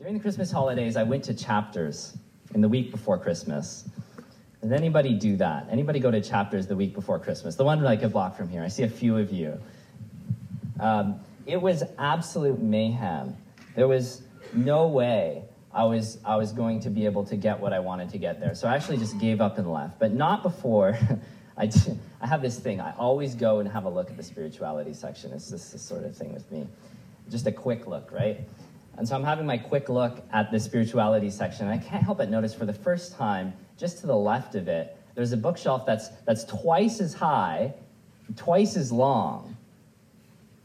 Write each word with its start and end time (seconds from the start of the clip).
During 0.00 0.14
the 0.14 0.20
Christmas 0.20 0.50
holidays, 0.50 0.96
I 0.96 1.02
went 1.02 1.24
to 1.24 1.34
chapters 1.34 2.16
in 2.54 2.62
the 2.62 2.70
week 2.70 2.90
before 2.90 3.18
Christmas. 3.18 3.86
Does 4.62 4.72
anybody 4.72 5.12
do 5.12 5.36
that? 5.36 5.66
Anybody 5.70 6.00
go 6.00 6.10
to 6.10 6.22
chapters 6.22 6.66
the 6.66 6.74
week 6.74 6.94
before 6.94 7.18
Christmas? 7.18 7.54
The 7.56 7.64
one 7.64 7.82
like 7.82 8.02
a 8.02 8.08
block 8.08 8.34
from 8.34 8.48
here. 8.48 8.62
I 8.62 8.68
see 8.68 8.82
a 8.84 8.88
few 8.88 9.18
of 9.18 9.30
you. 9.30 9.60
Um, 10.80 11.20
it 11.44 11.60
was 11.60 11.82
absolute 11.98 12.62
mayhem. 12.62 13.36
There 13.76 13.86
was 13.86 14.22
no 14.54 14.86
way 14.86 15.42
I 15.70 15.84
was, 15.84 16.16
I 16.24 16.36
was 16.36 16.52
going 16.52 16.80
to 16.80 16.88
be 16.88 17.04
able 17.04 17.26
to 17.26 17.36
get 17.36 17.60
what 17.60 17.74
I 17.74 17.80
wanted 17.80 18.08
to 18.10 18.18
get 18.18 18.40
there. 18.40 18.54
So 18.54 18.68
I 18.68 18.76
actually 18.76 18.96
just 18.96 19.18
gave 19.18 19.42
up 19.42 19.58
and 19.58 19.70
left, 19.70 19.98
but 19.98 20.14
not 20.14 20.42
before. 20.42 20.98
I, 21.58 21.70
I 22.22 22.26
have 22.26 22.40
this 22.40 22.58
thing. 22.58 22.80
I 22.80 22.94
always 22.96 23.34
go 23.34 23.58
and 23.58 23.68
have 23.68 23.84
a 23.84 23.90
look 23.90 24.08
at 24.08 24.16
the 24.16 24.22
spirituality 24.22 24.94
section. 24.94 25.30
It's 25.34 25.50
just 25.50 25.72
this 25.72 25.82
sort 25.82 26.04
of 26.04 26.16
thing 26.16 26.32
with 26.32 26.50
me. 26.50 26.66
Just 27.28 27.46
a 27.46 27.52
quick 27.52 27.86
look, 27.86 28.10
right? 28.10 28.40
And 29.00 29.08
so 29.08 29.16
I'm 29.16 29.24
having 29.24 29.46
my 29.46 29.56
quick 29.56 29.88
look 29.88 30.22
at 30.30 30.52
the 30.52 30.60
spirituality 30.60 31.30
section. 31.30 31.66
And 31.66 31.80
I 31.80 31.82
can't 31.82 32.02
help 32.02 32.18
but 32.18 32.28
notice 32.28 32.52
for 32.52 32.66
the 32.66 32.74
first 32.74 33.16
time, 33.16 33.54
just 33.78 34.00
to 34.00 34.06
the 34.06 34.14
left 34.14 34.54
of 34.56 34.68
it, 34.68 34.94
there's 35.14 35.32
a 35.32 35.38
bookshelf 35.38 35.86
that's, 35.86 36.10
that's 36.26 36.44
twice 36.44 37.00
as 37.00 37.14
high, 37.14 37.72
twice 38.36 38.76
as 38.76 38.92
long. 38.92 39.56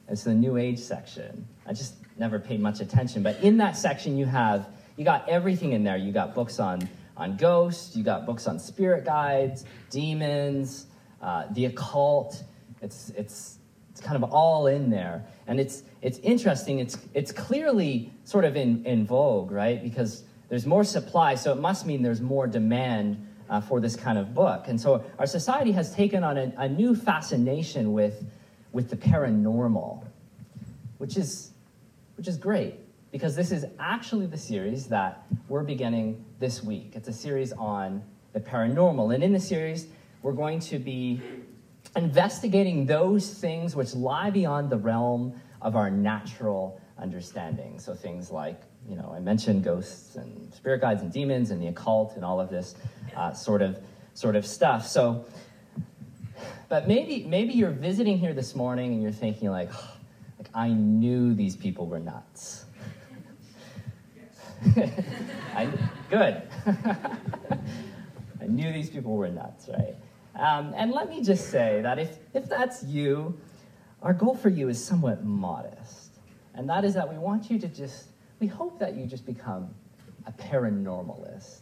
It's 0.10 0.26
the 0.26 0.34
New 0.34 0.58
Age 0.58 0.80
section. 0.80 1.48
I 1.66 1.72
just 1.72 1.96
never 2.18 2.38
paid 2.38 2.60
much 2.60 2.82
attention. 2.82 3.24
But 3.24 3.41
in 3.41 3.55
that 3.60 3.77
section, 3.77 4.18
you 4.18 4.26
have 4.26 4.68
you 4.98 5.05
got 5.05 5.30
everything 5.30 5.72
in 5.72 5.86
there. 5.86 5.96
You 5.96 6.12
got 6.12 6.36
books 6.36 6.60
on 6.60 6.90
on 7.16 7.38
ghosts. 7.38 7.96
You 7.96 8.04
got 8.04 8.26
books 8.26 8.48
on 8.48 8.60
spirit 8.60 9.05
guides, 9.05 9.63
demons, 9.90 10.88
uh, 11.22 11.46
the 11.52 11.68
occult. 11.68 12.44
It's 12.82 13.12
it's 13.16 13.60
it's 13.91 14.02
kind 14.02 14.22
of 14.22 14.30
all 14.34 14.68
in 14.68 14.90
there, 14.90 15.24
and 15.48 15.58
it's 15.58 15.84
it's 16.05 16.20
interesting. 16.20 16.77
It's 16.77 17.00
it's 17.16 17.32
clearly 17.32 18.13
sort 18.26 18.46
of 18.46 18.55
in 18.55 18.86
in 18.86 19.08
vogue, 19.08 19.50
right? 19.50 19.82
Because 19.82 20.22
there's 20.50 20.68
more 20.68 20.84
supply, 20.84 21.34
so 21.34 21.52
it 21.52 21.59
must 21.59 21.88
mean 21.88 22.04
there's 22.04 22.22
more 22.22 22.46
demand 22.46 23.27
uh, 23.49 23.60
for 23.60 23.80
this 23.80 23.96
kind 23.96 24.20
of 24.20 24.35
book. 24.35 24.65
And 24.68 24.80
so 24.80 25.04
our 25.18 25.26
society 25.26 25.71
has 25.71 25.96
taken 25.96 26.24
on 26.24 26.38
a, 26.38 26.54
a 26.57 26.70
new 26.70 26.96
fascination 26.96 27.91
with 27.91 28.24
with 28.71 28.91
the 28.91 28.96
paranormal, 28.96 30.04
which 30.99 31.18
is 31.18 31.49
which 32.18 32.27
is 32.27 32.37
great 32.37 32.76
because 33.12 33.35
this 33.35 33.52
is 33.52 33.65
actually 33.80 34.27
the 34.27 34.37
series 34.37 34.85
that 34.90 35.26
we're 35.49 35.63
beginning 35.63 36.24
this 36.37 36.63
week. 36.63 36.91
It's 36.93 37.08
a 37.08 37.13
series 37.13 37.52
on 37.52 38.04
the 38.34 38.40
paranormal. 38.40 39.15
And 39.15 39.24
in 39.24 39.34
the 39.34 39.40
series, 39.40 39.87
we're 40.21 40.34
going 40.34 40.60
to 40.60 40.77
be 40.77 41.20
investigating 41.96 42.85
those 42.85 43.34
things 43.34 43.76
which 43.76 43.96
lie 43.96 44.30
beyond 44.30 44.70
the 44.70 44.77
realm 44.77 45.34
of 45.66 45.76
our 45.76 45.90
natural 45.90 46.80
understanding. 46.99 47.80
So 47.80 47.96
things 47.96 48.30
like, 48.30 48.62
you 48.88 48.96
know, 48.96 49.12
I 49.13 49.20
mentioned 49.20 49.63
ghosts 49.63 50.16
and 50.16 50.54
spirit 50.54 50.80
guides 50.80 51.02
and 51.02 51.12
demons 51.12 51.49
and 51.49 51.60
the 51.60 51.68
occult 51.68 52.16
and 52.16 52.24
all 52.24 52.40
of 52.40 52.52
this 52.52 52.76
uh, 53.16 53.34
sort 53.34 53.63
of 53.63 53.80
sort 54.13 54.36
of 54.36 54.46
stuff. 54.46 54.86
So, 54.86 55.26
but 56.70 56.88
maybe 56.88 57.24
maybe 57.24 57.54
you're 57.54 57.71
visiting 57.71 58.20
here 58.20 58.32
this 58.32 58.55
morning 58.55 58.93
and 58.93 59.02
you're 59.02 59.12
thinking 59.12 59.49
like, 59.49 59.71
like 60.38 60.49
I 60.54 60.70
knew 60.70 61.34
these 61.34 61.55
people 61.55 61.88
were 61.88 61.99
nuts. 61.99 62.66
I, 65.56 65.68
good. 66.12 66.44
I 68.40 68.46
knew 68.47 68.72
these 68.72 68.91
people 68.91 69.18
were 69.18 69.30
nuts, 69.30 69.68
right? 69.68 69.96
Um, 70.36 70.75
and 70.78 70.91
let 70.91 71.09
me 71.09 71.24
just 71.24 71.50
say 71.50 71.81
that 71.81 71.97
if, 71.97 72.19
if 72.36 72.47
that's 72.47 72.84
you, 72.84 73.40
our 74.01 74.13
goal 74.13 74.35
for 74.35 74.50
you 74.50 74.69
is 74.69 74.84
somewhat 74.84 75.24
modest. 75.24 76.12
And 76.53 76.69
that 76.69 76.85
is 76.85 76.94
that 76.94 77.12
we 77.12 77.18
want 77.18 77.50
you 77.50 77.59
to 77.59 77.68
just, 77.68 78.07
we 78.40 78.47
hope 78.47 78.79
that 78.79 78.96
you 78.96 79.06
just 79.06 79.25
become 79.25 79.69
a 80.25 80.31
paranormalist. 80.31 81.59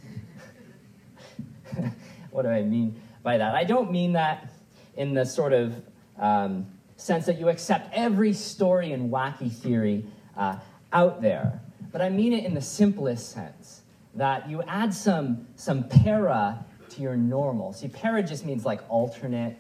what 2.32 2.44
do 2.44 2.50
I 2.50 2.62
mean 2.62 3.02
by 3.24 3.38
that? 3.38 3.56
I 3.56 3.64
don't 3.64 3.92
mean 3.92 4.14
that 4.14 4.50
in 4.96 5.14
the 5.14 5.26
sort 5.26 5.54
of 5.54 5.74
um, 6.20 6.68
sense 6.98 7.26
that 7.26 7.40
you 7.40 7.50
accept 7.50 7.90
every 7.94 8.34
story 8.34 8.92
and 8.92 9.12
wacky 9.12 9.52
theory 9.52 10.06
uh, 10.38 10.58
out 10.92 11.22
there 11.22 11.62
but 11.94 12.02
I 12.02 12.10
mean 12.10 12.34
it 12.34 12.44
in 12.44 12.56
the 12.56 12.62
simplest 12.62 13.32
sense 13.32 13.84
that 14.16 14.50
you 14.50 14.62
add 14.64 14.94
some, 14.94 15.48
some 15.56 15.88
para 15.88 16.66
to 16.90 17.02
your 17.02 17.16
normal. 17.16 17.72
See, 17.72 17.88
para 17.88 18.22
just 18.24 18.46
means 18.46 18.66
like 18.66 18.82
alternate 18.90 19.56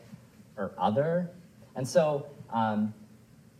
or 0.57 0.71
other. 0.77 1.29
And 1.75 1.87
so, 1.87 2.25
um, 2.53 2.93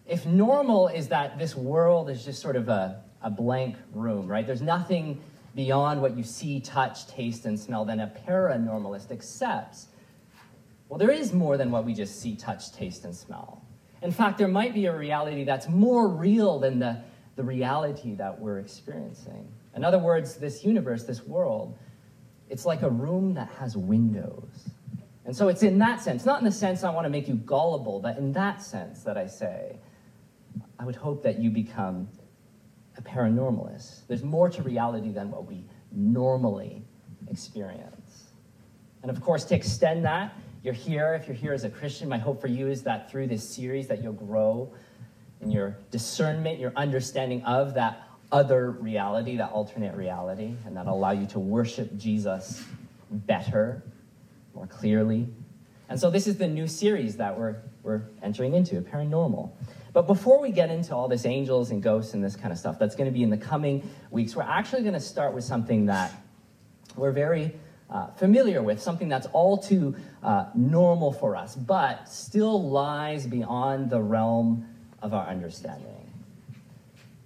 if 0.07 0.25
normal 0.25 0.87
is 0.87 1.09
that 1.09 1.37
this 1.37 1.55
world 1.55 2.09
is 2.09 2.23
just 2.23 2.41
sort 2.41 2.55
of 2.55 2.69
a, 2.69 3.03
a 3.21 3.29
blank 3.29 3.75
room, 3.93 4.27
right? 4.27 4.45
There's 4.45 4.61
nothing 4.61 5.21
beyond 5.55 6.01
what 6.01 6.15
you 6.15 6.23
see, 6.23 6.59
touch, 6.59 7.07
taste, 7.07 7.45
and 7.45 7.59
smell, 7.59 7.85
then 7.85 7.99
a 7.99 8.11
paranormalist 8.27 9.11
accepts. 9.11 9.87
Well, 10.87 10.97
there 10.97 11.11
is 11.11 11.33
more 11.33 11.57
than 11.57 11.71
what 11.71 11.85
we 11.85 11.93
just 11.93 12.21
see, 12.21 12.35
touch, 12.35 12.71
taste, 12.71 13.03
and 13.03 13.15
smell. 13.15 13.65
In 14.01 14.11
fact, 14.11 14.37
there 14.37 14.47
might 14.47 14.73
be 14.73 14.85
a 14.85 14.95
reality 14.95 15.43
that's 15.43 15.67
more 15.67 16.07
real 16.07 16.59
than 16.59 16.79
the 16.79 17.03
the 17.35 17.43
reality 17.43 18.13
that 18.15 18.39
we're 18.39 18.59
experiencing. 18.59 19.51
In 19.75 19.83
other 19.83 19.97
words, 19.97 20.35
this 20.35 20.63
universe, 20.63 21.03
this 21.03 21.23
world, 21.23 21.77
it's 22.49 22.65
like 22.65 22.83
a 22.83 22.89
room 22.89 23.33
that 23.33 23.49
has 23.59 23.75
windows. 23.75 24.69
And 25.25 25.35
so 25.35 25.47
it's 25.47 25.63
in 25.63 25.78
that 25.79 26.01
sense, 26.01 26.25
not 26.25 26.39
in 26.39 26.45
the 26.45 26.51
sense 26.51 26.84
I 26.84 26.91
want 26.91 27.06
to 27.06 27.09
make 27.09 27.28
you 27.28 27.35
gullible, 27.35 28.00
but 28.00 28.17
in 28.17 28.34
that 28.34 28.61
sense 28.61 29.03
that 29.03 29.17
I 29.17 29.28
say, 29.28 29.78
I 30.78 30.85
would 30.85 30.95
hope 30.95 31.23
that 31.23 31.39
you 31.39 31.50
become 31.50 32.09
a 32.97 33.01
paranormalist. 33.01 34.07
There's 34.07 34.23
more 34.23 34.50
to 34.50 34.62
reality 34.62 35.12
than 35.12 35.31
what 35.31 35.45
we 35.45 35.63
normally 35.91 36.83
experience. 37.29 38.25
And 39.01 39.09
of 39.09 39.22
course, 39.22 39.45
to 39.45 39.56
extend 39.56 40.06
that, 40.06 40.33
you're 40.63 40.73
here. 40.73 41.13
If 41.13 41.28
you're 41.28 41.35
here 41.35 41.53
as 41.53 41.63
a 41.63 41.69
Christian, 41.69 42.07
my 42.07 42.17
hope 42.17 42.39
for 42.39 42.47
you 42.47 42.67
is 42.67 42.83
that 42.83 43.09
through 43.12 43.28
this 43.28 43.47
series 43.47 43.88
that 43.88 44.01
you'll 44.01 44.13
grow 44.13 44.73
in 45.41 45.51
your 45.51 45.78
discernment, 45.91 46.59
your 46.59 46.72
understanding 46.75 47.44
of 47.44 47.73
that 47.73 48.07
other 48.31 48.72
reality, 48.72 49.38
that 49.38 49.51
alternate 49.51 49.95
reality, 49.95 50.56
and 50.66 50.75
that'll 50.75 50.95
allow 50.95 51.12
you 51.12 51.28
to 51.28 51.39
worship 51.39 51.95
Jesus 51.97 52.63
better, 53.12 53.83
more 54.53 54.67
clearly. 54.67 55.27
And 55.89 55.99
so 55.99 56.09
this 56.09 56.27
is 56.27 56.37
the 56.37 56.47
new 56.47 56.67
series 56.67 57.17
that 57.17 57.37
we're, 57.37 57.57
we're 57.83 58.03
entering 58.21 58.53
into, 58.53 58.81
paranormal. 58.81 59.51
But 59.93 60.07
before 60.07 60.41
we 60.41 60.51
get 60.51 60.71
into 60.71 60.95
all 60.95 61.07
this 61.07 61.25
angels 61.25 61.69
and 61.69 61.83
ghosts 61.83 62.13
and 62.13 62.23
this 62.23 62.35
kind 62.35 62.51
of 62.51 62.57
stuff, 62.57 62.79
that's 62.79 62.95
going 62.95 63.05
to 63.05 63.13
be 63.13 63.21
in 63.21 63.29
the 63.29 63.37
coming 63.37 63.87
weeks, 64.09 64.35
we're 64.35 64.41
actually 64.43 64.81
going 64.81 64.95
to 64.95 64.99
start 64.99 65.33
with 65.33 65.43
something 65.43 65.85
that 65.85 66.11
we're 66.95 67.11
very 67.11 67.53
uh, 67.89 68.07
familiar 68.13 68.63
with, 68.63 68.81
something 68.81 69.07
that's 69.07 69.27
all 69.33 69.57
too 69.57 69.95
uh, 70.23 70.45
normal 70.55 71.13
for 71.13 71.35
us, 71.35 71.55
but 71.55 72.09
still 72.09 72.69
lies 72.69 73.27
beyond 73.27 73.91
the 73.91 74.01
realm 74.01 74.67
of 75.01 75.13
our 75.13 75.27
understanding. 75.27 76.11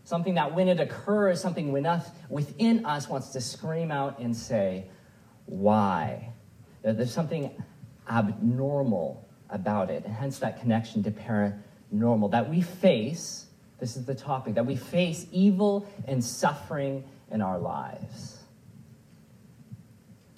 Something 0.04 0.36
that 0.36 0.54
when 0.54 0.68
it 0.68 0.80
occurs, 0.80 1.42
something 1.42 1.72
within 1.72 2.86
us 2.86 3.10
wants 3.10 3.30
to 3.30 3.42
scream 3.42 3.92
out 3.92 4.20
and 4.20 4.36
say, 4.36 4.86
Why? 5.46 6.34
There's 6.94 7.14
something 7.14 7.52
abnormal 8.10 9.28
about 9.50 9.90
it, 9.90 10.06
and 10.06 10.14
hence 10.14 10.40
that 10.40 10.60
connection 10.60 11.04
to 11.04 11.12
paranormal 11.12 12.32
that 12.32 12.50
we 12.50 12.62
face. 12.62 13.46
This 13.80 13.96
is 13.96 14.06
the 14.06 14.16
topic 14.16 14.56
that 14.56 14.66
we 14.66 14.76
face 14.76 15.28
evil 15.32 15.88
and 16.08 16.24
suffering 16.24 17.04
in 17.32 17.42
our 17.42 17.60
lives. 17.60 18.40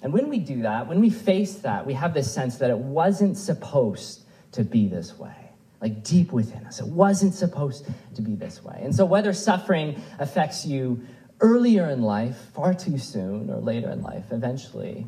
And 0.02 0.12
when 0.12 0.28
we 0.28 0.38
do 0.38 0.62
that, 0.62 0.86
when 0.86 1.00
we 1.00 1.10
face 1.10 1.54
that, 1.56 1.86
we 1.86 1.94
have 1.94 2.14
this 2.14 2.32
sense 2.32 2.56
that 2.56 2.70
it 2.70 2.78
wasn't 2.78 3.36
supposed 3.36 4.24
to 4.52 4.64
be 4.64 4.88
this 4.88 5.18
way 5.18 5.50
like 5.80 6.04
deep 6.04 6.32
within 6.32 6.66
us. 6.66 6.80
It 6.80 6.86
wasn't 6.86 7.34
supposed 7.34 7.86
to 8.14 8.22
be 8.22 8.34
this 8.34 8.62
way. 8.62 8.80
And 8.82 8.94
so, 8.94 9.04
whether 9.04 9.32
suffering 9.32 10.00
affects 10.18 10.66
you 10.66 11.00
earlier 11.40 11.88
in 11.88 12.02
life, 12.02 12.36
far 12.54 12.74
too 12.74 12.98
soon, 12.98 13.50
or 13.50 13.60
later 13.60 13.90
in 13.90 14.02
life, 14.02 14.26
eventually, 14.30 15.06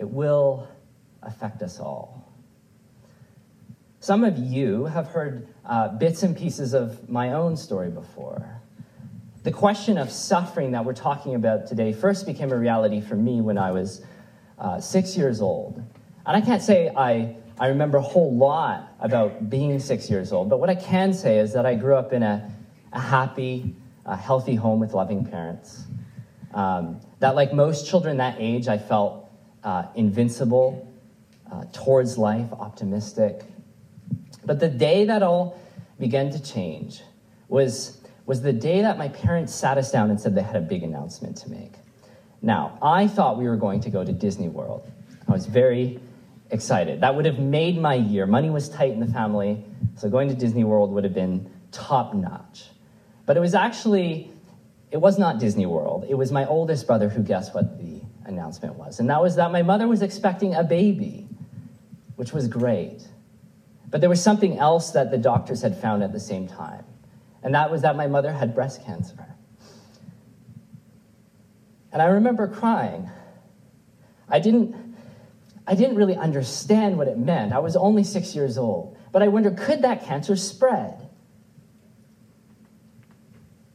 it 0.00 0.08
will 0.08 0.66
affect 1.22 1.60
us 1.60 1.78
all. 1.78 2.32
Some 4.00 4.24
of 4.24 4.38
you 4.38 4.86
have 4.86 5.08
heard 5.08 5.46
uh, 5.66 5.88
bits 5.88 6.22
and 6.22 6.34
pieces 6.34 6.72
of 6.72 7.10
my 7.10 7.34
own 7.34 7.54
story 7.54 7.90
before. 7.90 8.62
The 9.42 9.52
question 9.52 9.98
of 9.98 10.10
suffering 10.10 10.72
that 10.72 10.82
we're 10.86 10.94
talking 10.94 11.34
about 11.34 11.66
today 11.66 11.92
first 11.92 12.24
became 12.24 12.50
a 12.50 12.56
reality 12.56 13.02
for 13.02 13.14
me 13.14 13.42
when 13.42 13.58
I 13.58 13.72
was 13.72 14.02
uh, 14.58 14.80
six 14.80 15.18
years 15.18 15.42
old. 15.42 15.82
And 16.26 16.34
I 16.34 16.40
can't 16.40 16.62
say 16.62 16.90
I 16.96 17.36
I 17.58 17.66
remember 17.66 17.98
a 17.98 18.02
whole 18.02 18.34
lot 18.34 18.94
about 19.00 19.50
being 19.50 19.78
six 19.78 20.08
years 20.08 20.32
old. 20.32 20.48
But 20.48 20.60
what 20.60 20.70
I 20.70 20.74
can 20.74 21.12
say 21.12 21.38
is 21.38 21.52
that 21.52 21.66
I 21.66 21.74
grew 21.74 21.94
up 21.94 22.14
in 22.14 22.22
a, 22.22 22.50
a 22.94 23.00
happy, 23.00 23.74
a 24.06 24.16
healthy 24.16 24.54
home 24.54 24.80
with 24.80 24.94
loving 24.94 25.26
parents. 25.26 25.84
Um, 26.54 27.00
that, 27.18 27.34
like 27.34 27.52
most 27.52 27.86
children 27.86 28.16
that 28.16 28.36
age, 28.38 28.66
I 28.66 28.78
felt 28.78 29.29
uh, 29.64 29.84
invincible 29.94 30.92
uh, 31.50 31.64
towards 31.72 32.18
life, 32.18 32.52
optimistic. 32.52 33.42
But 34.44 34.60
the 34.60 34.68
day 34.68 35.04
that 35.06 35.22
all 35.22 35.60
began 35.98 36.30
to 36.30 36.42
change 36.42 37.02
was 37.48 38.00
was 38.26 38.42
the 38.42 38.52
day 38.52 38.82
that 38.82 38.96
my 38.96 39.08
parents 39.08 39.52
sat 39.52 39.76
us 39.76 39.90
down 39.90 40.08
and 40.08 40.20
said 40.20 40.36
they 40.36 40.42
had 40.42 40.54
a 40.54 40.60
big 40.60 40.84
announcement 40.84 41.36
to 41.36 41.50
make. 41.50 41.72
Now, 42.40 42.78
I 42.80 43.08
thought 43.08 43.38
we 43.38 43.48
were 43.48 43.56
going 43.56 43.80
to 43.80 43.90
go 43.90 44.04
to 44.04 44.12
Disney 44.12 44.48
World. 44.48 44.88
I 45.26 45.32
was 45.32 45.46
very 45.46 45.98
excited. 46.50 47.00
That 47.00 47.16
would 47.16 47.24
have 47.24 47.40
made 47.40 47.76
my 47.78 47.94
year. 47.94 48.26
Money 48.26 48.50
was 48.50 48.68
tight 48.68 48.92
in 48.92 49.00
the 49.00 49.06
family, 49.06 49.64
so 49.96 50.08
going 50.08 50.28
to 50.28 50.34
Disney 50.34 50.62
World 50.62 50.92
would 50.92 51.02
have 51.02 51.12
been 51.12 51.50
top 51.72 52.14
notch. 52.14 52.68
But 53.26 53.36
it 53.36 53.40
was 53.40 53.54
actually, 53.54 54.30
it 54.90 54.98
was 54.98 55.18
not 55.18 55.38
Disney 55.38 55.66
World. 55.66 56.06
It 56.08 56.14
was 56.14 56.30
my 56.30 56.46
oldest 56.46 56.86
brother 56.86 57.08
who 57.08 57.22
guessed 57.22 57.54
what 57.54 57.78
the 57.78 57.99
announcement 58.24 58.76
was. 58.76 59.00
And 59.00 59.10
that 59.10 59.22
was 59.22 59.36
that 59.36 59.50
my 59.50 59.62
mother 59.62 59.88
was 59.88 60.02
expecting 60.02 60.54
a 60.54 60.62
baby, 60.62 61.26
which 62.16 62.32
was 62.32 62.48
great. 62.48 63.06
But 63.88 64.00
there 64.00 64.10
was 64.10 64.22
something 64.22 64.58
else 64.58 64.92
that 64.92 65.10
the 65.10 65.18
doctors 65.18 65.62
had 65.62 65.76
found 65.76 66.02
at 66.02 66.12
the 66.12 66.20
same 66.20 66.46
time, 66.46 66.84
and 67.42 67.54
that 67.54 67.70
was 67.70 67.82
that 67.82 67.96
my 67.96 68.06
mother 68.06 68.32
had 68.32 68.54
breast 68.54 68.84
cancer. 68.84 69.34
And 71.92 72.00
I 72.00 72.06
remember 72.06 72.46
crying. 72.46 73.10
I 74.28 74.38
didn't, 74.38 74.96
I 75.66 75.74
didn't 75.74 75.96
really 75.96 76.16
understand 76.16 76.96
what 76.96 77.08
it 77.08 77.18
meant. 77.18 77.52
I 77.52 77.58
was 77.58 77.74
only 77.74 78.04
six 78.04 78.34
years 78.34 78.56
old. 78.56 78.96
But 79.12 79.22
I 79.22 79.28
wondered 79.28 79.56
could 79.56 79.82
that 79.82 80.04
cancer 80.04 80.36
spread? 80.36 81.08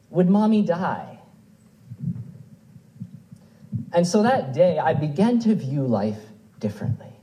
Would 0.09 0.29
mommy 0.29 0.61
die? 0.61 1.14
And 3.95 4.05
so 4.05 4.23
that 4.23 4.53
day, 4.53 4.77
I 4.77 4.93
began 4.93 5.39
to 5.39 5.55
view 5.55 5.87
life 5.87 6.19
differently. 6.59 7.13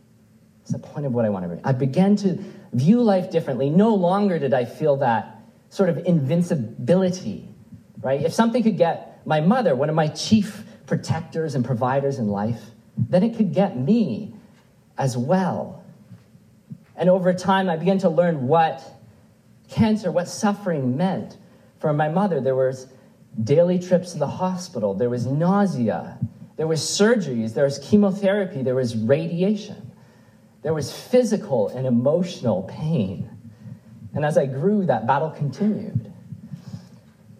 It's 0.63 0.73
the 0.73 0.79
point 0.79 1.05
of 1.05 1.13
what 1.13 1.27
I 1.27 1.29
want 1.29 1.45
to 1.45 1.49
bring. 1.49 1.61
I 1.65 1.73
began 1.73 2.17
to 2.17 2.43
view 2.73 3.03
life 3.03 3.31
differently. 3.31 3.69
No 3.69 3.95
longer 3.95 4.39
did 4.39 4.55
I 4.55 4.65
feel 4.65 4.97
that 4.97 5.39
sort 5.69 5.91
of 5.91 5.99
invincibility, 5.99 7.47
right? 8.01 8.23
If 8.23 8.33
something 8.33 8.63
could 8.63 8.79
get 8.79 9.21
my 9.27 9.39
mother, 9.41 9.77
one 9.77 9.91
of 9.91 9.95
my 9.95 10.09
chief 10.09 10.65
protectors 10.87 11.55
and 11.55 11.63
providers 11.63 12.19
in 12.19 12.29
life, 12.29 12.63
then 12.97 13.23
it 13.23 13.37
could 13.37 13.53
get 13.53 13.77
me 13.77 14.35
as 14.97 15.15
well. 15.15 15.85
And 16.97 17.11
over 17.11 17.35
time, 17.35 17.69
I 17.69 17.77
began 17.77 17.99
to 17.99 18.09
learn 18.09 18.49
what 18.49 18.83
cancer, 19.69 20.11
what 20.11 20.27
suffering 20.27 20.97
meant. 20.97 21.37
For 21.81 21.93
my 21.93 22.09
mother, 22.09 22.41
there 22.41 22.57
was 22.57 22.87
daily 23.45 23.79
trips 23.79 24.13
to 24.13 24.19
the 24.19 24.27
hospital, 24.27 24.95
there 24.95 25.11
was 25.11 25.27
nausea, 25.27 26.19
there 26.57 26.67
was 26.67 26.81
surgeries, 26.81 27.55
there 27.55 27.65
was 27.65 27.79
chemotherapy, 27.79 28.63
there 28.63 28.75
was 28.75 28.97
radiation. 28.97 29.91
There 30.63 30.75
was 30.75 30.93
physical 30.93 31.69
and 31.69 31.87
emotional 31.87 32.63
pain. 32.65 33.29
And 34.15 34.25
as 34.25 34.39
I 34.39 34.47
grew, 34.47 34.87
that 34.87 35.07
battle 35.07 35.31
continued. 35.31 36.13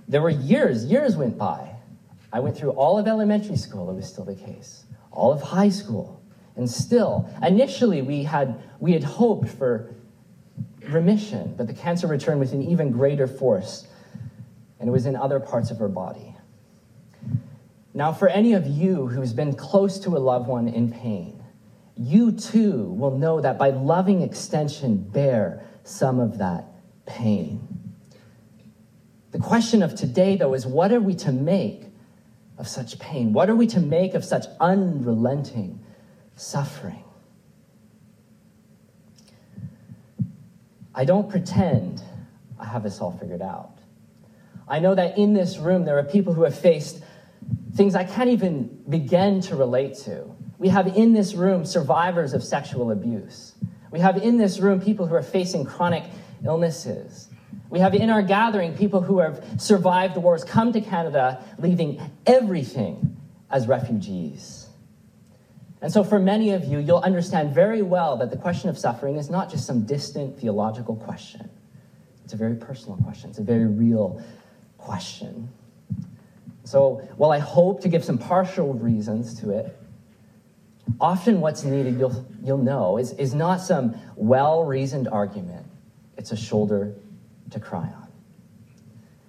There 0.09 0.23
were 0.23 0.31
years, 0.31 0.85
years 0.87 1.17
went 1.17 1.39
by. 1.39 1.77
I 2.33 2.41
went 2.41 2.57
through 2.57 2.71
all 2.71 2.99
of 2.99 3.07
elementary 3.07 3.57
school, 3.57 3.91
it 3.91 3.95
was 3.95 4.09
still 4.09 4.25
the 4.25 4.35
case, 4.35 4.85
all 5.11 5.33
of 5.33 5.43
high 5.43 5.69
school, 5.69 6.23
and 6.57 6.69
still. 6.69 7.29
Initially, 7.43 8.01
we 8.01 8.23
had, 8.23 8.63
we 8.81 8.93
had 8.93 9.05
hoped 9.05 9.51
for 9.51 9.95
remission, 10.89 11.55
but 11.57 11.67
the 11.67 11.75
cancer 11.75 12.07
returned 12.07 12.41
with 12.41 12.53
an 12.53 12.63
even 12.63 12.91
greater 12.91 13.27
force, 13.27 13.87
and 14.81 14.89
it 14.89 14.93
was 14.93 15.05
in 15.07 15.15
other 15.15 15.39
parts 15.39 15.71
of 15.71 15.79
her 15.79 15.89
body. 15.89 16.32
Now, 17.95 18.13
for 18.13 18.29
any 18.29 18.55
of 18.55 18.67
you 18.67 19.07
who's 19.07 19.33
been 19.33 19.55
close 19.55 19.99
to 20.01 20.17
a 20.17 20.19
loved 20.19 20.49
one 20.49 20.69
in 20.69 20.91
pain, 20.91 21.43
you 21.97 22.33
too 22.33 22.85
will 22.93 23.19
know 23.19 23.41
that 23.41 23.59
by 23.59 23.71
loving 23.71 24.23
extension, 24.23 24.97
bear 24.97 25.67
some 25.85 26.19
of 26.19 26.39
that 26.39 26.65
pain. 27.05 27.69
The 29.33 29.39
question 29.39 29.83
of 29.83 29.95
today, 29.95 30.37
though, 30.37 30.55
is 30.55 30.67
what 30.67 30.93
are 30.93 31.01
we 31.01 31.15
to 31.17 31.33
make 31.33 31.85
of 32.59 32.67
such 32.67 32.99
pain? 32.99 33.33
What 33.33 33.51
are 33.51 33.57
we 33.57 33.67
to 33.69 33.81
make 33.81 34.15
of 34.15 34.25
such 34.25 34.47
unrelenting 34.61 35.81
suffering? 36.37 37.05
I 40.95 41.05
don't 41.05 41.29
pretend 41.29 42.03
I 42.59 42.67
have 42.67 42.83
this 42.83 43.01
all 43.01 43.13
figured 43.13 43.43
out. 43.43 43.79
I 44.69 44.79
know 44.79 44.95
that 44.95 45.19
in 45.19 45.33
this 45.33 45.59
room 45.59 45.85
there 45.85 45.99
are 45.99 46.05
people 46.05 46.33
who 46.33 46.43
have 46.45 46.59
faced 46.59 47.03
things 47.75 47.95
I 47.95 48.05
can't 48.05 48.31
even 48.31 48.83
begin 48.89 49.41
to 49.43 49.57
relate 49.57 49.95
to. 50.05 50.35
We 50.59 50.69
have 50.69 50.97
in 50.97 51.13
this 51.13 51.35
room 51.35 51.65
survivors 51.65 52.35
of 52.35 52.45
sexual 52.45 52.91
abuse. 52.91 53.55
We 53.91 54.01
have 54.01 54.17
in 54.19 54.37
this 54.37 54.59
room 54.59 54.81
people 54.81 55.07
who 55.07 55.15
are 55.15 55.23
facing 55.23 55.65
chronic 55.65 56.05
illnesses. 56.45 57.29
We 57.69 57.81
have 57.81 57.95
in 57.95 58.11
our 58.11 58.23
gathering 58.23 58.75
people 58.75 59.01
who 59.01 59.21
have 59.21 59.45
survived 59.59 60.17
wars, 60.17 60.45
come 60.45 60.73
to 60.73 60.81
Canada, 60.81 61.43
leaving 61.59 62.01
everything 62.27 63.17
as 63.51 63.67
refugees. 63.67 64.69
And 65.81 65.93
so, 65.93 66.05
for 66.05 66.21
many 66.21 66.51
of 66.51 66.65
you, 66.65 66.79
you'll 66.79 66.99
understand 66.99 67.55
very 67.55 67.83
well 67.83 68.17
that 68.19 68.31
the 68.31 68.37
question 68.37 68.69
of 68.69 68.79
suffering 68.79 69.17
is 69.17 69.29
not 69.29 69.51
just 69.51 69.67
some 69.67 69.85
distant 69.85 70.39
theological 70.39 70.95
question. 70.95 71.51
It's 72.25 72.35
a 72.35 72.37
very 72.37 72.55
personal 72.55 72.99
question, 72.99 73.31
it's 73.31 73.39
a 73.39 73.43
very 73.43 73.67
real 73.67 74.23
question. 74.79 75.49
So, 76.73 77.07
while 77.19 77.31
I 77.31 77.39
hope 77.39 77.83
to 77.83 77.91
give 77.91 78.03
some 78.03 78.17
partial 78.17 78.73
reasons 78.73 79.39
to 79.41 79.51
it, 79.51 79.77
often 80.99 81.43
what's 81.43 81.65
needed, 81.65 81.99
you'll, 81.99 82.27
you'll 82.43 82.57
know, 82.57 82.97
is, 82.97 83.13
is 83.13 83.35
not 83.35 83.61
some 83.61 83.95
well 84.17 84.65
reasoned 84.65 85.07
argument, 85.07 85.67
it's 86.17 86.33
a 86.33 86.37
shoulder 86.37 86.95
to 87.51 87.61
cry 87.61 87.81
on. 87.81 88.09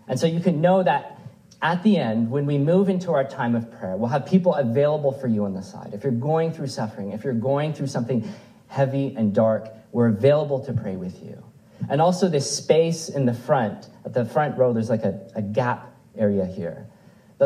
And 0.08 0.18
so 0.18 0.26
you 0.26 0.40
can 0.40 0.62
know 0.62 0.84
that 0.84 1.20
at 1.62 1.84
the 1.84 1.98
end, 1.98 2.32
when 2.32 2.46
we 2.46 2.58
move 2.58 2.88
into 2.88 3.12
our 3.12 3.26
time 3.26 3.56
of 3.56 3.70
prayer, 3.78 3.98
we'll 3.98 4.08
have 4.08 4.26
people 4.26 4.54
available 4.54 5.12
for 5.12 5.28
you 5.28 5.44
on 5.44 5.54
the 5.54 5.64
side. 5.64 5.90
If 5.94 6.04
you're 6.04 6.14
going 6.14 6.54
through 6.54 6.68
suffering, 6.68 7.12
if 7.12 7.26
you're 7.26 7.34
going 7.34 7.74
through 7.74 7.88
something 7.88 8.26
heavy 8.70 9.16
and 9.18 9.36
dark, 9.36 9.68
we're 9.92 10.08
available 10.08 10.64
to 10.64 10.72
pray 10.72 10.96
with 10.96 11.22
you. 11.22 11.44
And 11.90 12.00
also, 12.00 12.30
this 12.30 12.50
space 12.50 13.10
in 13.10 13.26
the 13.26 13.34
front, 13.34 13.90
at 14.06 14.14
the 14.14 14.24
front 14.24 14.58
row, 14.58 14.72
there's 14.72 14.90
like 14.90 15.04
a, 15.04 15.30
a 15.36 15.42
gap 15.42 15.94
area 16.18 16.46
here. 16.46 16.88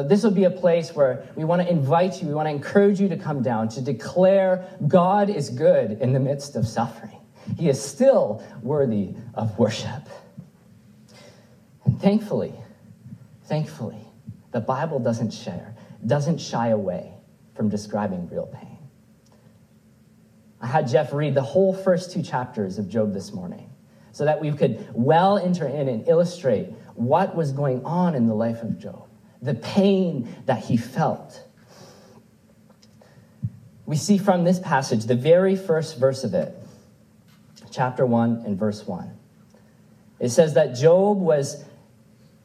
This 0.04 0.24
will 0.24 0.32
be 0.32 0.44
a 0.44 0.52
place 0.52 0.94
where 0.94 1.28
we 1.36 1.44
want 1.44 1.62
to 1.62 1.70
invite 1.70 2.22
you, 2.22 2.28
we 2.28 2.34
want 2.34 2.48
to 2.48 2.52
encourage 2.52 3.00
you 3.00 3.10
to 3.10 3.18
come 3.18 3.42
down 3.42 3.70
to 3.70 3.82
declare 3.82 4.68
God 4.88 5.30
is 5.30 5.50
good 5.50 6.02
in 6.02 6.14
the 6.14 6.20
midst 6.20 6.56
of 6.56 6.68
suffering. 6.68 7.18
He 7.58 7.70
is 7.70 7.82
still 7.82 8.44
worthy 8.62 9.16
of 9.34 9.58
worship. 9.58 10.10
And 11.86 12.00
thankfully, 12.02 12.54
thankfully, 13.46 14.02
the 14.52 14.60
Bible 14.60 15.00
doesn't 15.00 15.32
share, 15.32 15.76
doesn't 16.06 16.40
shy 16.40 16.70
away 16.70 17.14
from 17.56 17.70
describing 17.70 18.28
real 18.30 18.48
pain. 18.48 18.78
I 20.60 20.68
had 20.68 20.88
Jeff 20.88 21.14
read 21.14 21.36
the 21.36 21.42
whole 21.42 21.74
first 21.74 22.12
two 22.12 22.22
chapters 22.22 22.78
of 22.78 22.90
Job 22.90 23.14
this 23.14 23.32
morning 23.32 23.70
so 24.12 24.26
that 24.26 24.42
we 24.42 24.52
could 24.52 24.88
well 24.94 25.38
enter 25.38 25.68
in 25.68 25.88
and 25.88 26.08
illustrate 26.08 26.74
what 26.96 27.36
was 27.36 27.52
going 27.52 27.86
on 27.86 28.16
in 28.16 28.28
the 28.28 28.34
life 28.34 28.64
of 28.64 28.80
Job 28.80 29.07
the 29.42 29.54
pain 29.54 30.34
that 30.46 30.64
he 30.64 30.78
felt. 30.78 31.44
We 33.86 33.96
see 33.96 34.18
from 34.18 34.44
this 34.44 34.60
passage, 34.60 35.06
the 35.06 35.16
very 35.16 35.56
first 35.56 35.98
verse 35.98 36.24
of 36.24 36.34
it, 36.34 36.54
chapter 37.72 38.06
1 38.06 38.44
and 38.46 38.58
verse 38.58 38.86
1. 38.86 39.18
It 40.20 40.30
says 40.30 40.56
that 40.56 40.76
Job 40.76 41.20
was 41.20 41.64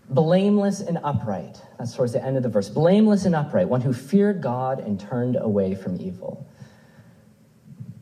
blameless 0.08 0.80
and 0.80 0.98
upright. 1.02 1.60
That's 1.78 1.94
towards 1.94 2.12
the 2.12 2.22
end 2.22 2.36
of 2.36 2.42
the 2.42 2.48
verse. 2.48 2.68
Blameless 2.68 3.24
and 3.24 3.34
upright, 3.34 3.68
one 3.68 3.80
who 3.80 3.92
feared 3.92 4.42
God 4.42 4.80
and 4.80 5.00
turned 5.00 5.36
away 5.36 5.74
from 5.74 6.00
evil. 6.00 6.46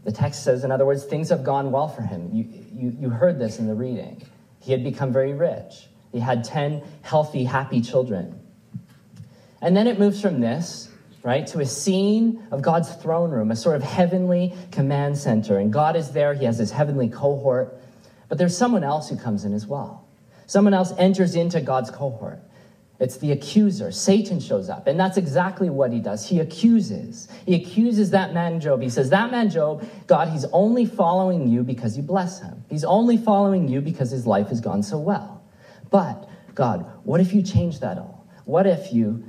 The 0.05 0.13
text 0.13 0.43
says, 0.43 0.65
in 0.65 0.73
other 0.73 0.87
words, 0.87 1.05
things 1.05 1.29
have 1.29 1.45
gone 1.45 1.71
well 1.71 1.89
for 1.89 2.03
him. 2.03 2.31
You, 2.33 2.45
you, 2.73 2.97
you 2.99 3.09
heard 3.11 3.39
this 3.39 3.59
in 3.59 3.67
the 3.67 3.75
reading. 3.75 4.23
He 4.61 4.73
had 4.73 4.83
become 4.83 5.13
very 5.13 5.35
rich. 5.35 5.89
He 6.13 6.19
had 6.19 6.43
10 6.43 6.83
healthy, 7.03 7.45
happy 7.45 7.81
children. 7.81 8.40
And 9.61 9.77
then 9.77 9.87
it 9.87 9.99
moves 9.99 10.21
from 10.21 10.41
this, 10.41 10.89
right, 11.23 11.47
to 11.49 11.61
a 11.61 11.67
scene 11.67 12.47
of 12.51 12.63
God's 12.63 12.95
throne 12.97 13.31
room, 13.31 13.51
a 13.51 13.57
sort 13.57 13.77
of 13.77 13.83
heavenly 13.83 14.55
command 14.73 15.19
center. 15.19 15.59
And 15.59 15.73
God 15.73 15.97
is 15.97 16.13
there, 16.13 16.35
He 16.35 16.45
has 16.45 16.59
His 16.59 16.71
heavenly 16.71 17.09
cohort. 17.09 17.77
But 18.29 18.39
there's 18.39 18.57
someone 18.57 18.85
else 18.85 19.09
who 19.09 19.17
comes 19.17 19.45
in 19.45 19.53
as 19.53 19.67
well. 19.67 20.07
Someone 20.47 20.75
else 20.75 20.93
enters 20.99 21.35
into 21.35 21.61
God's 21.61 21.91
cohort. 21.91 22.41
It's 23.01 23.17
the 23.17 23.33
accuser. 23.33 23.91
Satan 23.93 24.41
shows 24.41 24.69
up. 24.69 24.87
And 24.87 25.01
that's 25.01 25.17
exactly 25.17 25.71
what 25.71 25.91
he 25.91 26.01
does. 26.01 26.29
He 26.29 26.39
accuses. 26.39 27.29
He 27.47 27.55
accuses 27.55 28.11
that 28.11 28.35
man 28.35 28.61
Job. 28.61 28.83
He 28.83 28.91
says, 28.91 29.09
That 29.09 29.31
man 29.31 29.49
Job, 29.49 29.89
God, 30.07 30.29
he's 30.29 30.45
only 30.53 30.85
following 30.85 31.49
you 31.49 31.63
because 31.63 31.97
you 31.97 32.03
bless 32.03 32.43
him. 32.43 32.63
He's 32.69 32.85
only 32.85 33.17
following 33.17 33.69
you 33.69 33.81
because 33.81 34.11
his 34.11 34.27
life 34.27 34.49
has 34.49 34.61
gone 34.61 34.83
so 34.83 34.99
well. 34.99 35.43
But, 35.91 36.29
God, 36.55 36.85
what 37.05 37.21
if 37.21 37.33
you 37.33 37.43
change 37.43 37.81
that 37.81 37.97
all? 37.97 38.29
What 38.45 38.67
if 38.67 38.93
you 38.93 39.25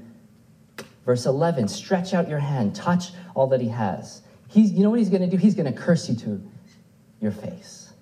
Verse 1.05 1.25
11 1.25 1.67
stretch 1.67 2.13
out 2.13 2.29
your 2.29 2.39
hand, 2.39 2.75
touch 2.75 3.12
all 3.36 3.48
that 3.48 3.62
he 3.62 3.70
has. 3.70 4.22
He's, 4.48 4.72
you 4.72 4.84
know 4.84 4.89
what 4.89 5.00
he's 5.00 5.10
going 5.10 5.22
to 5.22 5.27
do? 5.27 5.38
He's 5.38 5.55
going 5.55 5.72
to 5.72 5.79
curse 5.79 6.10
you 6.10 6.15
to 6.17 6.41
your 7.20 7.31
face. 7.31 7.93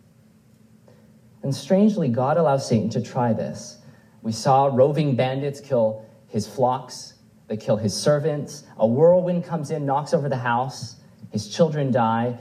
And 1.44 1.56
strangely, 1.56 2.10
God 2.10 2.38
allows 2.38 2.68
Satan 2.68 2.89
to 2.91 3.01
try 3.01 3.34
this 3.34 3.77
We 4.22 4.32
saw 4.32 4.65
roving 4.65 5.15
bandits 5.15 5.60
kill 5.60 6.06
his 6.27 6.48
flocks, 6.48 7.13
they 7.48 7.58
kill 7.58 7.77
his 7.77 7.96
servants. 7.96 8.63
A 8.77 8.86
whirlwind 8.86 9.44
comes 9.44 9.72
in, 9.72 9.86
knocks 9.86 10.13
over 10.13 10.29
the 10.29 10.38
house, 10.38 10.98
his 11.32 11.48
children 11.48 11.91
die. 11.91 12.38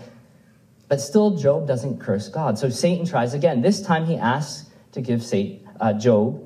But 0.88 1.00
still, 1.00 1.36
Job 1.36 1.66
doesn't 1.66 2.00
curse 2.00 2.28
God. 2.28 2.58
So 2.58 2.68
Satan 2.70 3.06
tries 3.06 3.34
again. 3.34 3.60
This 3.60 3.82
time 3.82 4.06
he 4.06 4.16
asks 4.16 4.70
to 4.92 5.00
give 5.00 5.22
Satan, 5.22 5.68
uh, 5.80 5.92
Job, 5.92 6.44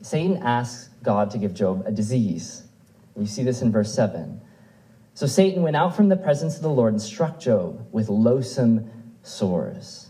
Satan 0.00 0.38
asks 0.38 0.90
God 1.02 1.30
to 1.30 1.38
give 1.38 1.54
Job 1.54 1.84
a 1.86 1.92
disease. 1.92 2.63
You 3.18 3.26
see 3.26 3.42
this 3.42 3.62
in 3.62 3.70
verse 3.70 3.94
7. 3.94 4.40
So 5.14 5.26
Satan 5.26 5.62
went 5.62 5.76
out 5.76 5.94
from 5.94 6.08
the 6.08 6.16
presence 6.16 6.56
of 6.56 6.62
the 6.62 6.70
Lord 6.70 6.92
and 6.92 7.00
struck 7.00 7.38
Job 7.38 7.86
with 7.92 8.08
loathsome 8.08 8.90
sores. 9.22 10.08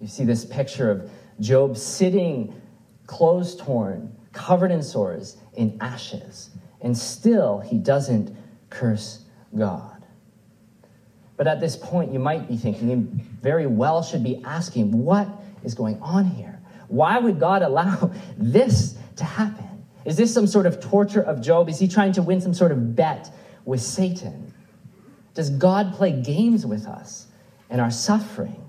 You 0.00 0.06
see 0.06 0.24
this 0.24 0.44
picture 0.44 0.90
of 0.90 1.10
Job 1.40 1.76
sitting, 1.76 2.60
clothes 3.06 3.56
torn, 3.56 4.14
covered 4.32 4.70
in 4.70 4.82
sores, 4.82 5.36
in 5.54 5.76
ashes, 5.80 6.50
and 6.80 6.96
still 6.96 7.60
he 7.60 7.78
doesn't 7.78 8.36
curse 8.70 9.24
God. 9.56 9.94
But 11.36 11.48
at 11.48 11.60
this 11.60 11.76
point, 11.76 12.12
you 12.12 12.18
might 12.18 12.48
be 12.48 12.56
thinking, 12.56 12.92
and 12.92 13.08
very 13.42 13.66
well 13.66 14.02
should 14.02 14.22
be 14.22 14.40
asking, 14.44 14.92
what 14.92 15.28
is 15.64 15.74
going 15.74 16.00
on 16.00 16.26
here? 16.26 16.60
Why 16.88 17.18
would 17.18 17.40
God 17.40 17.62
allow 17.62 18.12
this 18.38 18.96
to 19.16 19.24
happen? 19.24 19.63
Is 20.04 20.16
this 20.16 20.32
some 20.32 20.46
sort 20.46 20.66
of 20.66 20.80
torture 20.80 21.22
of 21.22 21.40
Job? 21.40 21.68
Is 21.68 21.78
he 21.78 21.88
trying 21.88 22.12
to 22.12 22.22
win 22.22 22.40
some 22.40 22.54
sort 22.54 22.72
of 22.72 22.94
bet 22.94 23.30
with 23.64 23.80
Satan? 23.80 24.52
Does 25.34 25.50
God 25.50 25.94
play 25.94 26.12
games 26.12 26.66
with 26.66 26.86
us 26.86 27.26
and 27.70 27.80
our 27.80 27.90
suffering? 27.90 28.62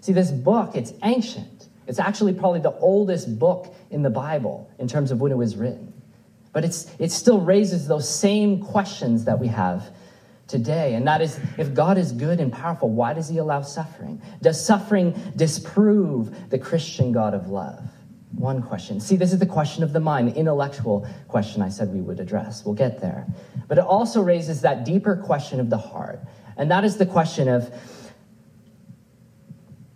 See, 0.00 0.12
this 0.12 0.30
book, 0.30 0.74
it's 0.74 0.92
ancient. 1.02 1.68
It's 1.86 1.98
actually 1.98 2.34
probably 2.34 2.60
the 2.60 2.76
oldest 2.78 3.38
book 3.38 3.74
in 3.90 4.02
the 4.02 4.10
Bible 4.10 4.70
in 4.78 4.86
terms 4.86 5.10
of 5.10 5.20
when 5.20 5.32
it 5.32 5.36
was 5.36 5.56
written. 5.56 5.92
But 6.52 6.64
it's, 6.64 6.94
it 6.98 7.10
still 7.10 7.40
raises 7.40 7.86
those 7.88 8.08
same 8.08 8.60
questions 8.62 9.24
that 9.24 9.38
we 9.38 9.48
have 9.48 9.90
today. 10.46 10.94
And 10.94 11.06
that 11.06 11.20
is 11.20 11.38
if 11.58 11.74
God 11.74 11.96
is 11.96 12.12
good 12.12 12.40
and 12.40 12.52
powerful, 12.52 12.90
why 12.90 13.14
does 13.14 13.28
he 13.28 13.38
allow 13.38 13.62
suffering? 13.62 14.20
Does 14.42 14.64
suffering 14.64 15.14
disprove 15.36 16.50
the 16.50 16.58
Christian 16.58 17.12
God 17.12 17.34
of 17.34 17.48
love? 17.48 17.82
One 18.36 18.62
question. 18.62 19.00
See, 19.00 19.16
this 19.16 19.32
is 19.32 19.38
the 19.38 19.46
question 19.46 19.82
of 19.82 19.92
the 19.92 20.00
mind, 20.00 20.28
the 20.28 20.36
intellectual 20.36 21.06
question 21.28 21.62
I 21.62 21.68
said 21.68 21.92
we 21.92 22.00
would 22.00 22.20
address. 22.20 22.64
We'll 22.64 22.74
get 22.74 23.00
there. 23.00 23.26
But 23.68 23.78
it 23.78 23.84
also 23.84 24.22
raises 24.22 24.60
that 24.62 24.84
deeper 24.84 25.16
question 25.16 25.60
of 25.60 25.68
the 25.68 25.78
heart. 25.78 26.20
And 26.56 26.70
that 26.70 26.84
is 26.84 26.96
the 26.96 27.06
question 27.06 27.48
of 27.48 27.72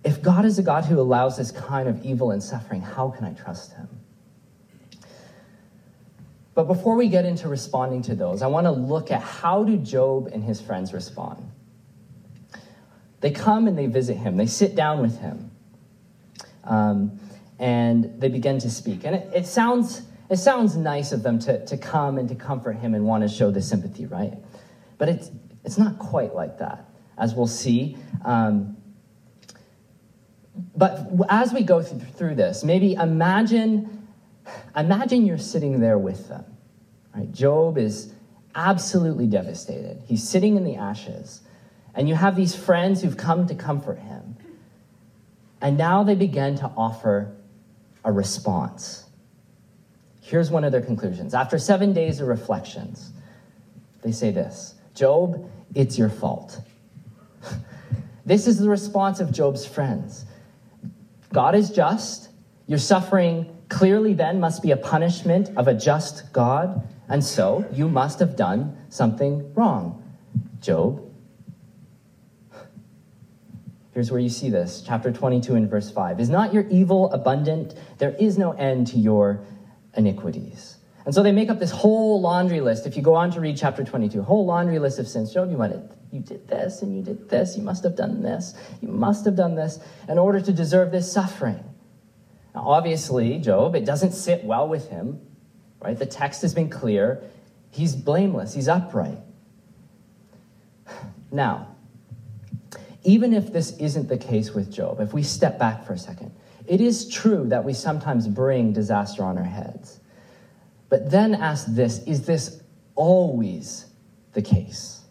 if 0.05 0.21
God 0.21 0.45
is 0.45 0.59
a 0.59 0.63
God 0.63 0.85
who 0.85 1.01
allows 1.01 1.39
this 1.39 1.51
kind 1.51 1.89
of 1.89 2.05
evil 2.05 2.31
and 2.31 2.43
suffering, 2.43 2.83
how 2.83 3.11
can 3.11 3.25
I 3.25 3.33
trust 3.33 3.73
him? 3.73 3.89
But 6.55 6.65
before 6.65 6.95
we 6.95 7.09
get 7.09 7.25
into 7.25 7.49
responding 7.49 8.03
to 8.03 8.15
those, 8.15 8.43
I 8.43 8.47
want 8.47 8.67
to 8.67 8.71
look 8.71 9.11
at 9.11 9.21
how 9.21 9.65
do 9.65 9.77
Job 9.77 10.29
and 10.33 10.43
his 10.43 10.61
friends 10.61 10.93
respond. 10.93 11.51
They 13.21 13.31
come 13.31 13.67
and 13.67 13.77
they 13.77 13.87
visit 13.87 14.17
him. 14.17 14.37
They 14.37 14.47
sit 14.47 14.77
down 14.77 15.01
with 15.01 15.19
him, 15.19 15.51
um, 16.63 17.19
and 17.59 18.21
they 18.21 18.29
begin 18.29 18.59
to 18.61 18.71
speak. 18.71 19.05
And 19.05 19.17
it, 19.17 19.31
it, 19.35 19.47
sounds 19.47 20.03
it 20.31 20.37
sounds 20.37 20.77
nice 20.77 21.13
of 21.13 21.23
them 21.23 21.39
to, 21.41 21.65
to 21.67 21.77
come 21.77 22.19
and 22.19 22.29
to 22.29 22.35
comfort 22.35 22.77
him 22.77 22.95
and 22.95 23.05
want 23.05 23.23
to 23.23 23.29
show 23.29 23.51
the 23.51 23.63
sympathy, 23.63 24.07
right? 24.07 24.35
But 24.99 25.09
it's 25.09 25.31
it's 25.65 25.79
not 25.79 25.99
quite 25.99 26.35
like 26.35 26.59
that, 26.59 26.89
as 27.17 27.35
we'll 27.35 27.47
see. 27.47 27.97
Um, 28.25 28.77
but 30.77 31.09
as 31.29 31.53
we 31.53 31.63
go 31.63 31.83
through 31.83 32.35
this, 32.37 32.63
maybe 32.63 32.95
imagine 32.95 34.05
Imagine 34.77 35.25
you're 35.25 35.39
sitting 35.39 35.81
there 35.81 35.99
with 35.99 36.29
them. 36.29 36.45
Right? 37.15 37.31
Job 37.33 37.79
is 37.79 38.13
absolutely 38.55 39.27
devastated. 39.27 40.03
He's 40.07 40.27
sitting 40.29 40.57
in 40.57 40.65
the 40.65 40.77
ashes. 40.77 41.43
And 41.95 42.09
you 42.09 42.15
have 42.15 42.37
these 42.37 42.55
friends 42.55 43.03
who've 43.03 43.17
come 43.17 43.47
to 43.47 43.55
comfort 43.55 43.99
him. 43.99 44.37
And 45.61 45.79
now 45.79 46.03
they 46.03 46.15
begin 46.15 46.57
to 46.57 46.71
offer 46.77 47.35
a 48.05 48.13
response. 48.13 49.05
Here's 50.21 50.51
one 50.51 50.65
of 50.65 50.73
their 50.73 50.81
conclusions. 50.81 51.35
After 51.35 51.59
seven 51.59 51.93
days 51.93 52.21
of 52.21 52.29
reflections, 52.29 53.13
they 54.03 54.13
say 54.13 54.31
this 54.31 54.75
Job, 54.95 55.51
it's 55.75 55.99
your 55.99 56.09
fault. 56.09 56.61
this 58.27 58.47
is 58.47 58.59
the 58.59 58.69
response 58.69 59.21
of 59.21 59.33
Job's 59.33 59.67
friends 59.67 60.27
God 61.33 61.55
is 61.57 61.71
just. 61.71 62.31
You're 62.67 62.79
suffering 62.79 63.55
clearly 63.69 64.15
then 64.15 64.41
must 64.41 64.63
be 64.63 64.71
a 64.71 64.77
punishment 64.77 65.51
of 65.57 65.67
a 65.67 65.75
just 65.75 66.33
God, 66.33 66.89
and 67.09 67.23
so 67.23 67.67
you 67.73 67.89
must 67.89 68.21
have 68.21 68.37
done 68.37 68.77
something 68.89 69.53
wrong. 69.55 70.01
Job. 70.61 71.03
Here's 73.95 74.11
where 74.11 74.21
you 74.21 74.29
see 74.29 74.51
this, 74.51 74.83
chapter 74.85 75.13
22 75.13 75.55
and 75.55 75.71
verse 75.71 75.89
5. 75.89 76.19
Is 76.19 76.29
not 76.29 76.53
your 76.53 76.67
evil 76.69 77.13
abundant? 77.13 77.75
There 77.99 78.11
is 78.19 78.37
no 78.37 78.51
end 78.53 78.89
to 78.89 78.99
your 78.99 79.41
iniquities. 79.97 80.79
And 81.05 81.15
so 81.15 81.23
they 81.23 81.31
make 81.31 81.49
up 81.49 81.61
this 81.61 81.71
whole 81.71 82.21
laundry 82.21 82.61
list. 82.61 82.87
If 82.87 82.97
you 82.97 83.03
go 83.03 83.15
on 83.15 83.31
to 83.33 83.41
read 83.41 83.57
chapter 83.57 83.85
22, 83.85 84.23
whole 84.23 84.47
laundry 84.47 84.81
list 84.81 84.99
of 84.99 85.07
sins. 85.07 85.33
Job, 85.33 85.51
you 85.51 85.57
might 85.57 85.73
you 86.11 86.21
did 86.21 86.49
this 86.49 86.83
and 86.83 86.97
you 86.97 87.03
did 87.03 87.29
this. 87.29 87.57
You 87.57 87.63
must 87.63 87.85
have 87.85 87.95
done 87.95 88.21
this. 88.23 88.55
You 88.81 88.89
must 88.89 89.25
have 89.27 89.37
done 89.37 89.55
this 89.55 89.79
in 90.09 90.19
order 90.19 90.41
to 90.41 90.53
deserve 90.53 90.91
this 90.91 91.13
suffering. 91.13 91.63
Now, 92.55 92.69
obviously, 92.69 93.39
Job, 93.39 93.77
it 93.77 93.85
doesn't 93.85 94.13
sit 94.13 94.45
well 94.45 94.67
with 94.67 94.89
him, 94.89 95.21
right? 95.81 95.99
The 95.99 96.07
text 96.07 96.43
has 96.43 96.55
been 96.55 96.71
clear. 96.71 97.23
He's 97.71 97.95
blameless, 97.95 98.55
he's 98.55 98.69
upright. 98.69 99.19
Now, 101.33 101.74
even 103.05 103.33
if 103.33 103.53
this 103.53 103.77
isn't 103.79 104.09
the 104.09 104.19
case 104.19 104.53
with 104.53 104.73
Job, 104.73 105.01
if 105.01 105.13
we 105.13 105.23
step 105.23 105.59
back 105.59 105.87
for 105.87 105.93
a 105.93 105.99
second, 105.99 106.33
it 106.67 106.81
is 106.81 107.09
true 107.09 107.47
that 107.49 107.65
we 107.65 107.75
sometimes 107.75 108.27
bring 108.27 108.73
disaster 108.73 109.23
on 109.23 109.39
our 109.39 109.45
heads. 109.45 110.01
But 110.89 111.11
then 111.11 111.35
ask 111.35 111.67
this 111.69 112.03
is 112.05 112.27
this 112.27 112.63
always 112.95 113.87
the 114.33 114.43
case? 114.43 115.03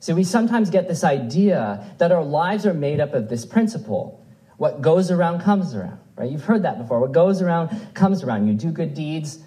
See, 0.00 0.12
we 0.12 0.24
sometimes 0.24 0.70
get 0.70 0.88
this 0.88 1.04
idea 1.04 1.94
that 1.98 2.10
our 2.10 2.24
lives 2.24 2.66
are 2.66 2.74
made 2.74 3.00
up 3.00 3.14
of 3.14 3.28
this 3.28 3.44
principle 3.44 4.18
what 4.58 4.80
goes 4.80 5.10
around 5.10 5.40
comes 5.40 5.74
around 5.74 5.98
right? 6.16 6.30
You've 6.30 6.44
heard 6.44 6.62
that 6.62 6.78
before. 6.78 7.00
What 7.00 7.12
goes 7.12 7.42
around 7.42 7.94
comes 7.94 8.22
around. 8.22 8.46
You 8.46 8.54
do 8.54 8.70
good 8.70 8.94
deeds, 8.94 9.38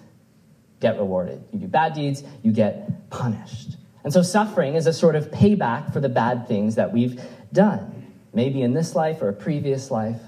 get 0.80 0.98
rewarded. 0.98 1.42
You 1.52 1.60
do 1.60 1.68
bad 1.68 1.94
deeds, 1.94 2.22
you 2.42 2.52
get 2.52 3.10
punished. 3.10 3.76
And 4.06 4.12
so 4.12 4.22
suffering 4.22 4.76
is 4.76 4.86
a 4.86 4.92
sort 4.92 5.16
of 5.16 5.32
payback 5.32 5.92
for 5.92 5.98
the 5.98 6.08
bad 6.08 6.46
things 6.46 6.76
that 6.76 6.92
we've 6.92 7.20
done, 7.52 8.06
maybe 8.32 8.62
in 8.62 8.72
this 8.72 8.94
life 8.94 9.20
or 9.20 9.28
a 9.28 9.32
previous 9.32 9.90
life. 9.90 10.20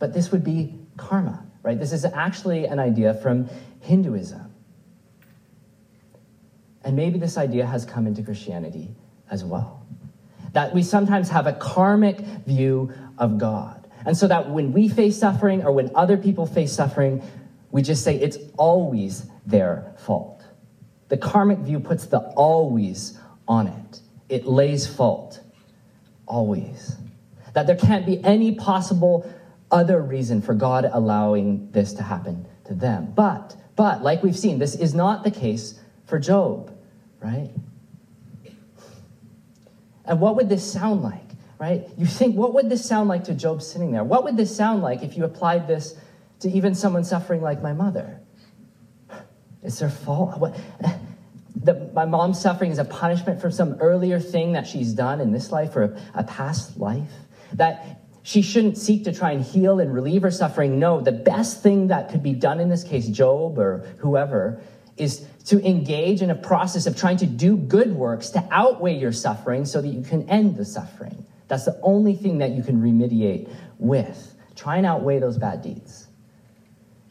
But 0.00 0.12
this 0.12 0.32
would 0.32 0.42
be 0.42 0.74
karma, 0.96 1.46
right? 1.62 1.78
This 1.78 1.92
is 1.92 2.04
actually 2.04 2.64
an 2.66 2.80
idea 2.80 3.14
from 3.14 3.48
Hinduism. 3.82 4.52
And 6.82 6.96
maybe 6.96 7.20
this 7.20 7.38
idea 7.38 7.66
has 7.66 7.84
come 7.84 8.08
into 8.08 8.20
Christianity 8.20 8.88
as 9.30 9.44
well. 9.44 9.86
That 10.52 10.74
we 10.74 10.82
sometimes 10.82 11.28
have 11.28 11.46
a 11.46 11.52
karmic 11.52 12.18
view 12.18 12.92
of 13.16 13.38
God 13.38 13.86
and 14.04 14.16
so 14.16 14.26
that 14.26 14.50
when 14.50 14.72
we 14.72 14.88
face 14.88 15.16
suffering 15.16 15.64
or 15.64 15.70
when 15.70 15.92
other 15.94 16.16
people 16.16 16.46
face 16.46 16.72
suffering, 16.72 17.22
we 17.70 17.80
just 17.80 18.02
say 18.02 18.16
it's 18.16 18.38
always 18.56 19.28
their 19.46 19.94
fault. 19.98 20.41
The 21.12 21.18
karmic 21.18 21.58
view 21.58 21.78
puts 21.78 22.06
the 22.06 22.20
always 22.20 23.18
on 23.46 23.66
it, 23.66 24.00
it 24.30 24.46
lays 24.46 24.86
fault. 24.86 25.40
Always. 26.24 26.96
That 27.52 27.66
there 27.66 27.76
can't 27.76 28.06
be 28.06 28.24
any 28.24 28.54
possible 28.54 29.30
other 29.70 30.00
reason 30.00 30.40
for 30.40 30.54
God 30.54 30.88
allowing 30.90 31.70
this 31.70 31.92
to 31.94 32.02
happen 32.02 32.46
to 32.64 32.72
them. 32.72 33.12
But, 33.14 33.54
but, 33.76 34.02
like 34.02 34.22
we've 34.22 34.38
seen, 34.38 34.58
this 34.58 34.74
is 34.74 34.94
not 34.94 35.22
the 35.22 35.30
case 35.30 35.78
for 36.06 36.18
Job, 36.18 36.74
right? 37.20 37.50
And 40.06 40.18
what 40.18 40.36
would 40.36 40.48
this 40.48 40.72
sound 40.72 41.02
like? 41.02 41.20
right? 41.58 41.86
You 41.98 42.06
think, 42.06 42.36
what 42.36 42.54
would 42.54 42.70
this 42.70 42.84
sound 42.86 43.10
like 43.10 43.24
to 43.24 43.34
Job 43.34 43.60
sitting 43.60 43.92
there? 43.92 44.02
What 44.02 44.24
would 44.24 44.38
this 44.38 44.56
sound 44.56 44.80
like 44.80 45.02
if 45.02 45.18
you 45.18 45.24
applied 45.24 45.68
this 45.68 45.94
to 46.40 46.50
even 46.50 46.74
someone 46.74 47.04
suffering 47.04 47.42
like 47.42 47.60
my 47.60 47.74
mother? 47.74 48.18
It's 49.62 49.78
their 49.78 49.90
fault. 49.90 50.38
What, 50.38 50.56
the, 51.54 51.90
my 51.94 52.04
mom's 52.04 52.40
suffering 52.40 52.70
is 52.70 52.78
a 52.78 52.84
punishment 52.84 53.40
for 53.40 53.50
some 53.50 53.74
earlier 53.74 54.18
thing 54.18 54.52
that 54.52 54.66
she's 54.66 54.92
done 54.92 55.20
in 55.20 55.32
this 55.32 55.52
life 55.52 55.76
or 55.76 55.84
a, 55.84 56.00
a 56.14 56.24
past 56.24 56.78
life. 56.78 57.10
That 57.54 58.02
she 58.22 58.42
shouldn't 58.42 58.78
seek 58.78 59.04
to 59.04 59.12
try 59.12 59.32
and 59.32 59.42
heal 59.42 59.80
and 59.80 59.92
relieve 59.92 60.22
her 60.22 60.30
suffering. 60.30 60.78
No, 60.78 61.00
the 61.00 61.12
best 61.12 61.62
thing 61.62 61.88
that 61.88 62.10
could 62.10 62.22
be 62.22 62.34
done 62.34 62.60
in 62.60 62.68
this 62.68 62.84
case, 62.84 63.08
Job 63.08 63.58
or 63.58 63.78
whoever, 63.98 64.62
is 64.96 65.26
to 65.46 65.64
engage 65.66 66.22
in 66.22 66.30
a 66.30 66.34
process 66.34 66.86
of 66.86 66.96
trying 66.96 67.16
to 67.16 67.26
do 67.26 67.56
good 67.56 67.92
works 67.94 68.30
to 68.30 68.48
outweigh 68.50 68.96
your 68.96 69.12
suffering 69.12 69.64
so 69.64 69.80
that 69.80 69.88
you 69.88 70.02
can 70.02 70.28
end 70.28 70.56
the 70.56 70.64
suffering. 70.64 71.26
That's 71.48 71.64
the 71.64 71.78
only 71.82 72.14
thing 72.14 72.38
that 72.38 72.52
you 72.52 72.62
can 72.62 72.80
remediate 72.80 73.52
with. 73.78 74.34
Try 74.54 74.76
and 74.76 74.86
outweigh 74.86 75.18
those 75.18 75.38
bad 75.38 75.62
deeds. 75.62 76.01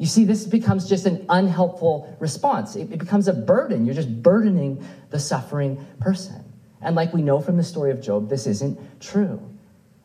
You 0.01 0.07
see, 0.07 0.25
this 0.25 0.47
becomes 0.47 0.89
just 0.89 1.05
an 1.05 1.27
unhelpful 1.29 2.17
response. 2.19 2.75
It, 2.75 2.91
it 2.91 2.97
becomes 2.97 3.27
a 3.27 3.33
burden. 3.33 3.85
You're 3.85 3.93
just 3.93 4.23
burdening 4.23 4.83
the 5.11 5.19
suffering 5.19 5.85
person. 5.99 6.43
And 6.81 6.95
like 6.95 7.13
we 7.13 7.21
know 7.21 7.39
from 7.39 7.55
the 7.55 7.63
story 7.63 7.91
of 7.91 8.01
Job, 8.01 8.27
this 8.27 8.47
isn't 8.47 8.99
true. 8.99 9.39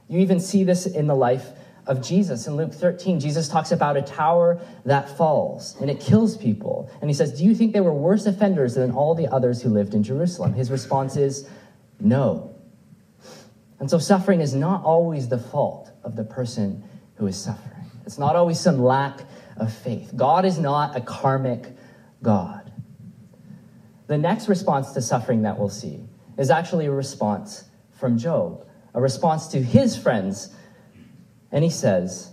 You 0.08 0.18
even 0.18 0.38
see 0.38 0.64
this 0.64 0.84
in 0.84 1.06
the 1.06 1.14
life 1.14 1.46
of 1.86 2.06
Jesus. 2.06 2.46
In 2.46 2.56
Luke 2.56 2.74
13, 2.74 3.20
Jesus 3.20 3.48
talks 3.48 3.72
about 3.72 3.96
a 3.96 4.02
tower 4.02 4.60
that 4.84 5.16
falls 5.16 5.80
and 5.80 5.88
it 5.88 5.98
kills 5.98 6.36
people. 6.36 6.90
And 7.00 7.08
he 7.08 7.14
says, 7.14 7.32
Do 7.32 7.44
you 7.46 7.54
think 7.54 7.72
they 7.72 7.80
were 7.80 7.94
worse 7.94 8.26
offenders 8.26 8.74
than 8.74 8.90
all 8.90 9.14
the 9.14 9.28
others 9.28 9.62
who 9.62 9.70
lived 9.70 9.94
in 9.94 10.02
Jerusalem? 10.02 10.52
His 10.52 10.70
response 10.70 11.16
is, 11.16 11.48
No. 12.00 12.54
And 13.80 13.88
so 13.90 13.96
suffering 13.96 14.42
is 14.42 14.52
not 14.52 14.84
always 14.84 15.30
the 15.30 15.38
fault 15.38 15.90
of 16.04 16.16
the 16.16 16.24
person 16.24 16.84
who 17.14 17.26
is 17.26 17.42
suffering. 17.42 17.90
It's 18.04 18.18
not 18.18 18.36
always 18.36 18.60
some 18.60 18.82
lack 18.82 19.22
of 19.56 19.72
faith. 19.72 20.12
God 20.14 20.44
is 20.44 20.58
not 20.58 20.96
a 20.96 21.00
karmic 21.00 21.66
God. 22.22 22.70
The 24.06 24.18
next 24.18 24.48
response 24.48 24.92
to 24.92 25.02
suffering 25.02 25.42
that 25.42 25.58
we'll 25.58 25.68
see 25.68 26.04
is 26.38 26.50
actually 26.50 26.86
a 26.86 26.92
response 26.92 27.64
from 27.92 28.18
Job, 28.18 28.66
a 28.94 29.00
response 29.00 29.48
to 29.48 29.62
his 29.62 29.96
friends. 29.96 30.54
And 31.50 31.64
he 31.64 31.70
says, 31.70 32.32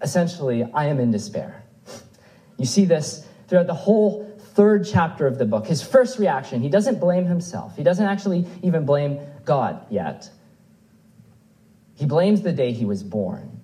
essentially, 0.00 0.64
I 0.74 0.86
am 0.86 0.98
in 0.98 1.10
despair. 1.10 1.64
You 2.56 2.66
see 2.66 2.84
this 2.84 3.26
throughout 3.46 3.66
the 3.66 3.74
whole 3.74 4.24
third 4.38 4.86
chapter 4.90 5.26
of 5.26 5.38
the 5.38 5.44
book. 5.44 5.66
His 5.66 5.82
first 5.82 6.18
reaction, 6.18 6.60
he 6.60 6.68
doesn't 6.68 6.98
blame 6.98 7.26
himself. 7.26 7.76
He 7.76 7.84
doesn't 7.84 8.04
actually 8.04 8.44
even 8.62 8.84
blame 8.84 9.20
God 9.44 9.86
yet. 9.90 10.30
He 11.94 12.06
blames 12.06 12.42
the 12.42 12.52
day 12.52 12.72
he 12.72 12.84
was 12.84 13.02
born. 13.02 13.60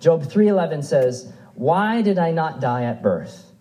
Job 0.00 0.22
3:11 0.22 0.84
says, 0.84 1.32
"Why 1.58 2.02
did 2.02 2.18
I 2.18 2.30
not 2.30 2.60
die 2.60 2.84
at 2.84 3.02
birth? 3.02 3.52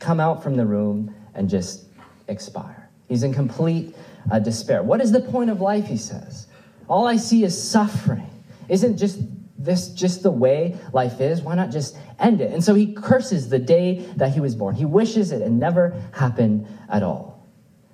Come 0.00 0.18
out 0.18 0.42
from 0.42 0.56
the 0.56 0.66
room 0.66 1.14
and 1.34 1.48
just 1.48 1.84
expire." 2.26 2.88
He's 3.08 3.22
in 3.22 3.34
complete 3.34 3.94
uh, 4.30 4.38
despair. 4.38 4.82
What 4.82 5.00
is 5.00 5.12
the 5.12 5.20
point 5.20 5.50
of 5.50 5.60
life, 5.60 5.86
he 5.86 5.96
says? 5.96 6.46
All 6.88 7.06
I 7.06 7.16
see 7.16 7.44
is 7.44 7.60
suffering. 7.60 8.30
Isn't 8.68 8.96
just 8.96 9.20
this 9.58 9.88
just 9.90 10.22
the 10.22 10.30
way 10.30 10.76
life 10.92 11.20
is? 11.20 11.42
Why 11.42 11.54
not 11.54 11.70
just 11.70 11.96
end 12.18 12.40
it? 12.40 12.52
And 12.52 12.62
so 12.62 12.74
he 12.74 12.92
curses 12.92 13.48
the 13.48 13.58
day 13.58 14.06
that 14.16 14.32
he 14.32 14.40
was 14.40 14.54
born. 14.54 14.74
He 14.74 14.84
wishes 14.84 15.32
it 15.32 15.42
had 15.42 15.52
never 15.52 15.94
happened 16.12 16.66
at 16.88 17.02
all. 17.02 17.46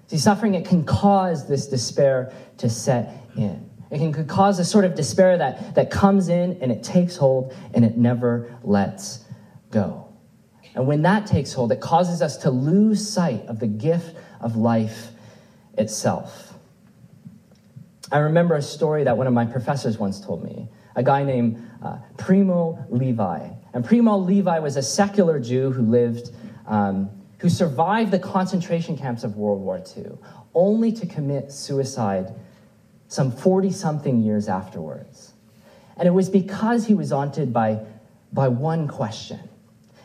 See, 0.07 0.19
suffering, 0.19 0.55
it 0.55 0.65
can 0.65 0.85
cause 0.85 1.49
this 1.49 1.67
despair 1.67 2.33
to 2.59 2.69
set 2.69 3.15
in. 3.37 3.69
It 3.91 3.99
can 3.99 4.27
cause 4.27 4.59
a 4.59 4.65
sort 4.65 4.85
of 4.85 4.95
despair 4.95 5.39
that, 5.39 5.75
that 5.75 5.91
comes 5.91 6.29
in 6.29 6.59
and 6.61 6.71
it 6.71 6.83
takes 6.83 7.17
hold 7.17 7.55
and 7.75 7.85
it 7.85 7.97
never 7.97 8.57
lets 8.63 9.25
go. 9.71 10.09
And 10.75 10.87
when 10.87 11.03
that 11.03 11.27
takes 11.27 11.53
hold, 11.53 11.73
it 11.73 11.81
causes 11.81 12.23
us 12.23 12.37
to 12.39 12.51
lose 12.51 13.09
sight 13.09 13.47
of 13.47 13.59
the 13.59 13.67
gift 13.67 14.17
of 14.41 14.57
life 14.57 15.09
itself. 15.77 16.55
I 18.13 18.19
remember 18.19 18.57
a 18.57 18.63
story 18.63 19.05
that 19.05 19.17
one 19.17 19.27
of 19.27 19.33
my 19.33 19.45
professors 19.45 19.99
once 19.99 20.21
told 20.21 20.45
me. 20.45 20.69
A 20.97 21.03
guy 21.03 21.23
named 21.23 21.65
uh, 21.83 21.99
Primo 22.17 22.85
Levi. 22.91 23.49
And 23.73 23.85
Primo 23.85 24.17
Levi 24.17 24.59
was 24.59 24.77
a 24.77 24.83
secular 24.83 25.39
Jew 25.39 25.71
who 25.71 25.83
lived, 25.83 26.31
um, 26.67 27.11
who 27.39 27.49
survived 27.49 28.11
the 28.11 28.19
concentration 28.19 28.97
camps 28.97 29.23
of 29.23 29.37
World 29.37 29.61
War 29.61 29.83
II, 29.97 30.19
only 30.55 30.91
to 30.93 31.07
commit 31.07 31.53
suicide 31.53 32.35
some 33.07 33.31
40 33.31 33.71
something 33.71 34.23
years 34.23 34.49
afterwards. 34.49 35.33
And 35.97 36.09
it 36.09 36.13
was 36.13 36.29
because 36.29 36.87
he 36.87 36.95
was 36.95 37.11
haunted 37.11 37.53
by, 37.53 37.81
by 38.33 38.49
one 38.49 38.89
question. 38.89 39.50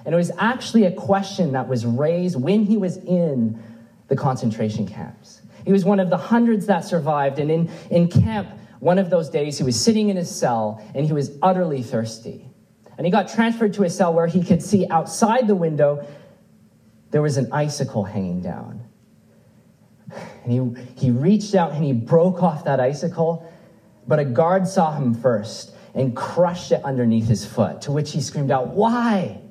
And 0.05 0.13
it 0.13 0.17
was 0.17 0.31
actually 0.37 0.85
a 0.85 0.91
question 0.91 1.53
that 1.53 1.67
was 1.67 1.85
raised 1.85 2.39
when 2.39 2.63
he 2.63 2.77
was 2.77 2.97
in 2.97 3.61
the 4.07 4.15
concentration 4.15 4.87
camps. 4.87 5.41
He 5.65 5.71
was 5.71 5.83
one 5.83 5.99
of 5.99 6.11
the 6.11 6.17
hundreds 6.17 6.67
that 6.67 6.85
survived. 6.85 7.39
And 7.39 7.49
in, 7.49 7.71
in 7.89 8.07
camp, 8.07 8.49
one 8.79 8.99
of 8.99 9.09
those 9.09 9.29
days, 9.29 9.57
he 9.57 9.63
was 9.63 9.81
sitting 9.81 10.09
in 10.09 10.15
his 10.15 10.33
cell 10.33 10.83
and 10.93 11.05
he 11.07 11.11
was 11.13 11.31
utterly 11.41 11.81
thirsty. 11.81 12.47
And 12.97 13.05
he 13.05 13.11
got 13.11 13.27
transferred 13.27 13.73
to 13.73 13.83
a 13.83 13.89
cell 13.89 14.13
where 14.13 14.27
he 14.27 14.43
could 14.43 14.61
see 14.61 14.87
outside 14.89 15.47
the 15.47 15.55
window 15.55 16.05
there 17.09 17.21
was 17.21 17.37
an 17.37 17.51
icicle 17.51 18.03
hanging 18.03 18.41
down. 18.41 18.83
And 20.43 20.77
he, 20.77 20.83
he 20.95 21.11
reached 21.11 21.55
out 21.55 21.71
and 21.71 21.83
he 21.83 21.93
broke 21.93 22.43
off 22.43 22.65
that 22.65 22.79
icicle, 22.79 23.51
but 24.07 24.19
a 24.19 24.25
guard 24.25 24.67
saw 24.67 24.93
him 24.95 25.15
first 25.15 25.71
and 25.95 26.15
crushed 26.15 26.71
it 26.71 26.83
underneath 26.83 27.27
his 27.27 27.45
foot, 27.45 27.81
to 27.81 27.91
which 27.91 28.11
he 28.11 28.21
screamed 28.21 28.51
out, 28.51 28.67
Why? 28.67 29.41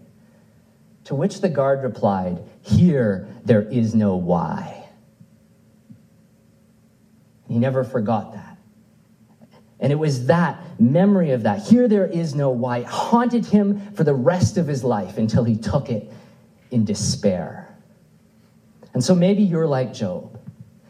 To 1.05 1.15
which 1.15 1.41
the 1.41 1.49
guard 1.49 1.83
replied, 1.83 2.43
Here 2.63 3.29
there 3.45 3.63
is 3.63 3.95
no 3.95 4.17
why. 4.17 4.87
He 7.49 7.59
never 7.59 7.85
forgot 7.85 8.33
that. 8.33 8.59
And 9.81 9.93
it 9.93 9.97
was 9.97 10.27
that 10.27 10.81
memory 10.81 11.33
of 11.33 11.43
that, 11.43 11.63
here 11.63 11.89
there 11.89 12.07
is 12.07 12.35
no 12.35 12.49
why, 12.49 12.83
haunted 12.83 13.45
him 13.45 13.93
for 13.93 14.03
the 14.03 14.15
rest 14.15 14.57
of 14.57 14.67
his 14.67 14.83
life 14.83 15.19
until 15.19 15.45
he 15.45 15.57
took 15.57 15.91
it 15.91 16.11
in 16.71 16.85
despair. 16.85 17.77
And 18.95 19.05
so 19.05 19.15
maybe 19.15 19.43
you're 19.43 19.67
like 19.67 19.93
Job. 19.93 20.41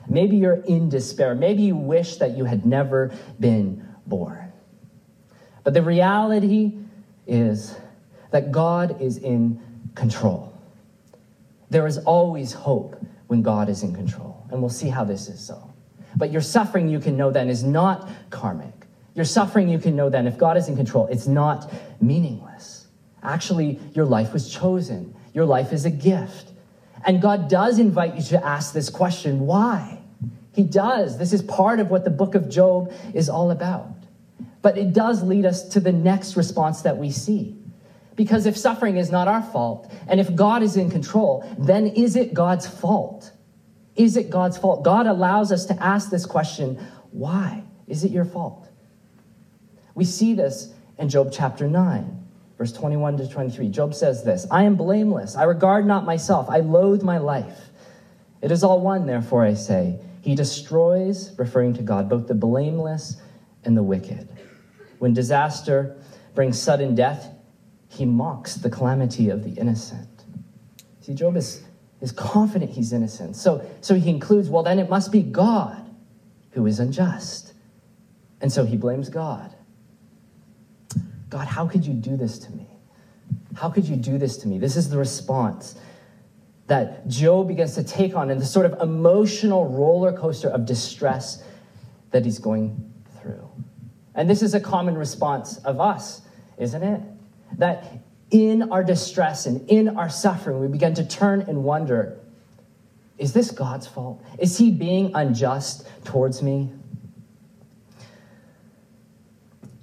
Maybe 0.09 0.37
you're 0.37 0.62
in 0.64 0.90
despair. 0.90 1.35
Maybe 1.35 1.62
you 1.62 1.77
wish 1.77 2.16
that 2.16 2.37
you 2.37 2.44
had 2.44 2.66
never 2.66 3.12
been 3.40 3.88
born. 4.07 4.53
But 5.64 5.74
the 5.74 5.83
reality 5.83 6.74
is 7.27 7.74
that 8.31 8.53
God 8.53 9.00
is 9.00 9.16
in 9.16 9.61
control. 9.94 10.52
There 11.70 11.86
is 11.86 11.98
always 11.98 12.52
hope 12.52 12.96
when 13.26 13.42
God 13.42 13.68
is 13.68 13.82
in 13.82 13.94
control. 13.94 14.46
And 14.50 14.60
we'll 14.60 14.70
see 14.70 14.88
how 14.88 15.04
this 15.04 15.28
is 15.28 15.40
so. 15.40 15.72
But 16.16 16.30
your 16.30 16.40
suffering, 16.40 16.88
you 16.88 17.00
can 17.00 17.16
know 17.16 17.30
then, 17.30 17.48
is 17.48 17.64
not 17.64 18.08
karmic. 18.30 18.72
Your 19.14 19.24
suffering, 19.24 19.68
you 19.68 19.78
can 19.78 19.96
know 19.96 20.10
then, 20.10 20.26
if 20.26 20.38
God 20.38 20.56
is 20.56 20.68
in 20.68 20.76
control, 20.76 21.06
it's 21.06 21.26
not 21.26 21.72
meaningless. 22.00 22.86
Actually, 23.22 23.80
your 23.94 24.04
life 24.04 24.32
was 24.32 24.52
chosen, 24.52 25.14
your 25.32 25.44
life 25.44 25.72
is 25.72 25.84
a 25.84 25.90
gift. 25.90 26.52
And 27.06 27.20
God 27.20 27.48
does 27.48 27.78
invite 27.78 28.16
you 28.16 28.22
to 28.22 28.44
ask 28.44 28.72
this 28.72 28.90
question 28.90 29.40
why? 29.40 29.98
He 30.52 30.62
does. 30.62 31.18
This 31.18 31.32
is 31.32 31.42
part 31.42 31.80
of 31.80 31.90
what 31.90 32.04
the 32.04 32.10
book 32.10 32.34
of 32.34 32.48
Job 32.48 32.92
is 33.12 33.28
all 33.28 33.50
about. 33.50 33.88
But 34.62 34.78
it 34.78 34.92
does 34.92 35.22
lead 35.22 35.44
us 35.44 35.68
to 35.70 35.80
the 35.80 35.92
next 35.92 36.36
response 36.36 36.82
that 36.82 36.96
we 36.96 37.10
see. 37.10 37.53
Because 38.16 38.46
if 38.46 38.57
suffering 38.57 38.96
is 38.96 39.11
not 39.11 39.29
our 39.29 39.42
fault, 39.42 39.92
and 40.07 40.20
if 40.20 40.35
God 40.35 40.62
is 40.62 40.77
in 40.77 40.90
control, 40.90 41.44
then 41.59 41.87
is 41.87 42.16
it 42.16 42.33
God's 42.33 42.66
fault? 42.66 43.33
Is 43.96 44.16
it 44.16 44.31
God's 44.31 44.57
fault? 44.57 44.85
God 44.85 45.07
allows 45.07 45.53
us 45.53 45.66
to 45.66 45.83
ask 45.83 46.11
this 46.11 46.27
question 46.27 46.85
why? 47.11 47.62
Is 47.87 48.03
it 48.03 48.11
your 48.11 48.24
fault? 48.24 48.68
We 49.94 50.05
see 50.05 50.35
this 50.35 50.72
in 50.98 51.09
Job 51.09 51.31
chapter 51.33 51.68
9, 51.68 52.24
verse 52.59 52.72
21 52.72 53.18
to 53.18 53.29
23. 53.29 53.68
Job 53.68 53.94
says 53.94 54.24
this 54.24 54.46
I 54.50 54.64
am 54.64 54.77
blameless. 54.77 55.37
I 55.37 55.44
regard 55.44 55.87
not 55.87 56.05
myself. 56.05 56.48
I 56.50 56.59
loathe 56.59 57.03
my 57.03 57.18
life. 57.18 57.59
It 58.42 58.50
is 58.50 58.62
all 58.62 58.81
one, 58.81 59.07
therefore, 59.07 59.44
I 59.44 59.55
say. 59.55 59.98
He 60.20 60.35
destroys, 60.35 61.33
referring 61.38 61.74
to 61.74 61.83
God, 61.83 62.09
both 62.09 62.27
the 62.27 62.35
blameless 62.35 63.16
and 63.64 63.77
the 63.77 63.83
wicked. 63.83 64.29
When 64.98 65.14
disaster 65.14 65.96
brings 66.35 66.61
sudden 66.61 66.94
death, 66.94 67.33
he 67.94 68.04
mocks 68.04 68.54
the 68.54 68.70
calamity 68.70 69.30
of 69.30 69.44
the 69.44 69.50
innocent. 69.61 70.24
See, 71.00 71.14
Job 71.14 71.37
is 71.37 71.64
is 72.04 72.12
confident 72.12 72.70
he's 72.70 72.92
innocent. 72.92 73.35
So, 73.35 73.64
so 73.80 73.94
he 73.94 74.02
concludes, 74.02 74.50
well, 74.50 74.62
then 74.62 74.78
it 74.78 74.90
must 74.90 75.11
be 75.11 75.22
God 75.22 75.90
who 76.50 76.66
is 76.66 76.78
unjust. 76.78 77.54
And 78.42 78.52
so 78.52 78.66
he 78.66 78.76
blames 78.76 79.09
God. 79.09 79.54
God, 81.30 81.46
how 81.48 81.66
could 81.66 81.87
you 81.87 81.94
do 81.94 82.14
this 82.16 82.38
to 82.40 82.52
me? 82.52 82.68
How 83.54 83.70
could 83.70 83.87
you 83.87 83.96
do 83.96 84.18
this 84.18 84.37
to 84.38 84.48
me? 84.48 84.59
This 84.59 84.76
is 84.76 84.90
the 84.90 84.98
response 84.98 85.76
that 86.66 87.09
Job 87.09 87.48
begins 87.48 87.74
to 87.76 87.83
take 87.83 88.14
on 88.14 88.30
in 88.30 88.38
the 88.38 88.44
sort 88.44 88.66
of 88.66 88.80
emotional 88.83 89.66
roller 89.66 90.12
coaster 90.12 90.48
of 90.48 90.66
distress 90.66 91.42
that 92.11 92.26
he's 92.26 92.38
going 92.38 92.92
through. 93.20 93.48
And 94.14 94.28
this 94.28 94.42
is 94.42 94.52
a 94.52 94.61
common 94.61 94.96
response 94.96 95.57
of 95.59 95.80
us, 95.80 96.20
isn't 96.59 96.83
it? 96.83 97.00
That 97.58 98.04
in 98.30 98.72
our 98.72 98.82
distress 98.82 99.46
and 99.46 99.68
in 99.70 99.96
our 99.96 100.08
suffering, 100.08 100.60
we 100.60 100.68
begin 100.68 100.94
to 100.94 101.06
turn 101.06 101.42
and 101.42 101.64
wonder 101.64 102.18
is 103.16 103.32
this 103.32 103.52
God's 103.52 103.86
fault? 103.86 104.24
Is 104.38 104.58
he 104.58 104.72
being 104.72 105.12
unjust 105.14 105.86
towards 106.04 106.42
me? 106.42 106.72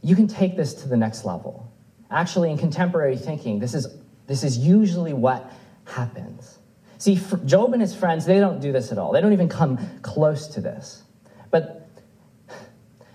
You 0.04 0.16
can 0.16 0.28
take 0.28 0.58
this 0.58 0.74
to 0.76 0.90
the 0.90 0.98
next 0.98 1.24
level. 1.24 1.72
Actually, 2.10 2.52
in 2.52 2.58
contemporary 2.58 3.16
thinking, 3.16 3.60
this 3.60 3.74
is, 3.74 3.88
this 4.28 4.44
is 4.44 4.58
usually 4.58 5.14
what 5.14 5.50
happens. 5.86 6.60
See, 6.98 7.22
Job 7.46 7.72
and 7.72 7.82
his 7.82 7.96
friends, 7.96 8.26
they 8.26 8.40
don't 8.40 8.60
do 8.60 8.74
this 8.74 8.92
at 8.92 8.98
all. 8.98 9.14
They 9.14 9.22
don't 9.22 9.34
even 9.34 9.50
come 9.50 9.80
close 10.02 10.48
to 10.48 10.62
this. 10.62 11.04
But 11.52 11.90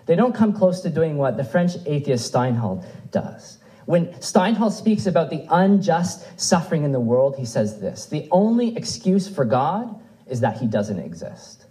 they 0.07 0.17
don't 0.17 0.35
come 0.35 0.55
close 0.55 0.81
to 0.81 0.91
doing 0.91 1.19
what 1.19 1.37
the 1.37 1.45
French 1.45 1.73
atheist 1.85 2.27
Stendhal 2.27 2.85
does 3.11 3.56
When 3.87 4.21
Stendhal 4.21 4.73
speaks 4.73 5.07
about 5.07 5.31
the 5.31 5.47
unjust 5.49 6.39
suffering 6.39 6.85
in 6.85 6.93
the 6.93 7.01
world, 7.01 7.37
he 7.39 7.45
says 7.45 7.81
this 7.81 8.07
The 8.07 8.29
only 8.31 8.77
excuse 8.77 9.29
for 9.29 9.45
God 9.45 10.01
is 10.27 10.41
that 10.41 10.59
he 10.59 10.67
doesn't 10.67 10.99
exist. 10.99 11.67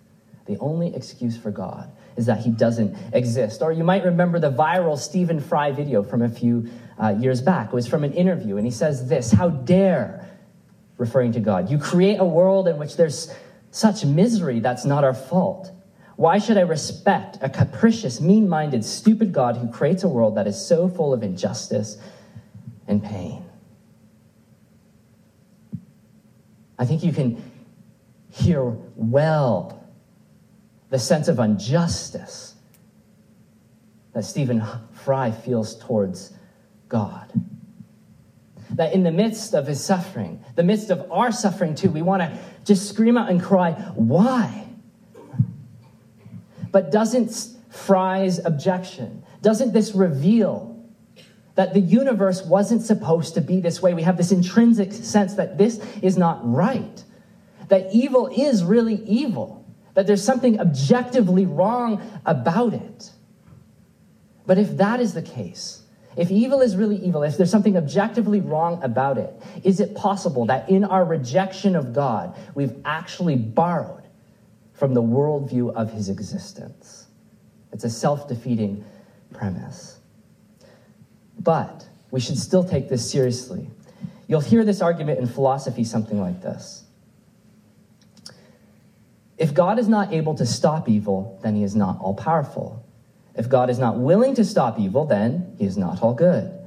The 0.45 0.58
only 0.60 0.95
excuse 0.95 1.38
for 1.38 1.51
God 1.51 1.91
is 2.15 2.28
that 2.28 2.39
he 2.39 2.51
doesn't 2.51 2.95
exist. 3.13 3.62
Or 3.62 3.71
you 3.71 3.84
might 3.84 4.06
remember 4.06 4.39
the 4.39 4.51
viral 4.51 4.97
Stephen 4.97 5.39
Fry 5.39 5.71
video 5.71 6.04
from 6.04 6.21
a 6.21 6.30
few 6.30 6.69
uh, 7.01 7.15
years 7.19 7.41
back. 7.41 7.67
It 7.67 7.73
was 7.73 7.88
from 7.88 8.04
an 8.04 8.13
interview, 8.13 8.58
and 8.58 8.65
he 8.65 8.71
says 8.71 9.10
this 9.10 9.32
How 9.32 9.49
dare, 9.49 10.25
referring 10.97 11.34
to 11.34 11.39
God, 11.41 11.69
you 11.69 11.78
create 11.78 12.17
a 12.19 12.25
world 12.25 12.67
in 12.67 12.78
which 12.78 12.95
there's 12.95 13.34
such 13.71 14.06
misery 14.06 14.62
that's 14.62 14.86
not 14.86 15.04
our 15.04 15.13
fault. 15.13 15.71
Why 16.15 16.38
should 16.38 16.58
I 16.58 16.62
respect 16.62 17.38
a 17.41 17.49
capricious, 17.49 18.21
mean 18.21 18.47
minded, 18.47 18.86
stupid 18.86 19.34
God 19.34 19.58
who 19.58 19.67
creates 19.69 20.04
a 20.04 20.08
world 20.08 20.36
that 20.36 20.47
is 20.47 20.60
so 20.60 20.88
full 20.88 21.13
of 21.13 21.23
injustice 21.23 21.97
and 22.88 23.04
pain? 23.04 23.43
I 26.78 26.86
think 26.86 27.04
you 27.04 27.12
can 27.12 27.51
hear 28.30 28.63
well 28.95 29.86
the 30.89 30.99
sense 30.99 31.28
of 31.28 31.39
injustice 31.39 32.56
that 34.13 34.23
Stephen 34.23 34.63
Fry 34.93 35.32
feels 35.32 35.78
towards 35.78 36.34
God. 36.88 37.32
That 38.71 38.93
in 38.93 39.04
the 39.04 39.12
midst 39.12 39.54
of 39.54 39.67
his 39.67 39.84
suffering, 39.84 40.43
the 40.56 40.63
midst 40.63 40.89
of 40.89 41.12
our 41.12 41.32
suffering 41.32 41.75
too, 41.75 41.89
we 41.89 42.01
want 42.01 42.21
to 42.21 42.38
just 42.63 42.88
scream 42.89 43.17
out 43.17 43.30
and 43.30 43.41
cry, 43.41 43.71
Why? 43.95 44.65
But 46.76 46.92
doesn't 46.92 47.32
Fry's 47.70 48.44
objection, 48.44 49.24
doesn't 49.42 49.72
this 49.72 49.96
reveal 49.96 50.78
that 51.56 51.74
the 51.74 51.80
universe 51.80 52.44
wasn't 52.44 52.82
supposed 52.82 53.36
to 53.36 53.40
be 53.40 53.62
this 53.62 53.82
way? 53.82 53.94
We 53.94 54.02
have 54.02 54.18
this 54.18 54.34
intrinsic 54.34 54.92
sense 54.92 55.36
that 55.36 55.58
this 55.58 55.80
is 56.02 56.18
not 56.18 56.42
right, 56.44 57.02
that 57.70 57.88
evil 57.94 58.28
is 58.28 58.62
really 58.62 58.96
evil, 59.06 59.66
that 59.94 60.06
there's 60.06 60.22
something 60.22 60.60
objectively 60.60 61.46
wrong 61.46 62.02
about 62.26 62.74
it. 62.74 63.10
But 64.46 64.58
if 64.58 64.76
that 64.76 65.00
is 65.00 65.14
the 65.14 65.22
case, 65.22 65.84
if 66.18 66.30
evil 66.30 66.60
is 66.60 66.76
really 66.76 66.98
evil, 66.98 67.24
if 67.24 67.38
there's 67.38 67.52
something 67.52 67.78
objectively 67.78 68.42
wrong 68.42 68.84
about 68.84 69.18
it, 69.18 69.34
is 69.64 69.80
it 69.80 69.96
possible 69.96 70.46
that 70.48 70.68
in 70.70 70.84
our 70.84 71.06
rejection 71.06 71.78
of 71.78 71.94
God, 71.94 72.38
we've 72.54 72.76
actually 72.84 73.38
borrowed 73.38 74.05
from 74.76 74.94
the 74.94 75.02
worldview 75.02 75.74
of 75.74 75.92
his 75.92 76.10
existence. 76.10 77.08
It's 77.72 77.84
a 77.84 77.90
self 77.90 78.28
defeating 78.28 78.84
premise. 79.34 80.00
But 81.40 81.88
we 82.12 82.20
should 82.20 82.38
still 82.38 82.64
take 82.64 82.90
this 82.90 83.10
seriously. 83.10 83.70
You'll 84.28 84.42
hear 84.42 84.64
this 84.64 84.82
argument 84.82 85.20
in 85.20 85.28
philosophy 85.28 85.84
something 85.84 86.20
like 86.20 86.42
this 86.42 86.86
If 89.38 89.54
God 89.54 89.80
is 89.80 89.88
not 89.88 90.14
able 90.14 90.36
to 90.36 90.46
stop 90.46 90.90
evil, 90.90 91.40
then 91.44 91.56
he 91.56 91.64
is 91.64 91.76
not 91.76 92.00
all 92.00 92.16
powerful. 92.16 92.86
If 93.36 93.50
God 93.50 93.70
is 93.70 93.80
not 93.80 93.98
willing 93.98 94.34
to 94.36 94.46
stop 94.46 94.80
evil, 94.80 95.06
then 95.06 95.56
he 95.58 95.66
is 95.66 95.78
not 95.78 96.02
all 96.02 96.14
good. 96.14 96.58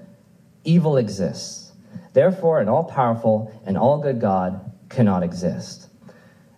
Evil 0.64 0.98
exists. 0.98 1.72
Therefore, 2.12 2.60
an 2.60 2.68
all 2.68 2.84
powerful 2.84 3.52
and 3.64 3.78
all 3.78 3.98
good 3.98 4.20
God 4.20 4.70
cannot 4.90 5.22
exist. 5.22 5.87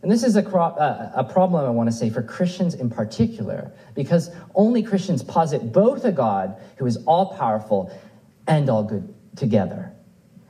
And 0.03 0.11
this 0.11 0.23
is 0.23 0.37
a, 0.37 0.49
uh, 0.49 1.13
a 1.15 1.25
problem, 1.25 1.65
I 1.65 1.71
want 1.71 1.91
to 1.91 1.95
say, 1.95 2.09
for 2.09 2.23
Christians 2.23 2.75
in 2.75 2.89
particular, 2.89 3.71
because 3.95 4.31
only 4.55 4.83
Christians 4.83 5.23
posit 5.23 5.73
both 5.73 6.05
a 6.05 6.13
God 6.13 6.57
who 6.79 6.87
is 6.87 6.97
all 7.07 7.35
powerful 7.37 7.93
and 8.47 8.71
all 8.71 8.83
good 8.83 9.15
together. 9.37 9.93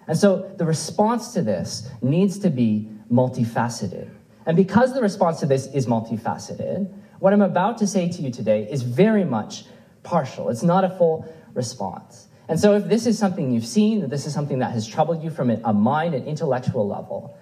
And 0.06 0.16
so 0.16 0.52
the 0.56 0.64
response 0.64 1.32
to 1.34 1.42
this 1.42 1.88
needs 2.00 2.38
to 2.40 2.50
be 2.50 2.88
multifaceted. 3.12 4.08
And 4.46 4.56
because 4.56 4.94
the 4.94 5.02
response 5.02 5.40
to 5.40 5.46
this 5.46 5.66
is 5.68 5.86
multifaceted, 5.86 6.92
what 7.18 7.32
I'm 7.32 7.42
about 7.42 7.78
to 7.78 7.86
say 7.86 8.08
to 8.08 8.22
you 8.22 8.30
today 8.30 8.68
is 8.70 8.82
very 8.82 9.24
much 9.24 9.64
partial. 10.02 10.48
It's 10.48 10.62
not 10.62 10.84
a 10.84 10.90
full 10.90 11.32
response. 11.54 12.28
And 12.48 12.58
so 12.58 12.74
if 12.74 12.86
this 12.86 13.06
is 13.06 13.18
something 13.18 13.52
you've 13.52 13.66
seen, 13.66 14.02
if 14.02 14.10
this 14.10 14.26
is 14.26 14.34
something 14.34 14.60
that 14.60 14.72
has 14.72 14.86
troubled 14.86 15.22
you 15.22 15.30
from 15.30 15.50
a 15.50 15.72
mind 15.72 16.14
and 16.14 16.26
intellectual 16.26 16.86
level, 16.88 17.36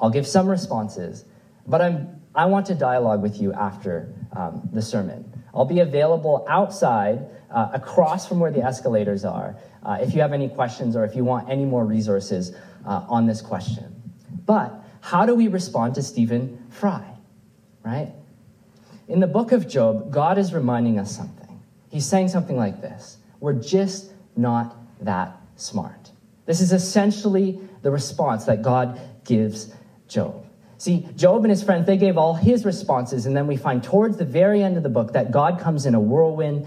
I'll 0.00 0.10
give 0.10 0.26
some 0.26 0.48
responses 0.48 1.24
but 1.66 1.80
I'm, 1.80 2.20
I 2.34 2.46
want 2.46 2.66
to 2.66 2.74
dialogue 2.74 3.22
with 3.22 3.40
you 3.40 3.52
after 3.52 4.12
um, 4.36 4.68
the 4.72 4.82
sermon. 4.82 5.24
I'll 5.54 5.64
be 5.64 5.80
available 5.80 6.46
outside, 6.48 7.26
uh, 7.50 7.70
across 7.72 8.28
from 8.28 8.38
where 8.38 8.50
the 8.50 8.62
escalators 8.62 9.24
are, 9.24 9.56
uh, 9.84 9.98
if 10.00 10.14
you 10.14 10.20
have 10.20 10.32
any 10.32 10.48
questions 10.48 10.94
or 10.96 11.04
if 11.04 11.16
you 11.16 11.24
want 11.24 11.48
any 11.48 11.64
more 11.64 11.84
resources 11.84 12.54
uh, 12.86 13.04
on 13.08 13.26
this 13.26 13.40
question. 13.40 14.02
But 14.46 14.72
how 15.00 15.26
do 15.26 15.34
we 15.34 15.48
respond 15.48 15.94
to 15.96 16.02
Stephen 16.02 16.66
Fry, 16.70 17.04
right? 17.84 18.12
In 19.08 19.20
the 19.20 19.26
book 19.26 19.52
of 19.52 19.68
Job, 19.68 20.12
God 20.12 20.38
is 20.38 20.54
reminding 20.54 20.98
us 20.98 21.14
something. 21.14 21.60
He's 21.90 22.06
saying 22.06 22.28
something 22.28 22.56
like 22.56 22.80
this 22.80 23.18
We're 23.40 23.54
just 23.54 24.12
not 24.36 24.76
that 25.00 25.36
smart. 25.56 26.12
This 26.46 26.60
is 26.60 26.72
essentially 26.72 27.60
the 27.82 27.90
response 27.90 28.44
that 28.44 28.62
God 28.62 29.00
gives 29.24 29.74
Job. 30.08 30.39
See, 30.80 31.06
Job 31.14 31.44
and 31.44 31.50
his 31.50 31.62
friends, 31.62 31.84
they 31.84 31.98
gave 31.98 32.16
all 32.16 32.32
his 32.32 32.64
responses, 32.64 33.26
and 33.26 33.36
then 33.36 33.46
we 33.46 33.58
find 33.58 33.84
towards 33.84 34.16
the 34.16 34.24
very 34.24 34.62
end 34.62 34.78
of 34.78 34.82
the 34.82 34.88
book 34.88 35.12
that 35.12 35.30
God 35.30 35.60
comes 35.60 35.84
in 35.84 35.94
a 35.94 36.00
whirlwind 36.00 36.66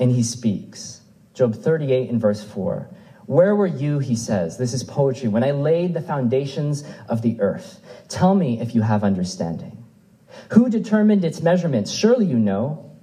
and 0.00 0.10
he 0.10 0.24
speaks. 0.24 1.00
Job 1.32 1.54
38 1.54 2.10
and 2.10 2.20
verse 2.20 2.42
4. 2.42 2.90
Where 3.26 3.54
were 3.54 3.68
you, 3.68 4.00
he 4.00 4.16
says, 4.16 4.58
this 4.58 4.72
is 4.72 4.82
poetry, 4.82 5.28
when 5.28 5.44
I 5.44 5.52
laid 5.52 5.94
the 5.94 6.00
foundations 6.00 6.82
of 7.08 7.22
the 7.22 7.40
earth? 7.40 7.78
Tell 8.08 8.34
me 8.34 8.60
if 8.60 8.74
you 8.74 8.82
have 8.82 9.04
understanding. 9.04 9.84
Who 10.50 10.68
determined 10.68 11.24
its 11.24 11.40
measurements? 11.40 11.92
Surely 11.92 12.26
you 12.26 12.40
know. 12.40 12.98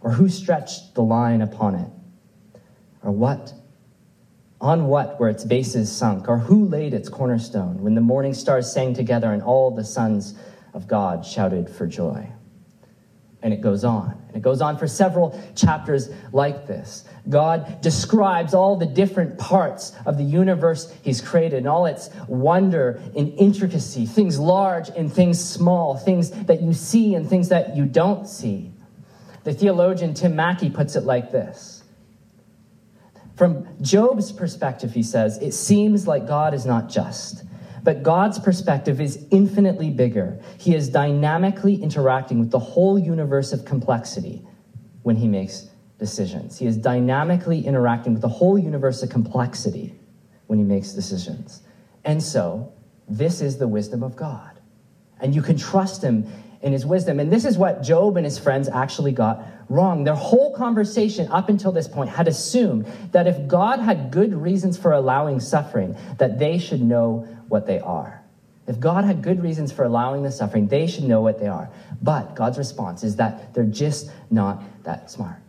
Or 0.00 0.12
who 0.12 0.28
stretched 0.28 0.94
the 0.94 1.02
line 1.02 1.42
upon 1.42 1.74
it? 1.74 1.90
Or 3.02 3.10
what 3.10 3.52
on 4.60 4.86
what 4.86 5.20
were 5.20 5.28
its 5.28 5.44
bases 5.44 5.90
sunk, 5.90 6.28
or 6.28 6.38
who 6.38 6.64
laid 6.66 6.92
its 6.92 7.08
cornerstone 7.08 7.80
when 7.82 7.94
the 7.94 8.00
morning 8.00 8.34
stars 8.34 8.70
sang 8.70 8.92
together 8.92 9.32
and 9.32 9.42
all 9.42 9.70
the 9.70 9.84
sons 9.84 10.34
of 10.74 10.88
God 10.88 11.24
shouted 11.24 11.70
for 11.70 11.86
joy? 11.86 12.28
And 13.40 13.54
it 13.54 13.60
goes 13.60 13.84
on. 13.84 14.20
And 14.28 14.36
it 14.36 14.42
goes 14.42 14.60
on 14.60 14.76
for 14.76 14.88
several 14.88 15.40
chapters 15.54 16.10
like 16.32 16.66
this. 16.66 17.04
God 17.28 17.80
describes 17.80 18.52
all 18.52 18.76
the 18.76 18.86
different 18.86 19.38
parts 19.38 19.92
of 20.04 20.18
the 20.18 20.24
universe 20.24 20.92
He's 21.02 21.20
created 21.20 21.58
and 21.58 21.68
all 21.68 21.86
its 21.86 22.10
wonder 22.26 23.00
and 23.16 23.32
intricacy, 23.38 24.06
things 24.06 24.40
large 24.40 24.88
and 24.88 25.12
things 25.12 25.42
small, 25.42 25.96
things 25.96 26.30
that 26.30 26.62
you 26.62 26.72
see 26.72 27.14
and 27.14 27.28
things 27.28 27.50
that 27.50 27.76
you 27.76 27.84
don't 27.84 28.26
see. 28.26 28.72
The 29.44 29.54
theologian 29.54 30.14
Tim 30.14 30.34
Mackie 30.34 30.70
puts 30.70 30.96
it 30.96 31.04
like 31.04 31.30
this 31.30 31.77
from 33.38 33.68
Job's 33.80 34.32
perspective, 34.32 34.92
he 34.92 35.02
says, 35.04 35.38
it 35.38 35.52
seems 35.52 36.08
like 36.08 36.26
God 36.26 36.54
is 36.54 36.66
not 36.66 36.88
just. 36.88 37.44
But 37.84 38.02
God's 38.02 38.40
perspective 38.40 39.00
is 39.00 39.24
infinitely 39.30 39.90
bigger. 39.90 40.40
He 40.58 40.74
is 40.74 40.88
dynamically 40.88 41.80
interacting 41.80 42.40
with 42.40 42.50
the 42.50 42.58
whole 42.58 42.98
universe 42.98 43.52
of 43.52 43.64
complexity 43.64 44.44
when 45.04 45.14
he 45.14 45.28
makes 45.28 45.70
decisions. 45.98 46.58
He 46.58 46.66
is 46.66 46.76
dynamically 46.76 47.64
interacting 47.64 48.12
with 48.12 48.22
the 48.22 48.28
whole 48.28 48.58
universe 48.58 49.02
of 49.04 49.10
complexity 49.10 49.94
when 50.48 50.58
he 50.58 50.64
makes 50.64 50.92
decisions. 50.92 51.62
And 52.04 52.20
so, 52.20 52.72
this 53.08 53.40
is 53.40 53.58
the 53.58 53.68
wisdom 53.68 54.02
of 54.02 54.16
God. 54.16 54.60
And 55.20 55.34
you 55.34 55.42
can 55.42 55.56
trust 55.56 56.02
him 56.02 56.26
in 56.60 56.72
his 56.72 56.84
wisdom. 56.84 57.20
And 57.20 57.32
this 57.32 57.44
is 57.44 57.56
what 57.56 57.82
Job 57.82 58.16
and 58.16 58.24
his 58.24 58.38
friends 58.38 58.68
actually 58.68 59.12
got 59.12 59.46
wrong. 59.68 60.04
Their 60.04 60.14
whole 60.14 60.54
conversation 60.54 61.28
up 61.30 61.48
until 61.48 61.72
this 61.72 61.88
point 61.88 62.10
had 62.10 62.26
assumed 62.26 62.86
that 63.12 63.26
if 63.26 63.46
God 63.46 63.78
had 63.78 64.10
good 64.10 64.34
reasons 64.34 64.76
for 64.76 64.92
allowing 64.92 65.40
suffering, 65.40 65.96
that 66.18 66.38
they 66.38 66.58
should 66.58 66.82
know 66.82 67.28
what 67.48 67.66
they 67.66 67.78
are. 67.78 68.22
If 68.66 68.80
God 68.80 69.04
had 69.04 69.22
good 69.22 69.42
reasons 69.42 69.72
for 69.72 69.84
allowing 69.84 70.22
the 70.22 70.30
suffering, 70.30 70.68
they 70.68 70.86
should 70.86 71.04
know 71.04 71.22
what 71.22 71.38
they 71.38 71.46
are. 71.46 71.70
But 72.02 72.34
God's 72.34 72.58
response 72.58 73.02
is 73.02 73.16
that 73.16 73.54
they're 73.54 73.64
just 73.64 74.10
not 74.30 74.62
that 74.84 75.10
smart. 75.10 75.40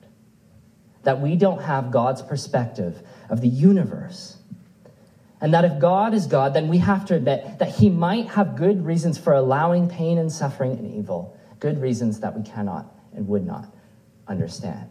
That 1.04 1.20
we 1.20 1.36
don't 1.36 1.62
have 1.62 1.92
God's 1.92 2.22
perspective 2.22 3.02
of 3.30 3.42
the 3.42 3.48
universe 3.48 4.39
and 5.42 5.54
that 5.54 5.64
if 5.64 5.80
God 5.80 6.14
is 6.14 6.28
God, 6.28 6.54
then 6.54 6.68
we 6.68 6.80
have 6.80 7.06
to 7.06 7.16
admit 7.16 7.60
that 7.60 7.70
He 7.70 7.90
might 7.90 8.28
have 8.30 8.56
good 8.56 8.86
reasons 8.86 9.18
for 9.18 9.34
allowing 9.34 9.90
pain 9.90 10.18
and 10.18 10.32
suffering 10.32 10.72
and 10.74 10.94
evil, 10.94 11.38
good 11.60 11.82
reasons 11.82 12.20
that 12.20 12.36
we 12.36 12.44
cannot 12.44 12.94
and 13.14 13.28
would 13.28 13.46
not 13.46 13.66
understand. 14.28 14.90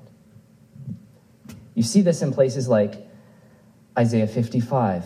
You 1.74 1.82
see 1.82 2.00
this 2.00 2.22
in 2.22 2.32
places 2.32 2.66
like 2.66 2.94
Isaiah 3.96 4.26
55. 4.26 5.04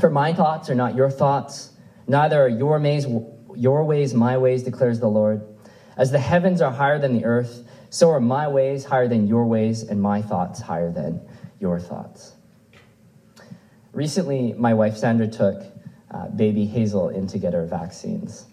For 0.00 0.10
my 0.10 0.32
thoughts 0.32 0.70
are 0.70 0.74
not 0.74 0.94
your 0.94 1.10
thoughts, 1.10 1.72
neither 2.06 2.42
are 2.42 2.48
your 2.48 2.78
ways, 2.78 3.06
your 3.54 3.84
ways 3.84 4.14
my 4.14 4.38
ways, 4.38 4.62
declares 4.62 5.00
the 5.00 5.08
Lord. 5.08 5.42
As 5.96 6.10
the 6.10 6.18
heavens 6.18 6.60
are 6.60 6.72
higher 6.72 6.98
than 6.98 7.12
the 7.12 7.24
earth, 7.24 7.68
so 7.90 8.10
are 8.10 8.20
my 8.20 8.48
ways 8.48 8.84
higher 8.84 9.06
than 9.06 9.26
your 9.26 9.46
ways, 9.46 9.82
and 9.82 10.00
my 10.00 10.22
thoughts 10.22 10.60
higher 10.60 10.90
than 10.90 11.20
your 11.60 11.78
thoughts. 11.78 12.32
Recently 13.94 14.52
my 14.54 14.74
wife 14.74 14.96
Sandra 14.96 15.26
took 15.26 15.62
uh, 16.10 16.28
baby 16.28 16.66
Hazel 16.66 17.08
in 17.08 17.26
to 17.28 17.38
get 17.38 17.52
her 17.52 17.66
vaccines. 17.66 18.46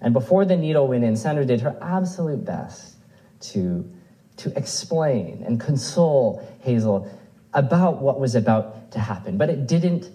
And 0.00 0.12
before 0.12 0.44
the 0.44 0.56
needle 0.56 0.86
went 0.86 1.04
in, 1.04 1.16
Sandra 1.16 1.44
did 1.44 1.60
her 1.60 1.76
absolute 1.80 2.44
best 2.44 2.96
to, 3.40 3.90
to 4.38 4.56
explain 4.58 5.42
and 5.46 5.60
console 5.60 6.46
Hazel 6.60 7.08
about 7.52 8.02
what 8.02 8.18
was 8.18 8.34
about 8.34 8.90
to 8.92 8.98
happen. 8.98 9.38
But 9.38 9.48
it 9.48 9.66
didn't 9.66 10.10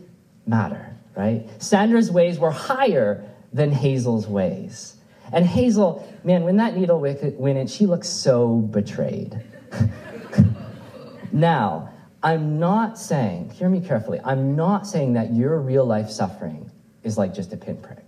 matter, 0.45 0.95
right? 1.15 1.47
Sandra's 1.59 2.11
ways 2.11 2.37
were 2.37 2.51
higher 2.51 3.23
than 3.53 3.71
Hazel's 3.71 4.27
ways. 4.27 4.95
And 5.31 5.45
Hazel, 5.45 6.07
man, 6.23 6.43
when 6.43 6.57
that 6.57 6.75
needle 6.75 6.99
went 6.99 7.57
in, 7.57 7.67
she 7.67 7.85
looked 7.85 8.05
so 8.05 8.57
betrayed. 8.57 9.41
now, 11.31 11.89
I'm 12.21 12.59
not 12.59 12.97
saying, 12.97 13.51
hear 13.51 13.69
me 13.69 13.79
carefully, 13.79 14.19
I'm 14.23 14.55
not 14.55 14.85
saying 14.85 15.13
that 15.13 15.33
your 15.33 15.59
real 15.59 15.85
life 15.85 16.09
suffering 16.09 16.69
is 17.03 17.17
like 17.17 17.33
just 17.33 17.53
a 17.53 17.57
pinprick. 17.57 18.03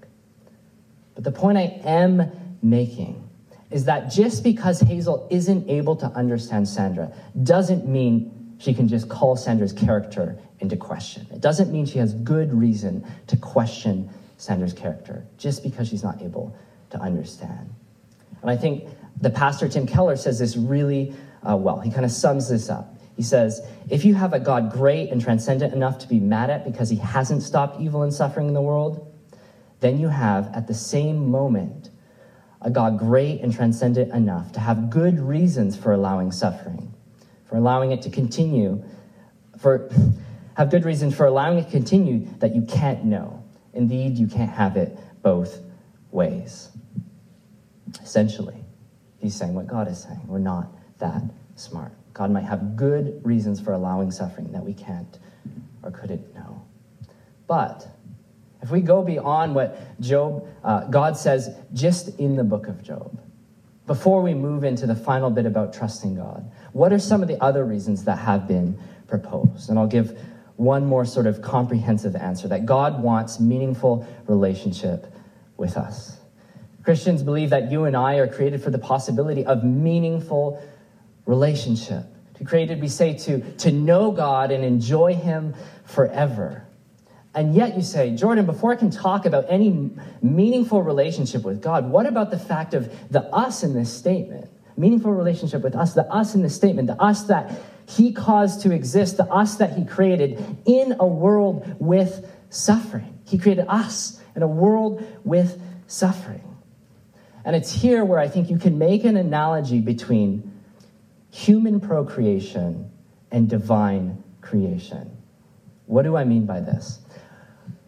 But 1.15 1.23
the 1.23 1.31
point 1.31 1.57
I 1.57 1.79
am 1.85 2.57
making 2.61 3.27
is 3.69 3.85
that 3.85 4.11
just 4.11 4.43
because 4.43 4.81
Hazel 4.81 5.27
isn't 5.31 5.69
able 5.69 5.95
to 5.95 6.07
understand 6.07 6.67
Sandra 6.67 7.13
doesn't 7.43 7.87
mean 7.87 8.55
she 8.59 8.73
can 8.73 8.87
just 8.87 9.09
call 9.09 9.35
Sandra's 9.35 9.73
character 9.73 10.37
into 10.59 10.75
question. 10.75 11.25
It 11.31 11.41
doesn't 11.41 11.71
mean 11.71 11.85
she 11.85 11.97
has 11.99 12.13
good 12.13 12.53
reason 12.53 13.05
to 13.27 13.37
question 13.37 14.09
Sandra's 14.37 14.73
character 14.73 15.25
just 15.37 15.63
because 15.63 15.87
she's 15.87 16.03
not 16.03 16.21
able 16.21 16.55
to 16.91 16.99
understand. 16.99 17.73
And 18.41 18.51
I 18.51 18.57
think 18.57 18.87
the 19.19 19.29
pastor 19.29 19.69
Tim 19.69 19.87
Keller 19.87 20.15
says 20.15 20.39
this 20.39 20.57
really 20.57 21.15
uh, 21.47 21.55
well. 21.55 21.79
He 21.79 21.91
kind 21.91 22.05
of 22.05 22.11
sums 22.11 22.49
this 22.49 22.69
up. 22.69 22.97
He 23.15 23.23
says, 23.23 23.61
If 23.89 24.05
you 24.05 24.13
have 24.13 24.33
a 24.33 24.39
God 24.39 24.71
great 24.71 25.09
and 25.09 25.21
transcendent 25.21 25.73
enough 25.73 25.99
to 25.99 26.07
be 26.07 26.19
mad 26.19 26.49
at 26.49 26.65
because 26.65 26.89
he 26.89 26.97
hasn't 26.97 27.43
stopped 27.43 27.79
evil 27.79 28.03
and 28.03 28.13
suffering 28.13 28.47
in 28.47 28.53
the 28.53 28.61
world, 28.61 29.13
then 29.79 29.99
you 29.99 30.07
have 30.07 30.53
at 30.53 30.67
the 30.67 30.73
same 30.73 31.29
moment 31.29 31.89
a 32.61 32.69
God 32.69 32.97
great 32.99 33.41
and 33.41 33.53
transcendent 33.53 34.11
enough 34.13 34.51
to 34.53 34.59
have 34.59 34.89
good 34.89 35.19
reasons 35.19 35.75
for 35.75 35.91
allowing 35.93 36.31
suffering, 36.31 36.93
for 37.45 37.57
allowing 37.57 37.91
it 37.91 38.03
to 38.03 38.09
continue, 38.09 38.83
for 39.57 39.89
have 40.55 40.69
good 40.69 40.85
reasons 40.85 41.15
for 41.15 41.25
allowing 41.25 41.57
it 41.57 41.65
to 41.65 41.71
continue 41.71 42.27
that 42.39 42.53
you 42.53 42.61
can't 42.61 43.03
know. 43.03 43.43
Indeed, 43.73 44.17
you 44.17 44.27
can't 44.27 44.51
have 44.51 44.77
it 44.77 44.97
both 45.23 45.59
ways. 46.11 46.69
Essentially, 48.01 48.63
he's 49.19 49.35
saying 49.35 49.53
what 49.53 49.67
God 49.67 49.87
is 49.87 50.03
saying. 50.03 50.21
We're 50.27 50.39
not 50.39 50.67
that 50.99 51.23
smart. 51.55 51.93
God 52.13 52.31
might 52.31 52.43
have 52.43 52.75
good 52.75 53.21
reasons 53.23 53.59
for 53.59 53.73
allowing 53.73 54.11
suffering 54.11 54.51
that 54.51 54.63
we 54.63 54.73
can't 54.73 55.19
or 55.83 55.91
couldn't 55.91 56.33
know. 56.35 56.61
But 57.47 57.87
if 58.61 58.69
we 58.69 58.81
go 58.81 59.01
beyond 59.01 59.55
what 59.55 59.99
Job, 59.99 60.47
uh, 60.63 60.85
God 60.85 61.17
says 61.17 61.55
just 61.73 62.19
in 62.19 62.35
the 62.35 62.43
book 62.43 62.67
of 62.67 62.83
Job, 62.83 63.19
before 63.87 64.21
we 64.21 64.33
move 64.33 64.63
into 64.63 64.85
the 64.85 64.95
final 64.95 65.29
bit 65.29 65.45
about 65.45 65.73
trusting 65.73 66.15
God, 66.15 66.49
what 66.71 66.93
are 66.93 66.99
some 66.99 67.21
of 67.21 67.27
the 67.27 67.41
other 67.43 67.65
reasons 67.65 68.03
that 68.05 68.17
have 68.19 68.47
been 68.47 68.79
proposed? 69.07 69.69
And 69.69 69.79
I'll 69.79 69.87
give 69.87 70.17
one 70.55 70.85
more 70.85 71.05
sort 71.05 71.25
of 71.25 71.41
comprehensive 71.41 72.15
answer 72.15 72.47
that 72.49 72.65
God 72.65 73.01
wants 73.01 73.39
meaningful 73.39 74.07
relationship 74.27 75.07
with 75.57 75.75
us. 75.75 76.19
Christians 76.83 77.23
believe 77.23 77.49
that 77.49 77.71
you 77.71 77.85
and 77.85 77.95
I 77.95 78.15
are 78.15 78.27
created 78.27 78.63
for 78.63 78.69
the 78.69 78.79
possibility 78.79 79.45
of 79.45 79.63
meaningful 79.63 80.63
relationship. 81.25 82.05
To 82.35 82.43
created, 82.43 82.81
we 82.81 82.87
say, 82.87 83.13
to, 83.19 83.41
to 83.57 83.71
know 83.71 84.11
God 84.11 84.51
and 84.51 84.63
enjoy 84.63 85.13
Him 85.15 85.53
forever. 85.85 86.67
And 87.33 87.55
yet 87.55 87.75
you 87.75 87.81
say, 87.81 88.15
Jordan, 88.15 88.45
before 88.45 88.73
I 88.73 88.75
can 88.75 88.91
talk 88.91 89.25
about 89.25 89.45
any 89.47 89.91
meaningful 90.21 90.81
relationship 90.81 91.43
with 91.43 91.61
God, 91.61 91.89
what 91.89 92.05
about 92.05 92.29
the 92.29 92.39
fact 92.39 92.73
of 92.73 92.91
the 93.09 93.21
us 93.33 93.63
in 93.63 93.73
this 93.73 93.93
statement? 93.93 94.49
Meaningful 94.75 95.13
relationship 95.13 95.61
with 95.61 95.75
us, 95.75 95.93
the 95.93 96.03
us 96.11 96.35
in 96.35 96.41
this 96.41 96.55
statement, 96.55 96.87
the 96.87 97.01
us 97.01 97.23
that 97.23 97.51
he 97.87 98.11
caused 98.11 98.61
to 98.61 98.71
exist, 98.71 99.17
the 99.17 99.25
us 99.25 99.55
that 99.57 99.77
he 99.77 99.85
created 99.85 100.43
in 100.65 100.95
a 100.99 101.05
world 101.05 101.75
with 101.79 102.29
suffering. 102.49 103.19
He 103.25 103.37
created 103.37 103.65
us 103.67 104.21
in 104.35 104.43
a 104.43 104.47
world 104.47 105.05
with 105.23 105.61
suffering. 105.87 106.43
And 107.45 107.55
it's 107.55 107.71
here 107.71 108.03
where 108.05 108.19
I 108.19 108.27
think 108.27 108.49
you 108.49 108.57
can 108.57 108.77
make 108.77 109.03
an 109.03 109.17
analogy 109.17 109.79
between 109.79 110.50
human 111.31 111.79
procreation 111.79 112.91
and 113.31 113.49
divine 113.49 114.23
creation. 114.41 115.17
What 115.85 116.03
do 116.03 116.15
I 116.15 116.23
mean 116.23 116.45
by 116.45 116.59
this? 116.59 116.99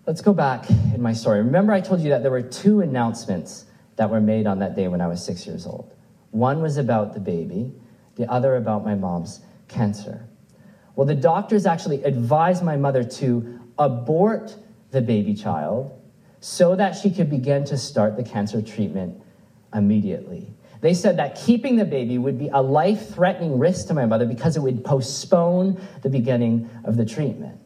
Let's 0.08 0.22
go 0.22 0.34
back 0.34 0.70
in 0.70 1.02
my 1.02 1.14
story. 1.14 1.40
Remember, 1.40 1.72
I 1.72 1.82
told 1.82 2.02
you 2.02 2.10
that 2.10 2.24
there 2.24 2.32
were 2.32 2.42
two 2.42 2.82
announcements 2.82 3.66
that 3.96 4.10
were 4.10 4.22
made 4.22 4.48
on 4.48 4.60
that 4.60 4.76
day 4.76 4.88
when 4.88 5.02
I 5.02 5.08
was 5.08 5.24
six 5.24 5.46
years 5.46 5.66
old. 5.66 5.94
One 6.32 6.62
was 6.62 6.78
about 6.78 7.14
the 7.14 7.20
baby, 7.20 7.72
the 8.16 8.30
other 8.30 8.56
about 8.56 8.84
my 8.84 8.96
mom's 8.96 9.42
cancer. 9.68 10.28
Well, 10.96 11.06
the 11.06 11.16
doctors 11.16 11.66
actually 11.66 12.04
advised 12.04 12.64
my 12.64 12.76
mother 12.76 13.04
to 13.04 13.60
abort 13.78 14.56
the 14.92 15.02
baby 15.02 15.34
child 15.34 16.00
so 16.40 16.76
that 16.76 16.92
she 16.96 17.10
could 17.10 17.30
begin 17.30 17.64
to 17.66 17.78
start 17.78 18.16
the 18.16 18.24
cancer 18.24 18.62
treatment 18.62 19.22
immediately. 19.74 20.54
They 20.84 20.94
said 20.94 21.16
that 21.16 21.36
keeping 21.36 21.78
the 21.78 21.86
baby 21.86 22.18
would 22.18 22.38
be 22.38 22.50
a 22.50 22.62
life 22.62 23.16
threatening 23.16 23.58
risk 23.58 23.88
to 23.88 23.94
my 23.94 24.06
mother 24.06 24.26
because 24.26 24.58
it 24.58 24.60
would 24.60 24.84
postpone 24.84 25.82
the 26.02 26.10
beginning 26.10 26.70
of 26.84 26.98
the 26.98 27.06
treatment. 27.06 27.58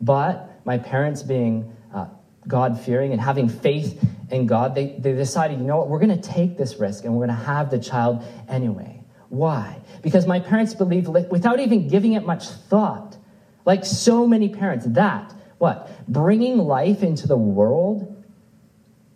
But 0.00 0.48
my 0.64 0.78
parents 0.78 1.24
being 1.24 1.74
uh, 1.92 2.06
God 2.46 2.80
fearing 2.80 3.10
and 3.10 3.20
having 3.20 3.48
faith 3.48 4.00
in 4.30 4.46
God, 4.46 4.76
they, 4.76 4.94
they 4.96 5.12
decided, 5.12 5.58
you 5.58 5.64
know 5.64 5.78
what, 5.78 5.88
we're 5.88 5.98
going 5.98 6.16
to 6.16 6.28
take 6.28 6.56
this 6.56 6.76
risk 6.76 7.02
and 7.04 7.14
we're 7.14 7.26
going 7.26 7.36
to 7.36 7.44
have 7.44 7.68
the 7.68 7.80
child 7.80 8.22
anyway. 8.48 9.02
Why? 9.28 9.80
Because 10.02 10.24
my 10.24 10.38
parents 10.38 10.72
believed, 10.72 11.08
without 11.08 11.58
even 11.58 11.88
giving 11.88 12.12
it 12.12 12.24
much 12.24 12.46
thought, 12.46 13.16
like 13.64 13.84
so 13.84 14.24
many 14.24 14.50
parents, 14.50 14.86
that, 14.90 15.34
what? 15.58 15.90
Bringing 16.06 16.58
life 16.58 17.02
into 17.02 17.26
the 17.26 17.36
world, 17.36 18.15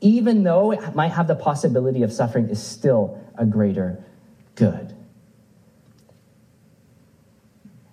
even 0.01 0.43
though 0.43 0.73
it 0.73 0.95
might 0.95 1.13
have 1.13 1.27
the 1.27 1.35
possibility 1.35 2.03
of 2.03 2.13
suffering, 2.13 2.49
is 2.49 2.63
still 2.63 3.23
a 3.37 3.45
greater 3.45 4.05
good. 4.55 4.95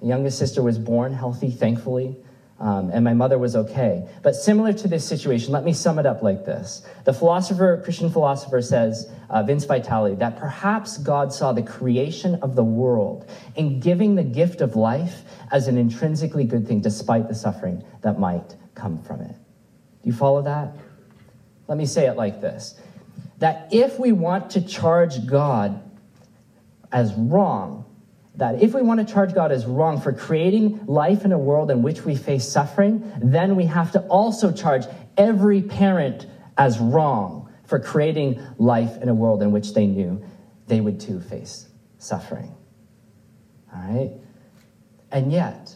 Youngest 0.01 0.37
sister 0.37 0.61
was 0.61 0.77
born 0.77 1.13
healthy, 1.13 1.51
thankfully. 1.51 2.15
Um, 2.59 2.89
and 2.91 3.03
my 3.03 3.13
mother 3.13 3.37
was 3.37 3.55
okay. 3.55 4.07
But 4.23 4.35
similar 4.35 4.73
to 4.73 4.87
this 4.87 5.07
situation, 5.07 5.53
let 5.53 5.63
me 5.63 5.73
sum 5.73 5.99
it 5.99 6.07
up 6.07 6.23
like 6.23 6.43
this. 6.43 6.83
The 7.05 7.13
philosopher, 7.13 7.79
Christian 7.83 8.09
philosopher 8.09 8.63
says, 8.63 9.11
uh, 9.29 9.43
Vince 9.43 9.65
Vitale, 9.65 10.15
that 10.15 10.37
perhaps 10.37 10.97
God 10.97 11.31
saw 11.31 11.53
the 11.53 11.61
creation 11.61 12.35
of 12.41 12.55
the 12.55 12.63
world 12.63 13.29
in 13.55 13.79
giving 13.79 14.15
the 14.15 14.23
gift 14.23 14.61
of 14.61 14.75
life 14.75 15.21
as 15.51 15.67
an 15.67 15.77
intrinsically 15.77 16.45
good 16.45 16.67
thing, 16.67 16.81
despite 16.81 17.27
the 17.27 17.35
suffering 17.35 17.83
that 18.01 18.19
might 18.19 18.55
come 18.73 19.03
from 19.03 19.21
it. 19.21 19.35
Do 19.35 20.09
you 20.09 20.13
follow 20.13 20.41
that? 20.41 20.75
Let 21.67 21.77
me 21.77 21.85
say 21.85 22.07
it 22.07 22.15
like 22.15 22.41
this 22.41 22.79
that 23.39 23.67
if 23.71 23.99
we 23.99 24.11
want 24.11 24.51
to 24.51 24.61
charge 24.61 25.27
God 25.27 25.79
as 26.91 27.13
wrong, 27.13 27.85
that 28.35 28.61
if 28.61 28.73
we 28.73 28.81
want 28.81 29.05
to 29.05 29.13
charge 29.13 29.33
God 29.33 29.51
as 29.51 29.65
wrong 29.65 30.01
for 30.01 30.11
creating 30.13 30.85
life 30.85 31.23
in 31.25 31.31
a 31.31 31.37
world 31.37 31.69
in 31.69 31.81
which 31.81 32.03
we 32.03 32.15
face 32.15 32.47
suffering, 32.47 33.11
then 33.21 33.55
we 33.55 33.65
have 33.65 33.91
to 33.91 33.99
also 34.07 34.51
charge 34.51 34.85
every 35.17 35.61
parent 35.61 36.25
as 36.57 36.79
wrong 36.79 37.51
for 37.65 37.79
creating 37.79 38.41
life 38.57 39.01
in 39.01 39.09
a 39.09 39.13
world 39.13 39.43
in 39.43 39.51
which 39.51 39.73
they 39.73 39.85
knew 39.85 40.23
they 40.67 40.81
would 40.81 40.99
too 40.99 41.19
face 41.19 41.67
suffering. 41.97 42.55
All 43.73 43.81
right? 43.81 44.11
And 45.11 45.31
yet, 45.31 45.75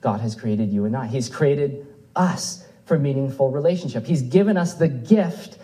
God 0.00 0.20
has 0.20 0.34
created 0.34 0.72
you 0.72 0.84
and 0.84 0.96
I. 0.96 1.06
He's 1.06 1.28
created 1.28 1.86
us 2.16 2.66
for 2.92 2.98
meaningful 2.98 3.50
relationship. 3.50 4.04
He's 4.04 4.20
given 4.20 4.58
us 4.58 4.74
the 4.74 4.86
gift 4.86 5.56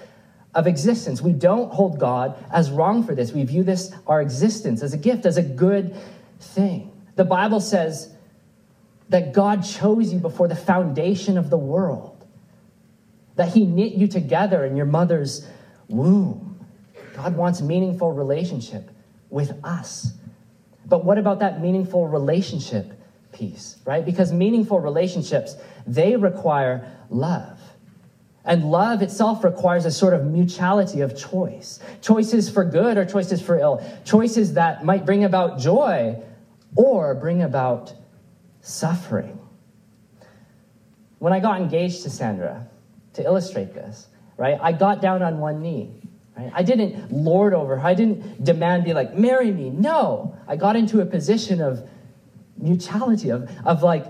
of 0.54 0.66
existence. 0.66 1.20
We 1.20 1.34
don't 1.34 1.70
hold 1.70 1.98
God 1.98 2.42
as 2.50 2.70
wrong 2.70 3.04
for 3.04 3.14
this. 3.14 3.32
We 3.32 3.44
view 3.44 3.62
this, 3.64 3.92
our 4.06 4.22
existence, 4.22 4.82
as 4.82 4.94
a 4.94 4.96
gift, 4.96 5.26
as 5.26 5.36
a 5.36 5.42
good 5.42 5.94
thing. 6.40 6.90
The 7.16 7.26
Bible 7.26 7.60
says 7.60 8.14
that 9.10 9.34
God 9.34 9.62
chose 9.62 10.10
you 10.10 10.20
before 10.20 10.48
the 10.48 10.56
foundation 10.56 11.36
of 11.36 11.50
the 11.50 11.58
world, 11.58 12.26
that 13.36 13.52
He 13.52 13.66
knit 13.66 13.92
you 13.92 14.08
together 14.08 14.64
in 14.64 14.74
your 14.74 14.86
mother's 14.86 15.46
womb. 15.86 16.64
God 17.14 17.36
wants 17.36 17.60
meaningful 17.60 18.10
relationship 18.10 18.88
with 19.28 19.52
us. 19.64 20.12
But 20.86 21.04
what 21.04 21.18
about 21.18 21.40
that 21.40 21.60
meaningful 21.60 22.08
relationship 22.08 22.90
piece, 23.32 23.76
right? 23.84 24.02
Because 24.02 24.32
meaningful 24.32 24.80
relationships, 24.80 25.56
they 25.86 26.16
require 26.16 26.90
love. 27.10 27.58
And 28.44 28.70
love 28.70 29.02
itself 29.02 29.44
requires 29.44 29.84
a 29.84 29.90
sort 29.90 30.14
of 30.14 30.24
mutuality 30.24 31.02
of 31.02 31.16
choice 31.16 31.80
choices 32.00 32.48
for 32.48 32.64
good 32.64 32.96
or 32.96 33.04
choices 33.04 33.42
for 33.42 33.58
ill, 33.58 33.84
choices 34.04 34.54
that 34.54 34.84
might 34.84 35.04
bring 35.04 35.24
about 35.24 35.58
joy 35.58 36.16
or 36.74 37.14
bring 37.14 37.42
about 37.42 37.92
suffering. 38.62 39.38
When 41.18 41.32
I 41.32 41.40
got 41.40 41.60
engaged 41.60 42.04
to 42.04 42.10
Sandra, 42.10 42.66
to 43.14 43.24
illustrate 43.24 43.74
this, 43.74 44.06
right, 44.36 44.58
I 44.60 44.72
got 44.72 45.02
down 45.02 45.22
on 45.22 45.40
one 45.40 45.60
knee. 45.60 46.00
Right? 46.36 46.52
I 46.54 46.62
didn't 46.62 47.12
lord 47.12 47.52
over 47.52 47.76
her. 47.76 47.86
I 47.86 47.94
didn't 47.94 48.44
demand, 48.44 48.84
be 48.84 48.94
like, 48.94 49.14
marry 49.14 49.50
me. 49.50 49.70
No. 49.70 50.36
I 50.46 50.56
got 50.56 50.76
into 50.76 51.00
a 51.00 51.06
position 51.06 51.60
of 51.60 51.88
mutuality, 52.56 53.30
of, 53.30 53.50
of 53.64 53.82
like, 53.82 54.06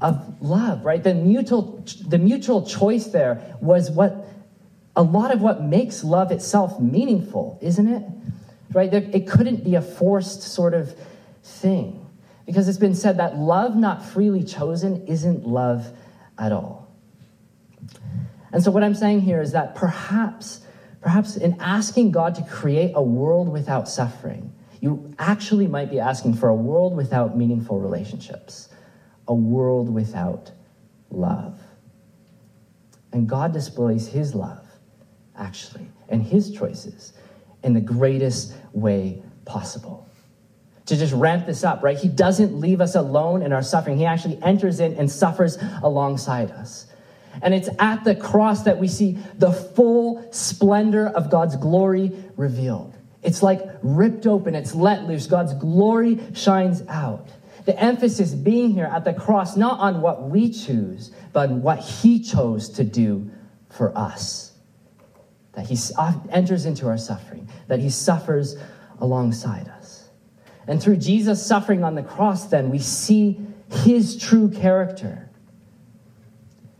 of 0.00 0.40
love, 0.40 0.84
right? 0.84 1.02
The 1.02 1.14
mutual, 1.14 1.84
the 2.06 2.18
mutual 2.18 2.66
choice 2.66 3.06
there 3.06 3.56
was 3.60 3.90
what 3.90 4.26
a 4.94 5.02
lot 5.02 5.32
of 5.32 5.40
what 5.40 5.62
makes 5.62 6.02
love 6.02 6.32
itself 6.32 6.80
meaningful, 6.80 7.58
isn't 7.62 7.86
it? 7.86 8.02
Right? 8.72 8.92
It 8.92 9.28
couldn't 9.28 9.64
be 9.64 9.76
a 9.76 9.82
forced 9.82 10.42
sort 10.42 10.74
of 10.74 10.94
thing. 11.42 12.04
Because 12.46 12.68
it's 12.68 12.78
been 12.78 12.94
said 12.94 13.18
that 13.18 13.36
love 13.36 13.76
not 13.76 14.04
freely 14.04 14.42
chosen 14.42 15.06
isn't 15.06 15.46
love 15.46 15.86
at 16.38 16.50
all. 16.50 16.88
And 18.52 18.62
so 18.62 18.70
what 18.70 18.82
I'm 18.82 18.94
saying 18.94 19.20
here 19.20 19.40
is 19.40 19.52
that 19.52 19.74
perhaps, 19.74 20.62
perhaps 21.00 21.36
in 21.36 21.60
asking 21.60 22.10
God 22.10 22.34
to 22.36 22.42
create 22.42 22.92
a 22.94 23.02
world 23.02 23.48
without 23.48 23.88
suffering, 23.88 24.52
you 24.80 25.14
actually 25.18 25.66
might 25.66 25.90
be 25.90 26.00
asking 26.00 26.34
for 26.34 26.48
a 26.48 26.54
world 26.54 26.96
without 26.96 27.36
meaningful 27.36 27.80
relationships, 27.80 28.68
a 29.28 29.34
world 29.34 29.88
without 29.92 30.50
love. 31.10 31.60
And 33.12 33.28
God 33.28 33.52
displays 33.52 34.08
his 34.08 34.34
love, 34.34 34.66
actually, 35.36 35.86
and 36.08 36.22
his 36.22 36.50
choices 36.50 37.12
in 37.62 37.74
the 37.74 37.80
greatest 37.80 38.54
way 38.72 39.22
possible 39.44 40.08
to 40.88 40.96
just 40.96 41.12
ramp 41.12 41.44
this 41.44 41.64
up, 41.64 41.82
right? 41.82 41.98
He 41.98 42.08
doesn't 42.08 42.58
leave 42.58 42.80
us 42.80 42.94
alone 42.94 43.42
in 43.42 43.52
our 43.52 43.62
suffering. 43.62 43.98
He 43.98 44.06
actually 44.06 44.42
enters 44.42 44.80
in 44.80 44.94
and 44.94 45.10
suffers 45.10 45.58
alongside 45.82 46.50
us. 46.50 46.86
And 47.42 47.52
it's 47.52 47.68
at 47.78 48.04
the 48.04 48.14
cross 48.14 48.62
that 48.62 48.78
we 48.78 48.88
see 48.88 49.18
the 49.36 49.52
full 49.52 50.26
splendor 50.32 51.06
of 51.08 51.30
God's 51.30 51.56
glory 51.56 52.12
revealed. 52.38 52.94
It's 53.22 53.42
like 53.42 53.60
ripped 53.82 54.26
open, 54.26 54.54
it's 54.54 54.74
let 54.74 55.04
loose. 55.04 55.26
God's 55.26 55.52
glory 55.54 56.20
shines 56.34 56.82
out. 56.88 57.28
The 57.68 57.78
emphasis 57.78 58.32
being 58.32 58.70
here 58.70 58.86
at 58.90 59.04
the 59.04 59.12
cross, 59.12 59.54
not 59.54 59.78
on 59.78 60.00
what 60.00 60.30
we 60.30 60.48
choose, 60.50 61.10
but 61.34 61.50
what 61.50 61.78
He 61.80 62.18
chose 62.18 62.70
to 62.70 62.82
do 62.82 63.30
for 63.68 63.92
us. 63.94 64.54
That 65.52 65.66
He 65.66 65.76
uh, 65.98 66.14
enters 66.30 66.64
into 66.64 66.86
our 66.86 66.96
suffering, 66.96 67.46
that 67.66 67.78
He 67.78 67.90
suffers 67.90 68.56
alongside 69.00 69.68
us. 69.68 70.08
And 70.66 70.82
through 70.82 70.96
Jesus' 70.96 71.44
suffering 71.44 71.84
on 71.84 71.94
the 71.94 72.02
cross, 72.02 72.46
then, 72.46 72.70
we 72.70 72.78
see 72.78 73.38
his 73.68 74.16
true 74.16 74.48
character. 74.48 75.28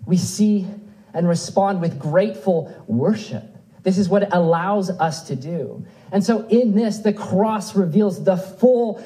We 0.07 0.17
see 0.17 0.67
and 1.13 1.29
respond 1.29 1.83
with 1.83 1.99
grateful 1.99 2.75
worship. 2.87 3.45
This 3.83 3.99
is 3.99 4.09
what 4.09 4.23
it 4.23 4.31
allows 4.33 4.89
us 4.89 5.29
to 5.29 5.37
do. 5.37 5.85
And 6.11 6.25
so, 6.25 6.47
in 6.49 6.75
this, 6.75 7.01
the 7.01 7.13
cross 7.13 7.77
reveals 7.77 8.25
the 8.25 8.39
full 8.39 9.05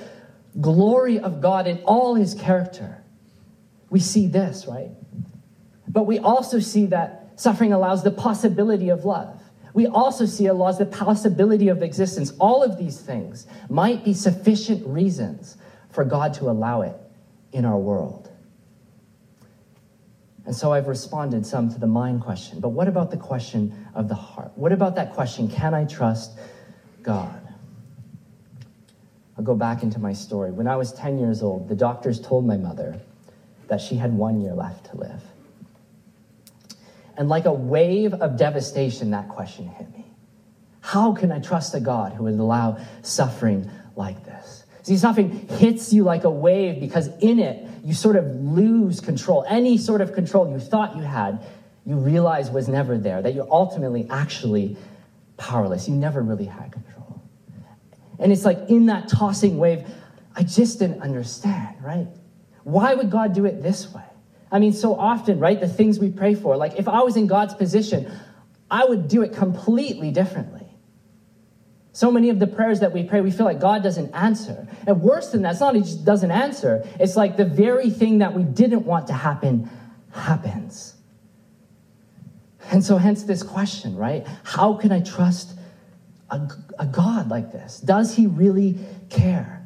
glory 0.60 1.18
of 1.18 1.40
God 1.40 1.66
in 1.66 1.78
all 1.84 2.14
his 2.14 2.34
character. 2.34 3.02
We 3.90 4.00
see 4.00 4.26
this, 4.26 4.66
right? 4.66 4.90
But 5.88 6.04
we 6.04 6.18
also 6.18 6.58
see 6.58 6.86
that 6.86 7.32
suffering 7.36 7.72
allows 7.72 8.02
the 8.02 8.10
possibility 8.10 8.88
of 8.88 9.04
love. 9.04 9.40
We 9.74 9.86
also 9.86 10.26
see 10.26 10.46
a 10.46 10.54
law 10.54 10.68
as 10.68 10.78
the 10.78 10.86
possibility 10.86 11.68
of 11.68 11.82
existence. 11.82 12.32
All 12.38 12.62
of 12.62 12.78
these 12.78 13.00
things 13.00 13.46
might 13.68 14.04
be 14.04 14.12
sufficient 14.12 14.86
reasons 14.86 15.56
for 15.90 16.04
God 16.04 16.34
to 16.34 16.50
allow 16.50 16.82
it 16.82 16.96
in 17.52 17.64
our 17.64 17.78
world. 17.78 18.30
And 20.44 20.54
so 20.54 20.72
I've 20.72 20.88
responded 20.88 21.46
some 21.46 21.72
to 21.72 21.78
the 21.78 21.86
mind 21.86 22.22
question, 22.22 22.60
but 22.60 22.70
what 22.70 22.88
about 22.88 23.10
the 23.10 23.16
question 23.16 23.86
of 23.94 24.08
the 24.08 24.14
heart? 24.14 24.52
What 24.56 24.72
about 24.72 24.96
that 24.96 25.14
question, 25.14 25.48
can 25.48 25.72
I 25.72 25.84
trust 25.84 26.38
God? 27.02 27.41
I'll 29.42 29.46
go 29.46 29.54
back 29.56 29.82
into 29.82 29.98
my 29.98 30.12
story. 30.12 30.52
When 30.52 30.68
I 30.68 30.76
was 30.76 30.92
10 30.92 31.18
years 31.18 31.42
old, 31.42 31.68
the 31.68 31.74
doctors 31.74 32.20
told 32.20 32.46
my 32.46 32.56
mother 32.56 33.00
that 33.66 33.80
she 33.80 33.96
had 33.96 34.12
one 34.12 34.40
year 34.40 34.54
left 34.54 34.86
to 34.92 34.96
live. 34.96 35.20
And 37.16 37.28
like 37.28 37.44
a 37.44 37.52
wave 37.52 38.14
of 38.14 38.36
devastation, 38.36 39.10
that 39.10 39.28
question 39.28 39.66
hit 39.66 39.90
me. 39.90 40.06
How 40.80 41.12
can 41.12 41.32
I 41.32 41.40
trust 41.40 41.74
a 41.74 41.80
God 41.80 42.12
who 42.12 42.22
would 42.22 42.38
allow 42.38 42.78
suffering 43.02 43.68
like 43.96 44.24
this? 44.24 44.62
See, 44.84 44.96
suffering 44.96 45.48
hits 45.48 45.92
you 45.92 46.04
like 46.04 46.22
a 46.22 46.30
wave 46.30 46.78
because 46.78 47.08
in 47.18 47.40
it, 47.40 47.66
you 47.82 47.94
sort 47.94 48.14
of 48.14 48.24
lose 48.26 49.00
control. 49.00 49.44
Any 49.48 49.76
sort 49.76 50.02
of 50.02 50.12
control 50.12 50.48
you 50.52 50.60
thought 50.60 50.94
you 50.94 51.02
had, 51.02 51.44
you 51.84 51.96
realize 51.96 52.48
was 52.48 52.68
never 52.68 52.96
there, 52.96 53.20
that 53.20 53.34
you're 53.34 53.50
ultimately 53.50 54.06
actually 54.08 54.76
powerless. 55.36 55.88
You 55.88 55.96
never 55.96 56.22
really 56.22 56.44
had 56.44 56.70
control. 56.70 56.91
And 58.18 58.32
it's 58.32 58.44
like 58.44 58.68
in 58.68 58.86
that 58.86 59.08
tossing 59.08 59.58
wave, 59.58 59.86
I 60.34 60.42
just 60.42 60.78
didn't 60.78 61.02
understand, 61.02 61.76
right? 61.82 62.08
Why 62.64 62.94
would 62.94 63.10
God 63.10 63.34
do 63.34 63.44
it 63.44 63.62
this 63.62 63.92
way? 63.92 64.04
I 64.50 64.58
mean, 64.58 64.72
so 64.72 64.94
often, 64.94 65.38
right? 65.40 65.58
The 65.58 65.68
things 65.68 65.98
we 65.98 66.10
pray 66.10 66.34
for. 66.34 66.56
Like, 66.56 66.78
if 66.78 66.86
I 66.86 67.02
was 67.02 67.16
in 67.16 67.26
God's 67.26 67.54
position, 67.54 68.12
I 68.70 68.84
would 68.84 69.08
do 69.08 69.22
it 69.22 69.32
completely 69.32 70.10
differently. 70.10 70.66
So 71.92 72.10
many 72.10 72.30
of 72.30 72.38
the 72.38 72.46
prayers 72.46 72.80
that 72.80 72.92
we 72.92 73.04
pray, 73.04 73.20
we 73.20 73.30
feel 73.30 73.44
like 73.44 73.60
God 73.60 73.82
doesn't 73.82 74.14
answer. 74.14 74.66
And 74.86 75.02
worse 75.02 75.30
than 75.30 75.42
that, 75.42 75.52
it's 75.52 75.60
not 75.60 75.74
he 75.74 75.82
just 75.82 76.04
doesn't 76.04 76.30
answer, 76.30 76.86
it's 76.98 77.16
like 77.16 77.36
the 77.36 77.44
very 77.44 77.90
thing 77.90 78.18
that 78.18 78.34
we 78.34 78.44
didn't 78.44 78.84
want 78.84 79.06
to 79.08 79.12
happen 79.12 79.70
happens. 80.12 80.94
And 82.70 82.82
so, 82.82 82.96
hence 82.96 83.24
this 83.24 83.42
question, 83.42 83.96
right? 83.96 84.26
How 84.44 84.74
can 84.74 84.92
I 84.92 85.00
trust 85.00 85.58
a, 86.32 86.48
a 86.80 86.86
God 86.86 87.28
like 87.28 87.52
this? 87.52 87.78
Does 87.78 88.16
he 88.16 88.26
really 88.26 88.78
care? 89.10 89.64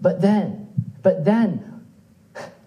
But 0.00 0.20
then, 0.20 0.68
but 1.02 1.24
then, 1.24 1.84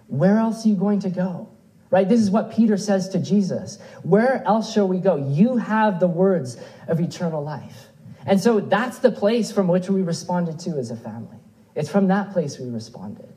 where 0.07 0.37
else 0.37 0.65
are 0.65 0.69
you 0.69 0.75
going 0.75 0.99
to 0.99 1.09
go? 1.09 1.49
Right? 1.89 2.07
This 2.07 2.19
is 2.19 2.29
what 2.29 2.51
Peter 2.51 2.77
says 2.77 3.09
to 3.09 3.19
Jesus. 3.19 3.79
Where 4.03 4.43
else 4.45 4.73
shall 4.73 4.87
we 4.87 4.99
go? 4.99 5.15
You 5.15 5.55
have 5.57 5.99
the 5.99 6.07
words 6.07 6.57
of 6.87 6.99
eternal 6.99 7.41
life. 7.41 7.85
And 8.25 8.41
so 8.41 8.59
that's 8.59 8.99
the 8.99 9.11
place 9.11 9.53
from 9.53 9.69
which 9.69 9.89
we 9.89 10.01
responded 10.01 10.59
to 10.59 10.71
as 10.71 10.91
a 10.91 10.97
family. 10.97 11.37
It's 11.75 11.89
from 11.89 12.09
that 12.09 12.33
place 12.33 12.59
we 12.59 12.69
responded. 12.69 13.33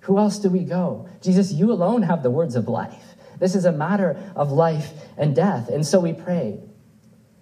Who 0.00 0.18
else 0.18 0.38
do 0.38 0.50
we 0.50 0.64
go? 0.64 1.08
Jesus, 1.22 1.52
you 1.52 1.70
alone 1.70 2.02
have 2.02 2.24
the 2.24 2.30
words 2.30 2.56
of 2.56 2.66
life. 2.66 3.14
This 3.38 3.54
is 3.54 3.64
a 3.64 3.72
matter 3.72 4.16
of 4.34 4.50
life 4.50 4.90
and 5.16 5.36
death. 5.36 5.68
And 5.68 5.86
so 5.86 6.00
we 6.00 6.14
prayed. 6.14 6.60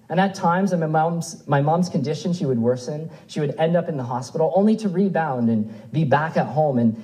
And 0.09 0.21
at 0.21 0.35
times, 0.35 0.73
in 0.73 0.81
my 0.81 0.87
mom's, 0.87 1.47
my 1.49 1.61
mom's 1.61 1.88
condition, 1.88 2.33
she 2.33 2.47
would 2.47 2.59
worsen. 2.59 3.11
She 3.27 3.40
would 3.40 3.57
end 3.59 3.77
up 3.77 3.88
in 3.88 3.97
the 3.97 4.05
hospital 4.05 4.53
only 4.55 4.77
to 4.77 4.88
rebound 4.88 5.49
and 5.49 5.92
be 5.92 6.05
back 6.05 6.37
at 6.37 6.47
home. 6.47 6.79
And 6.79 7.03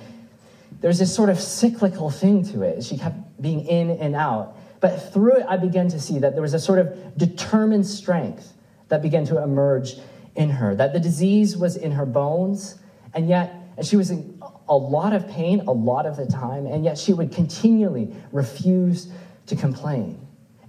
there's 0.79 0.99
this 0.99 1.13
sort 1.13 1.29
of 1.29 1.39
cyclical 1.39 2.09
thing 2.09 2.45
to 2.51 2.61
it. 2.61 2.83
She 2.83 2.97
kept 2.97 3.41
being 3.41 3.65
in 3.65 3.91
and 3.91 4.15
out. 4.15 4.57
But 4.79 5.13
through 5.13 5.37
it, 5.37 5.45
I 5.47 5.57
began 5.57 5.89
to 5.89 5.99
see 5.99 6.19
that 6.19 6.33
there 6.33 6.41
was 6.41 6.53
a 6.53 6.59
sort 6.59 6.79
of 6.79 7.17
determined 7.17 7.85
strength 7.85 8.53
that 8.89 9.01
began 9.01 9.25
to 9.25 9.41
emerge 9.41 9.95
in 10.35 10.49
her, 10.49 10.75
that 10.75 10.93
the 10.93 10.99
disease 10.99 11.55
was 11.55 11.75
in 11.75 11.91
her 11.91 12.05
bones, 12.05 12.79
and 13.13 13.27
yet 13.27 13.53
and 13.77 13.85
she 13.85 13.95
was 13.95 14.11
in 14.11 14.41
a 14.67 14.75
lot 14.75 15.13
of 15.13 15.27
pain 15.27 15.61
a 15.67 15.71
lot 15.71 16.05
of 16.05 16.15
the 16.15 16.25
time, 16.25 16.65
and 16.65 16.83
yet 16.83 16.97
she 16.97 17.13
would 17.13 17.31
continually 17.31 18.13
refuse 18.31 19.09
to 19.47 19.55
complain. 19.55 20.19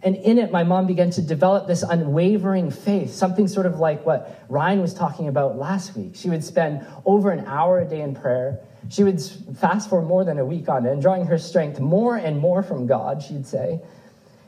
And 0.04 0.16
in 0.16 0.36
it, 0.36 0.52
my 0.52 0.64
mom 0.64 0.86
began 0.86 1.10
to 1.12 1.22
develop 1.22 1.66
this 1.66 1.82
unwavering 1.82 2.70
faith, 2.70 3.14
something 3.14 3.48
sort 3.48 3.64
of 3.64 3.78
like 3.78 4.04
what 4.04 4.44
Ryan 4.50 4.82
was 4.82 4.92
talking 4.92 5.28
about 5.28 5.56
last 5.56 5.96
week. 5.96 6.14
She 6.14 6.28
would 6.28 6.44
spend 6.44 6.86
over 7.06 7.30
an 7.30 7.46
hour 7.46 7.80
a 7.80 7.86
day 7.86 8.02
in 8.02 8.14
prayer. 8.14 8.60
She 8.90 9.02
would 9.02 9.18
fast 9.58 9.88
for 9.88 10.02
more 10.02 10.22
than 10.22 10.38
a 10.38 10.44
week 10.44 10.68
on 10.68 10.84
it, 10.84 10.92
and 10.92 11.00
drawing 11.00 11.24
her 11.26 11.38
strength 11.38 11.80
more 11.80 12.16
and 12.16 12.38
more 12.38 12.62
from 12.62 12.86
God, 12.86 13.22
she'd 13.22 13.46
say. 13.46 13.80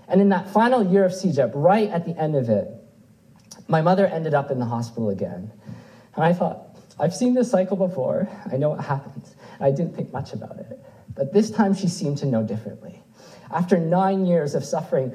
And 0.09 0.21
in 0.21 0.29
that 0.29 0.51
final 0.51 0.87
year 0.87 1.07
of 1.07 1.13
CEGEP, 1.13 1.53
right 1.55 1.89
at 1.89 2.05
the 2.05 2.15
end 2.21 2.37
of 2.37 2.51
it, 2.51 2.69
my 3.67 3.81
mother 3.81 4.07
ended 4.07 4.35
up 4.35 4.51
in 4.51 4.59
the 4.59 4.67
hospital 4.67 5.09
again. 5.09 5.51
And 6.15 6.23
I 6.23 6.35
thought, 6.35 6.77
I've 7.01 7.15
seen 7.15 7.33
this 7.33 7.51
cycle 7.51 7.79
before. 7.79 8.29
I 8.53 8.59
know 8.59 8.69
what 8.71 8.85
happens. 8.85 9.35
I 9.59 9.71
didn't 9.71 9.97
think 9.97 10.13
much 10.13 10.35
about 10.35 10.59
it. 10.59 10.79
But 11.15 11.33
this 11.33 11.51
time 11.51 11.75
she 11.75 11.89
seemed 11.89 12.19
to 12.19 12.27
know 12.27 12.43
differently. 12.43 13.03
After 13.51 13.79
nine 13.79 14.27
years 14.27 14.55
of 14.55 14.65
suffering 14.65 15.13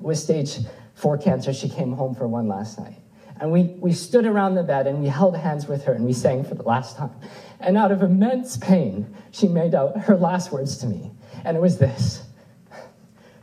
with 0.00 0.18
stage 0.18 0.58
four 0.94 1.18
cancer, 1.18 1.52
she 1.52 1.68
came 1.68 1.92
home 1.92 2.14
for 2.14 2.26
one 2.26 2.48
last 2.48 2.78
night. 2.78 2.98
And 3.40 3.52
we, 3.52 3.64
we 3.78 3.92
stood 3.92 4.26
around 4.26 4.56
the 4.56 4.64
bed 4.64 4.86
and 4.86 5.00
we 5.00 5.08
held 5.08 5.36
hands 5.36 5.68
with 5.68 5.84
her 5.84 5.92
and 5.92 6.04
we 6.04 6.12
sang 6.12 6.44
for 6.44 6.54
the 6.54 6.64
last 6.64 6.96
time. 6.96 7.14
And 7.60 7.76
out 7.76 7.92
of 7.92 8.02
immense 8.02 8.56
pain, 8.56 9.14
she 9.30 9.46
made 9.46 9.74
out 9.74 9.96
her 9.96 10.16
last 10.16 10.50
words 10.50 10.78
to 10.78 10.86
me. 10.86 11.12
And 11.44 11.56
it 11.56 11.60
was 11.60 11.78
this 11.78 12.22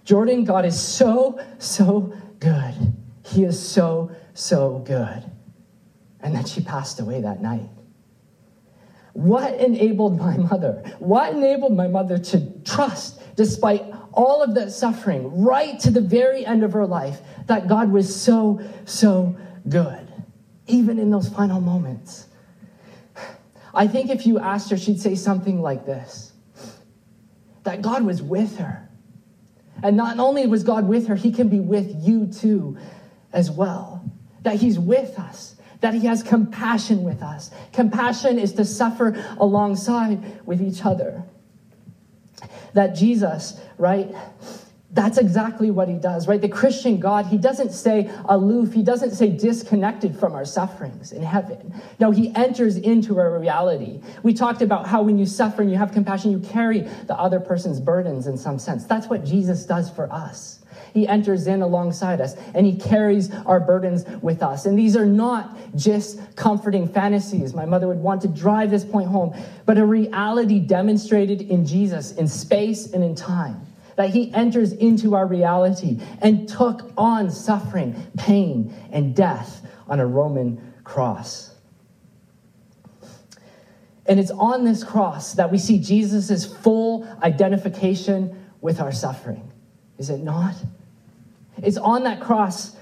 Jordan, 0.03 0.43
God 0.43 0.65
is 0.65 0.79
so, 0.79 1.39
so 1.57 2.13
good. 2.39 2.73
He 3.23 3.43
is 3.43 3.59
so, 3.59 4.11
so 4.33 4.79
good. 4.79 5.23
And 6.19 6.35
then 6.35 6.45
she 6.45 6.61
passed 6.61 6.99
away 6.99 7.21
that 7.21 7.41
night. 7.41 7.69
What 9.13 9.55
enabled 9.55 10.17
my 10.19 10.35
mother? 10.37 10.83
What 10.99 11.33
enabled 11.33 11.73
my 11.73 11.87
mother 11.87 12.17
to 12.17 12.51
trust 12.65 13.21
despite 13.35 13.83
all 14.13 14.41
of 14.41 14.55
that 14.55 14.71
suffering, 14.71 15.43
right 15.43 15.79
to 15.81 15.91
the 15.91 16.01
very 16.01 16.45
end 16.45 16.63
of 16.63 16.73
her 16.73 16.85
life, 16.85 17.19
that 17.47 17.67
God 17.67 17.91
was 17.91 18.13
so, 18.13 18.61
so 18.85 19.35
good, 19.67 20.07
even 20.67 20.99
in 20.99 21.09
those 21.09 21.29
final 21.29 21.59
moments. 21.61 22.27
I 23.73 23.87
think 23.87 24.09
if 24.09 24.25
you 24.25 24.39
asked 24.39 24.69
her, 24.71 24.77
she'd 24.77 25.01
say 25.01 25.15
something 25.15 25.61
like 25.61 25.85
this 25.85 26.31
that 27.63 27.81
God 27.81 28.03
was 28.03 28.21
with 28.21 28.57
her. 28.57 28.87
And 29.83 29.97
not 29.97 30.19
only 30.19 30.45
was 30.45 30.63
God 30.63 30.87
with 30.87 31.07
her, 31.07 31.15
He 31.15 31.31
can 31.31 31.49
be 31.49 31.59
with 31.59 31.93
you 31.95 32.27
too 32.27 32.77
as 33.33 33.51
well. 33.51 34.09
That 34.43 34.55
He's 34.55 34.79
with 34.79 35.17
us, 35.19 35.55
that 35.81 35.93
He 35.93 36.05
has 36.05 36.23
compassion 36.23 37.03
with 37.03 37.21
us. 37.21 37.51
Compassion 37.73 38.39
is 38.39 38.53
to 38.53 38.65
suffer 38.65 39.21
alongside 39.39 40.45
with 40.45 40.61
each 40.61 40.85
other. 40.85 41.23
That 42.73 42.95
Jesus, 42.95 43.59
right? 43.77 44.13
That's 44.91 45.17
exactly 45.17 45.71
what 45.71 45.89
he 45.89 45.95
does, 45.95 46.25
right? 46.25 46.39
The 46.39 46.47
Christian 46.47 47.01
God, 47.01 47.25
he 47.25 47.37
doesn't 47.37 47.71
stay 47.71 48.09
aloof, 48.29 48.71
he 48.71 48.81
doesn't 48.81 49.11
say 49.11 49.29
disconnected 49.29 50.17
from 50.17 50.33
our 50.33 50.45
sufferings 50.45 51.11
in 51.11 51.21
heaven. 51.21 51.73
No, 51.99 52.11
he 52.11 52.33
enters 52.33 52.77
into 52.77 53.19
our 53.19 53.37
reality. 53.37 53.99
We 54.23 54.33
talked 54.33 54.61
about 54.61 54.87
how 54.87 55.01
when 55.01 55.17
you 55.17 55.25
suffer 55.25 55.61
and 55.61 55.69
you 55.69 55.77
have 55.77 55.91
compassion, 55.91 56.31
you 56.31 56.39
carry 56.39 56.79
the 57.07 57.19
other 57.19 57.41
person's 57.41 57.81
burdens 57.81 58.25
in 58.27 58.37
some 58.37 58.57
sense. 58.57 58.85
That's 58.85 59.07
what 59.07 59.25
Jesus 59.25 59.65
does 59.65 59.89
for 59.89 60.09
us. 60.13 60.63
He 60.95 61.05
enters 61.09 61.45
in 61.45 61.61
alongside 61.61 62.21
us 62.21 62.35
and 62.53 62.65
he 62.65 62.77
carries 62.77 63.29
our 63.45 63.59
burdens 63.59 64.05
with 64.21 64.41
us. 64.41 64.65
And 64.65 64.79
these 64.79 64.95
are 64.95 65.05
not 65.05 65.53
just 65.75 66.17
comforting 66.37 66.87
fantasies. 66.87 67.53
My 67.53 67.65
mother 67.65 67.89
would 67.89 67.99
want 67.99 68.21
to 68.21 68.29
drive 68.29 68.71
this 68.71 68.85
point 68.85 69.09
home, 69.09 69.35
but 69.65 69.77
a 69.77 69.85
reality 69.85 70.61
demonstrated 70.61 71.41
in 71.41 71.65
Jesus 71.65 72.13
in 72.13 72.29
space 72.29 72.93
and 72.93 73.03
in 73.03 73.13
time 73.13 73.67
that 73.97 74.11
he 74.11 74.33
enters 74.33 74.71
into 74.71 75.15
our 75.15 75.27
reality 75.27 75.99
and 76.21 76.47
took 76.47 76.89
on 76.97 77.29
suffering, 77.29 78.07
pain, 78.17 78.73
and 78.89 79.13
death 79.13 79.67
on 79.89 79.99
a 79.99 80.07
Roman 80.07 80.73
cross. 80.85 81.53
And 84.05 84.17
it's 84.17 84.31
on 84.31 84.63
this 84.63 84.81
cross 84.81 85.33
that 85.33 85.51
we 85.51 85.57
see 85.57 85.77
Jesus' 85.77 86.45
full 86.45 87.05
identification 87.21 88.45
with 88.61 88.79
our 88.79 88.93
suffering. 88.93 89.51
Is 89.97 90.09
it 90.09 90.21
not? 90.21 90.55
It's 91.61 91.77
on 91.77 92.03
that 92.03 92.19
cross. 92.21 92.75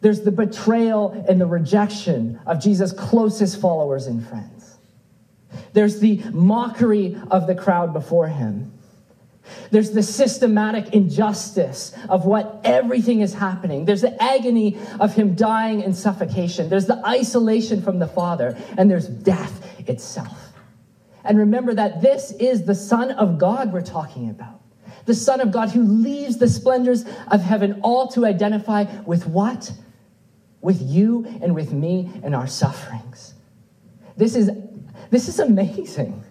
There's 0.00 0.22
the 0.22 0.30
betrayal 0.30 1.24
and 1.28 1.40
the 1.40 1.46
rejection 1.46 2.40
of 2.46 2.60
Jesus' 2.60 2.92
closest 2.92 3.60
followers 3.60 4.06
and 4.06 4.26
friends. 4.26 4.78
There's 5.72 6.00
the 6.00 6.22
mockery 6.32 7.16
of 7.30 7.46
the 7.46 7.54
crowd 7.54 7.92
before 7.92 8.28
him. 8.28 8.72
There's 9.70 9.92
the 9.92 10.02
systematic 10.02 10.92
injustice 10.92 11.92
of 12.08 12.24
what 12.24 12.60
everything 12.64 13.20
is 13.20 13.34
happening. 13.34 13.84
There's 13.84 14.00
the 14.00 14.22
agony 14.22 14.76
of 14.98 15.14
him 15.14 15.34
dying 15.34 15.82
in 15.82 15.94
suffocation. 15.94 16.68
There's 16.68 16.86
the 16.86 17.00
isolation 17.06 17.82
from 17.82 17.98
the 17.98 18.06
Father. 18.08 18.56
And 18.76 18.90
there's 18.90 19.06
death 19.06 19.64
itself. 19.88 20.52
And 21.24 21.38
remember 21.38 21.74
that 21.74 22.02
this 22.02 22.32
is 22.32 22.64
the 22.64 22.74
Son 22.74 23.10
of 23.12 23.38
God 23.38 23.72
we're 23.72 23.82
talking 23.82 24.30
about. 24.30 24.60
The 25.06 25.14
Son 25.14 25.40
of 25.40 25.50
God 25.50 25.70
who 25.70 25.82
leaves 25.82 26.38
the 26.38 26.48
splendors 26.48 27.04
of 27.28 27.40
heaven 27.40 27.80
all 27.82 28.08
to 28.08 28.26
identify 28.26 28.84
with 29.04 29.26
what? 29.26 29.72
With 30.60 30.82
you 30.82 31.24
and 31.40 31.54
with 31.54 31.72
me 31.72 32.10
and 32.22 32.34
our 32.34 32.46
sufferings. 32.46 33.34
This 34.16 34.34
is, 34.34 34.50
this 35.10 35.28
is 35.28 35.38
amazing. 35.38 36.24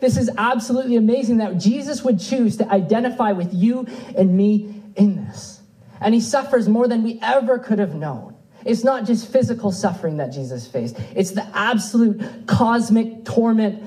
This 0.00 0.16
is 0.16 0.30
absolutely 0.38 0.96
amazing 0.96 1.38
that 1.38 1.58
Jesus 1.58 2.02
would 2.02 2.20
choose 2.20 2.56
to 2.58 2.68
identify 2.70 3.32
with 3.32 3.52
you 3.52 3.86
and 4.16 4.36
me 4.36 4.82
in 4.96 5.16
this. 5.16 5.60
And 6.00 6.14
he 6.14 6.20
suffers 6.20 6.68
more 6.68 6.88
than 6.88 7.02
we 7.02 7.18
ever 7.22 7.58
could 7.58 7.78
have 7.78 7.94
known. 7.94 8.36
It's 8.64 8.84
not 8.84 9.06
just 9.06 9.30
physical 9.30 9.72
suffering 9.72 10.18
that 10.18 10.28
Jesus 10.28 10.66
faced, 10.66 10.96
it's 11.14 11.32
the 11.32 11.46
absolute 11.52 12.46
cosmic 12.46 13.24
torment 13.24 13.82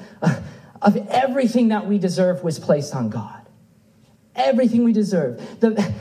of 0.81 0.97
everything 1.09 1.69
that 1.69 1.87
we 1.87 1.97
deserve 1.97 2.43
was 2.43 2.59
placed 2.59 2.93
on 2.93 3.09
God. 3.09 3.44
Everything 4.35 4.83
we 4.83 4.93
deserve. 4.93 5.59
The 5.59 5.93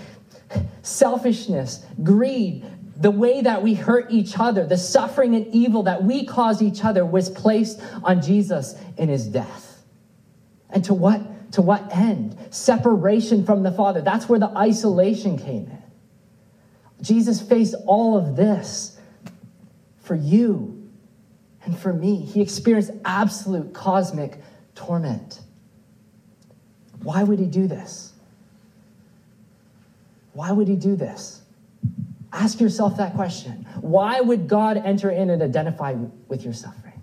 selfishness, 0.83 1.85
greed, 2.03 2.65
the 2.97 3.11
way 3.11 3.43
that 3.43 3.63
we 3.63 3.75
hurt 3.75 4.11
each 4.11 4.39
other, 4.39 4.67
the 4.67 4.77
suffering 4.77 5.35
and 5.35 5.47
evil 5.55 5.83
that 5.85 6.05
we 6.05 6.25
cause 6.25 6.63
each 6.63 6.85
other 6.85 7.05
was 7.05 7.29
placed 7.29 7.81
on 8.03 8.23
Jesus 8.23 8.75
in 8.97 9.09
his 9.09 9.27
death. 9.27 9.83
And 10.71 10.85
to 10.85 10.95
what? 10.95 11.53
To 11.53 11.63
what 11.63 11.95
end? 11.95 12.37
Separation 12.51 13.45
from 13.45 13.63
the 13.63 13.71
Father. 13.71 14.01
That's 14.01 14.29
where 14.29 14.41
the 14.41 14.49
isolation 14.57 15.39
came 15.39 15.67
in. 15.67 15.83
Jesus 17.01 17.41
faced 17.41 17.75
all 17.87 18.17
of 18.17 18.35
this 18.35 18.99
for 19.99 20.15
you 20.15 20.91
and 21.65 21.79
for 21.79 21.93
me. 21.93 22.25
He 22.25 22.41
experienced 22.41 22.91
absolute 23.05 23.73
cosmic 23.73 24.39
torment. 24.75 25.41
Why 27.03 27.23
would 27.23 27.39
he 27.39 27.47
do 27.47 27.69
this? 27.69 28.14
Why 30.35 30.53
would 30.53 30.69
he 30.69 30.77
do 30.77 30.97
this? 30.97 31.41
Ask 32.33 32.61
yourself 32.61 32.97
that 32.99 33.15
question. 33.15 33.67
Why 33.81 34.21
would 34.21 34.49
God 34.49 34.77
enter 34.77 35.09
in 35.09 35.31
and 35.31 35.41
identify 35.41 35.95
with 36.29 36.45
your 36.45 36.53
suffering? 36.53 37.01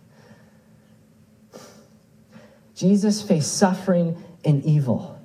Jesus 2.75 3.21
faced 3.21 3.57
suffering 3.57 4.21
and 4.43 4.63
evil 4.65 5.19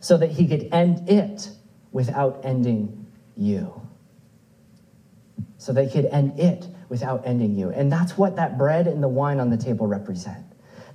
so 0.00 0.16
that 0.16 0.32
he 0.32 0.48
could 0.48 0.68
end 0.72 1.08
it 1.08 1.48
without 1.92 2.40
ending 2.44 3.06
you. 3.36 3.80
So 5.58 5.72
that 5.72 5.84
he 5.84 5.90
could 5.90 6.06
end 6.06 6.38
it 6.40 6.66
without 6.88 7.22
ending 7.24 7.54
you. 7.54 7.70
And 7.70 7.90
that's 7.90 8.18
what 8.18 8.36
that 8.36 8.58
bread 8.58 8.86
and 8.88 9.02
the 9.02 9.08
wine 9.08 9.38
on 9.38 9.50
the 9.50 9.56
table 9.56 9.86
represent. 9.86 10.44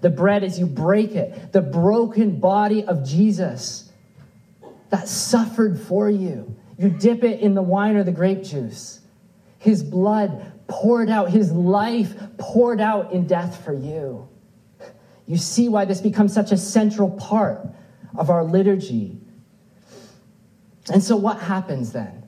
The 0.01 0.09
bread, 0.09 0.43
as 0.43 0.59
you 0.59 0.65
break 0.65 1.11
it, 1.11 1.53
the 1.53 1.61
broken 1.61 2.39
body 2.39 2.83
of 2.83 3.07
Jesus 3.07 3.88
that 4.89 5.07
suffered 5.07 5.79
for 5.79 6.09
you. 6.09 6.55
You 6.77 6.89
dip 6.89 7.23
it 7.23 7.41
in 7.41 7.53
the 7.53 7.61
wine 7.61 7.95
or 7.95 8.03
the 8.03 8.11
grape 8.11 8.43
juice. 8.43 9.01
His 9.57 9.83
blood 9.83 10.53
poured 10.67 11.09
out, 11.09 11.29
his 11.29 11.51
life 11.51 12.13
poured 12.37 12.79
out 12.79 13.11
in 13.11 13.27
death 13.27 13.63
for 13.63 13.73
you. 13.73 14.29
You 15.25 15.37
see 15.37 15.69
why 15.69 15.85
this 15.85 16.01
becomes 16.01 16.33
such 16.33 16.51
a 16.51 16.57
central 16.57 17.11
part 17.11 17.67
of 18.17 18.29
our 18.29 18.43
liturgy. 18.43 19.19
And 20.91 21.03
so, 21.03 21.15
what 21.15 21.39
happens 21.39 21.91
then? 21.91 22.19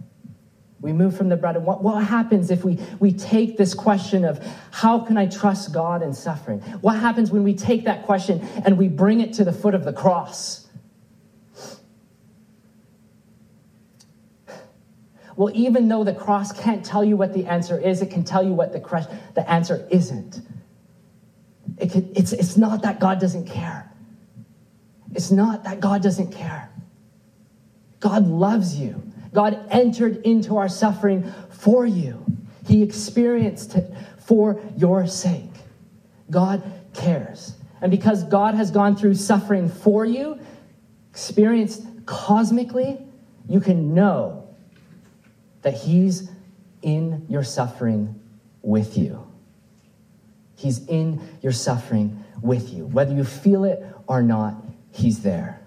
We 0.82 0.94
move 0.94 1.16
from 1.16 1.30
the 1.30 1.38
bread. 1.38 1.56
And 1.56 1.66
what, 1.66 1.84
what 1.84 2.04
happens 2.04 2.52
if 2.52 2.64
we, 2.64 2.80
we 3.00 3.12
take 3.12 3.58
this 3.58 3.74
question 3.74 4.26
of 4.26 4.44
how 4.72 5.00
can 5.00 5.18
I 5.18 5.28
trust 5.28 5.74
God 5.74 6.02
in 6.02 6.14
suffering? 6.14 6.60
What 6.82 7.00
happens 7.00 7.32
when 7.32 7.44
we 7.44 7.54
take 7.54 7.86
that 7.86 8.04
question 8.04 8.40
and 8.66 8.78
we 8.78 8.88
bring 8.88 9.22
it 9.22 9.34
to 9.34 9.44
the 9.44 9.54
foot 9.54 9.76
of 9.76 9.84
the 9.84 9.94
cross? 9.94 10.61
Well, 15.36 15.52
even 15.56 15.88
though 15.88 16.04
the 16.04 16.14
cross 16.14 16.52
can't 16.52 16.84
tell 16.86 17.04
you 17.04 17.16
what 17.16 17.34
the 17.34 17.46
answer 17.46 17.80
is, 17.80 18.02
it 18.02 18.12
can 18.12 18.24
tell 18.24 18.44
you 18.44 18.54
what 18.54 18.74
the, 18.74 19.08
the 19.34 19.50
answer 19.50 19.88
isn't. 19.90 20.42
It 21.78 21.92
could, 21.92 22.16
it's, 22.16 22.32
it's 22.34 22.58
not 22.58 22.84
that 22.84 23.00
God 23.00 23.20
doesn't 23.20 23.48
care. 23.48 23.92
It's 25.14 25.32
not 25.32 25.64
that 25.64 25.80
God 25.80 26.02
doesn't 26.04 26.32
care. 26.32 26.70
God 28.00 28.28
loves 28.28 28.78
you. 28.78 29.02
God 29.34 29.66
entered 29.70 30.18
into 30.26 30.58
our 30.58 30.70
suffering 30.70 31.32
for 31.50 31.86
you. 31.86 32.26
He 32.68 32.84
experienced 32.84 33.76
it 33.76 33.94
for 34.20 34.62
your 34.78 35.08
sake. 35.08 35.50
God 36.30 36.62
cares. 36.94 37.56
And 37.82 37.90
because 37.90 38.24
God 38.24 38.56
has 38.56 38.72
gone 38.72 38.96
through 38.96 39.16
suffering 39.16 39.70
for 39.70 40.06
you, 40.06 40.40
experienced 41.10 41.84
cosmically, 42.06 43.00
you 43.48 43.60
can 43.60 43.94
know 43.94 44.41
that 45.62 45.74
He's 45.74 46.30
in 46.82 47.26
your 47.30 47.44
suffering 47.44 48.20
with 48.62 48.98
you. 48.98 49.28
He's 50.56 50.86
in 50.88 51.22
your 51.42 51.52
suffering 51.52 52.24
with 52.42 52.72
you. 52.72 52.86
Whether 52.86 53.14
you 53.14 53.24
feel 53.24 53.64
it 53.64 53.84
or 54.08 54.22
not, 54.22 54.56
He's 54.92 55.24
there. 55.24 55.62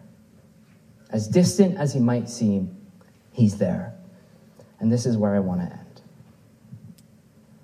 As 1.11 1.29
distant 1.29 1.79
as 1.79 1.95
He 1.95 2.01
might 2.01 2.29
seem, 2.29 2.77
He's 3.33 3.59
there. 3.59 3.95
And 4.81 4.93
this 4.93 5.07
is 5.07 5.17
where 5.17 5.35
I 5.35 5.41
want 5.41 5.61
to 5.61 5.67
end. 5.67 6.03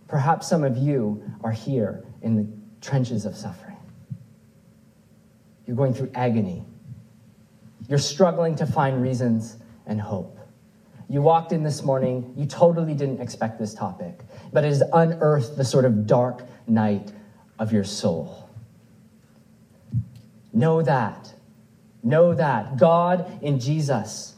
Perhaps 0.08 0.48
some 0.48 0.64
of 0.64 0.76
you 0.76 1.22
are 1.44 1.52
here 1.52 2.02
in 2.22 2.34
the 2.34 2.46
trenches 2.80 3.26
of 3.26 3.36
suffering. 3.36 3.76
You're 5.66 5.76
going 5.76 5.94
through 5.94 6.10
agony. 6.16 6.64
You're 7.88 8.00
struggling 8.00 8.56
to 8.56 8.66
find 8.66 9.00
reasons 9.00 9.56
and 9.86 10.00
hope. 10.00 10.39
You 11.10 11.20
walked 11.20 11.52
in 11.52 11.62
this 11.62 11.82
morning, 11.82 12.32
you 12.36 12.46
totally 12.46 12.94
didn't 12.94 13.20
expect 13.20 13.58
this 13.58 13.74
topic, 13.74 14.20
but 14.52 14.64
it 14.64 14.68
has 14.68 14.82
unearthed 14.92 15.56
the 15.56 15.64
sort 15.64 15.84
of 15.84 16.06
dark 16.06 16.46
night 16.66 17.12
of 17.58 17.72
your 17.72 17.84
soul. 17.84 18.48
Know 20.54 20.80
that 20.82 21.34
Know 22.02 22.34
that 22.34 22.78
God 22.78 23.42
in 23.42 23.60
Jesus 23.60 24.34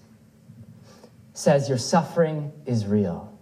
says 1.32 1.68
your 1.68 1.78
suffering 1.78 2.52
is 2.66 2.86
real. 2.86 3.32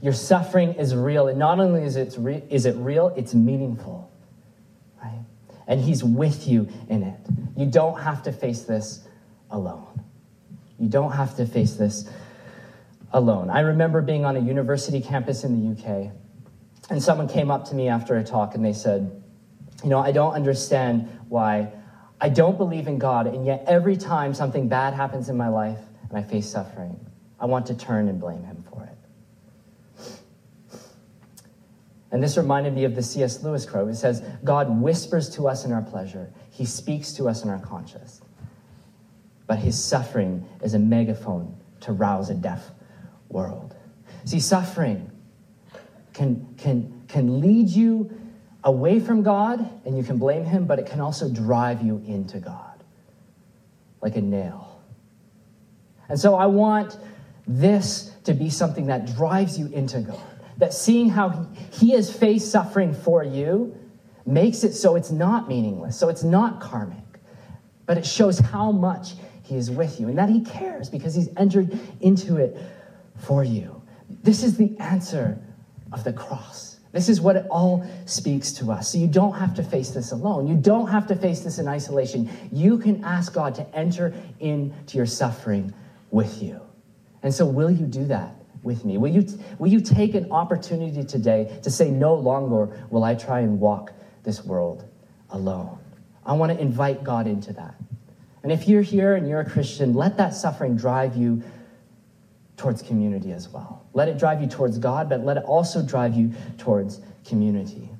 Your 0.00 0.12
suffering 0.12 0.74
is 0.74 0.94
real. 0.94 1.28
And 1.28 1.38
not 1.38 1.58
only 1.58 1.82
is 1.82 1.96
it, 1.96 2.14
re- 2.16 2.42
is 2.48 2.66
it 2.66 2.76
real, 2.76 3.08
it's 3.16 3.34
meaningful. 3.34 4.10
Right? 5.02 5.20
And 5.66 5.80
He's 5.80 6.04
with 6.04 6.46
you 6.46 6.68
in 6.88 7.02
it. 7.02 7.18
You 7.56 7.66
don't 7.66 8.00
have 8.00 8.22
to 8.24 8.32
face 8.32 8.62
this 8.62 9.06
alone. 9.50 10.04
You 10.78 10.88
don't 10.88 11.12
have 11.12 11.36
to 11.36 11.46
face 11.46 11.74
this 11.74 12.08
alone. 13.14 13.48
I 13.48 13.60
remember 13.60 14.02
being 14.02 14.24
on 14.24 14.36
a 14.36 14.40
university 14.40 15.00
campus 15.00 15.44
in 15.44 15.74
the 15.74 15.80
UK, 15.80 16.10
and 16.90 17.02
someone 17.02 17.28
came 17.28 17.50
up 17.50 17.66
to 17.68 17.74
me 17.74 17.88
after 17.88 18.16
a 18.18 18.24
talk 18.24 18.54
and 18.54 18.64
they 18.64 18.72
said, 18.74 19.22
You 19.82 19.88
know, 19.88 20.00
I 20.00 20.12
don't 20.12 20.34
understand 20.34 21.08
why 21.28 21.72
I 22.20 22.28
don't 22.28 22.58
believe 22.58 22.88
in 22.88 22.98
God, 22.98 23.26
and 23.26 23.46
yet 23.46 23.64
every 23.66 23.96
time 23.96 24.34
something 24.34 24.68
bad 24.68 24.94
happens 24.94 25.28
in 25.28 25.36
my 25.36 25.48
life 25.48 25.78
and 26.08 26.18
I 26.18 26.22
face 26.22 26.50
suffering, 26.50 26.98
I 27.40 27.46
want 27.46 27.66
to 27.66 27.74
turn 27.74 28.08
and 28.08 28.20
blame 28.20 28.42
Him 28.42 28.64
for 28.68 28.82
it. 28.82 28.90
And 32.10 32.22
this 32.22 32.36
reminded 32.36 32.74
me 32.74 32.84
of 32.84 32.94
the 32.94 33.02
C.S. 33.02 33.42
Lewis 33.42 33.66
quote. 33.66 33.88
It 33.88 33.96
says, 33.96 34.22
God 34.44 34.80
whispers 34.80 35.28
to 35.30 35.48
us 35.48 35.64
in 35.64 35.72
our 35.72 35.82
pleasure, 35.82 36.32
He 36.50 36.64
speaks 36.64 37.12
to 37.14 37.28
us 37.28 37.44
in 37.44 37.50
our 37.50 37.60
conscience. 37.60 38.22
But 39.46 39.58
His 39.58 39.82
suffering 39.82 40.48
is 40.62 40.74
a 40.74 40.78
megaphone 40.78 41.56
to 41.80 41.92
rouse 41.92 42.30
a 42.30 42.34
deaf 42.34 42.70
world. 43.34 43.74
See, 44.24 44.40
suffering 44.40 45.10
can, 46.14 46.54
can, 46.56 47.02
can 47.08 47.40
lead 47.40 47.68
you 47.68 48.10
away 48.62 49.00
from 49.00 49.22
God 49.22 49.68
and 49.84 49.98
you 49.98 50.02
can 50.02 50.16
blame 50.16 50.44
Him, 50.44 50.66
but 50.66 50.78
it 50.78 50.86
can 50.86 51.00
also 51.00 51.28
drive 51.28 51.82
you 51.82 52.02
into 52.06 52.38
God 52.38 52.82
like 54.00 54.16
a 54.16 54.22
nail. 54.22 54.80
And 56.08 56.18
so 56.18 56.34
I 56.34 56.46
want 56.46 56.96
this 57.46 58.12
to 58.24 58.32
be 58.32 58.48
something 58.48 58.86
that 58.86 59.14
drives 59.16 59.58
you 59.58 59.66
into 59.66 60.00
God. 60.00 60.20
That 60.58 60.72
seeing 60.72 61.10
how 61.10 61.30
he, 61.30 61.86
he 61.86 61.90
has 61.92 62.14
faced 62.14 62.50
suffering 62.50 62.94
for 62.94 63.24
you 63.24 63.76
makes 64.24 64.64
it 64.64 64.72
so 64.72 64.96
it's 64.96 65.10
not 65.10 65.48
meaningless, 65.48 65.98
so 65.98 66.08
it's 66.08 66.22
not 66.22 66.60
karmic, 66.60 66.98
but 67.86 67.98
it 67.98 68.06
shows 68.06 68.38
how 68.38 68.70
much 68.72 69.14
he 69.42 69.56
is 69.56 69.70
with 69.70 70.00
you 70.00 70.08
and 70.08 70.16
that 70.16 70.30
he 70.30 70.40
cares 70.40 70.88
because 70.88 71.14
he's 71.14 71.28
entered 71.36 71.78
into 72.00 72.36
it 72.36 72.56
for 73.16 73.44
you. 73.44 73.82
This 74.22 74.42
is 74.42 74.56
the 74.56 74.76
answer 74.78 75.38
of 75.92 76.04
the 76.04 76.12
cross. 76.12 76.74
This 76.92 77.08
is 77.08 77.20
what 77.20 77.34
it 77.34 77.46
all 77.50 77.84
speaks 78.06 78.52
to 78.52 78.70
us. 78.70 78.92
So 78.92 78.98
you 78.98 79.08
don't 79.08 79.34
have 79.34 79.54
to 79.56 79.64
face 79.64 79.90
this 79.90 80.12
alone. 80.12 80.46
You 80.46 80.54
don't 80.54 80.86
have 80.86 81.08
to 81.08 81.16
face 81.16 81.40
this 81.40 81.58
in 81.58 81.66
isolation. 81.66 82.30
You 82.52 82.78
can 82.78 83.02
ask 83.04 83.32
God 83.32 83.54
to 83.56 83.76
enter 83.76 84.14
into 84.38 84.96
your 84.96 85.06
suffering 85.06 85.74
with 86.12 86.40
you. 86.40 86.60
And 87.24 87.34
so, 87.34 87.46
will 87.46 87.70
you 87.70 87.86
do 87.86 88.04
that 88.04 88.36
with 88.62 88.84
me? 88.84 88.96
Will 88.98 89.10
you, 89.10 89.26
will 89.58 89.68
you 89.68 89.80
take 89.80 90.14
an 90.14 90.30
opportunity 90.30 91.02
today 91.04 91.58
to 91.62 91.70
say, 91.70 91.90
No 91.90 92.14
longer 92.14 92.86
will 92.90 93.02
I 93.02 93.16
try 93.16 93.40
and 93.40 93.58
walk 93.58 93.92
this 94.22 94.44
world 94.44 94.84
alone? 95.30 95.78
I 96.24 96.34
want 96.34 96.52
to 96.52 96.60
invite 96.60 97.02
God 97.02 97.26
into 97.26 97.52
that. 97.54 97.74
And 98.44 98.52
if 98.52 98.68
you're 98.68 98.82
here 98.82 99.16
and 99.16 99.28
you're 99.28 99.40
a 99.40 99.50
Christian, 99.50 99.94
let 99.94 100.18
that 100.18 100.34
suffering 100.34 100.76
drive 100.76 101.16
you 101.16 101.42
towards 102.56 102.82
community 102.82 103.32
as 103.32 103.48
well. 103.48 103.86
Let 103.94 104.08
it 104.08 104.18
drive 104.18 104.40
you 104.40 104.46
towards 104.46 104.78
God, 104.78 105.08
but 105.08 105.24
let 105.24 105.36
it 105.36 105.44
also 105.44 105.82
drive 105.82 106.14
you 106.14 106.32
towards 106.58 107.00
community. 107.26 107.90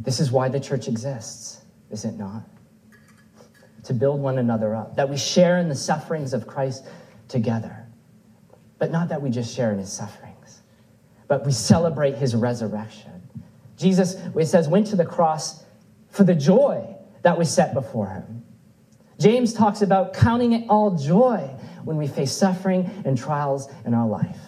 This 0.00 0.20
is 0.20 0.30
why 0.30 0.48
the 0.48 0.60
church 0.60 0.88
exists, 0.88 1.62
is 1.90 2.04
it 2.04 2.16
not? 2.16 2.42
To 3.84 3.94
build 3.94 4.20
one 4.20 4.38
another 4.38 4.74
up, 4.74 4.96
that 4.96 5.08
we 5.08 5.16
share 5.16 5.58
in 5.58 5.68
the 5.68 5.74
sufferings 5.74 6.32
of 6.32 6.46
Christ 6.46 6.86
together. 7.28 7.86
But 8.78 8.90
not 8.90 9.08
that 9.08 9.22
we 9.22 9.30
just 9.30 9.54
share 9.54 9.72
in 9.72 9.78
his 9.78 9.92
sufferings, 9.92 10.62
but 11.28 11.44
we 11.46 11.52
celebrate 11.52 12.16
his 12.16 12.36
resurrection. 12.36 13.22
Jesus, 13.76 14.14
it 14.14 14.46
says, 14.46 14.68
went 14.68 14.86
to 14.88 14.96
the 14.96 15.04
cross 15.04 15.64
for 16.10 16.24
the 16.24 16.34
joy 16.34 16.94
that 17.22 17.36
was 17.36 17.52
set 17.52 17.74
before 17.74 18.08
him. 18.08 18.44
James 19.18 19.52
talks 19.52 19.82
about 19.82 20.12
counting 20.12 20.52
it 20.52 20.66
all 20.68 20.96
joy 20.96 21.50
when 21.86 21.96
we 21.96 22.08
face 22.08 22.32
suffering 22.32 22.90
and 23.04 23.16
trials 23.16 23.72
in 23.84 23.94
our 23.94 24.08
life 24.08 24.40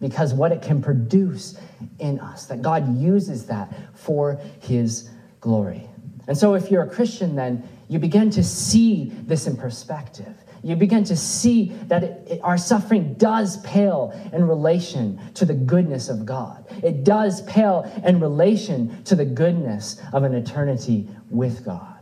because 0.00 0.34
what 0.34 0.50
it 0.50 0.60
can 0.60 0.82
produce 0.82 1.56
in 2.00 2.18
us, 2.18 2.46
that 2.46 2.62
God 2.62 2.98
uses 2.98 3.46
that 3.46 3.72
for 3.94 4.40
his 4.60 5.08
glory. 5.40 5.86
And 6.26 6.36
so, 6.36 6.54
if 6.54 6.70
you're 6.70 6.82
a 6.82 6.88
Christian, 6.88 7.36
then 7.36 7.68
you 7.88 7.98
begin 7.98 8.30
to 8.30 8.42
see 8.42 9.12
this 9.22 9.46
in 9.46 9.56
perspective. 9.56 10.34
You 10.62 10.76
begin 10.76 11.04
to 11.04 11.16
see 11.16 11.68
that 11.86 12.02
it, 12.02 12.28
it, 12.28 12.40
our 12.42 12.58
suffering 12.58 13.14
does 13.14 13.58
pale 13.62 14.12
in 14.32 14.46
relation 14.46 15.20
to 15.34 15.44
the 15.44 15.54
goodness 15.54 16.08
of 16.08 16.26
God. 16.26 16.66
It 16.82 17.04
does 17.04 17.42
pale 17.42 17.90
in 18.04 18.20
relation 18.20 19.02
to 19.04 19.14
the 19.14 19.24
goodness 19.24 20.00
of 20.12 20.24
an 20.24 20.34
eternity 20.34 21.08
with 21.30 21.64
God. 21.64 22.00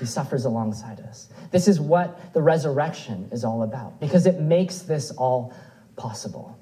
He 0.00 0.06
suffers 0.06 0.44
alongside 0.44 1.00
us. 1.00 1.28
This 1.54 1.68
is 1.68 1.78
what 1.78 2.34
the 2.34 2.42
resurrection 2.42 3.28
is 3.30 3.44
all 3.44 3.62
about 3.62 4.00
because 4.00 4.26
it 4.26 4.40
makes 4.40 4.80
this 4.80 5.12
all 5.12 5.54
possible. 5.94 6.58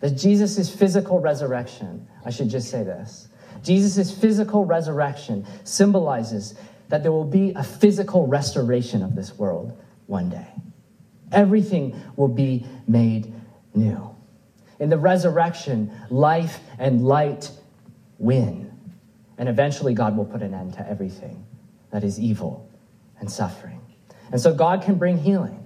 That 0.00 0.16
Jesus' 0.16 0.68
physical 0.68 1.20
resurrection, 1.20 2.08
I 2.24 2.30
should 2.30 2.50
just 2.50 2.68
say 2.68 2.82
this 2.82 3.28
Jesus' 3.62 4.10
physical 4.12 4.64
resurrection 4.64 5.46
symbolizes 5.62 6.56
that 6.88 7.04
there 7.04 7.12
will 7.12 7.24
be 7.24 7.52
a 7.54 7.62
physical 7.62 8.26
restoration 8.26 9.04
of 9.04 9.14
this 9.14 9.38
world 9.38 9.80
one 10.08 10.28
day. 10.28 10.48
Everything 11.30 11.94
will 12.16 12.26
be 12.26 12.66
made 12.88 13.32
new. 13.72 14.16
In 14.80 14.88
the 14.88 14.98
resurrection, 14.98 15.92
life 16.10 16.58
and 16.76 17.06
light 17.06 17.52
win. 18.18 18.76
And 19.38 19.48
eventually, 19.48 19.94
God 19.94 20.16
will 20.16 20.24
put 20.24 20.42
an 20.42 20.54
end 20.54 20.74
to 20.74 20.90
everything 20.90 21.46
that 21.92 22.02
is 22.02 22.18
evil 22.18 22.68
and 23.20 23.30
suffering. 23.30 23.78
And 24.32 24.40
so, 24.40 24.52
God 24.52 24.82
can 24.82 24.96
bring 24.96 25.18
healing. 25.18 25.58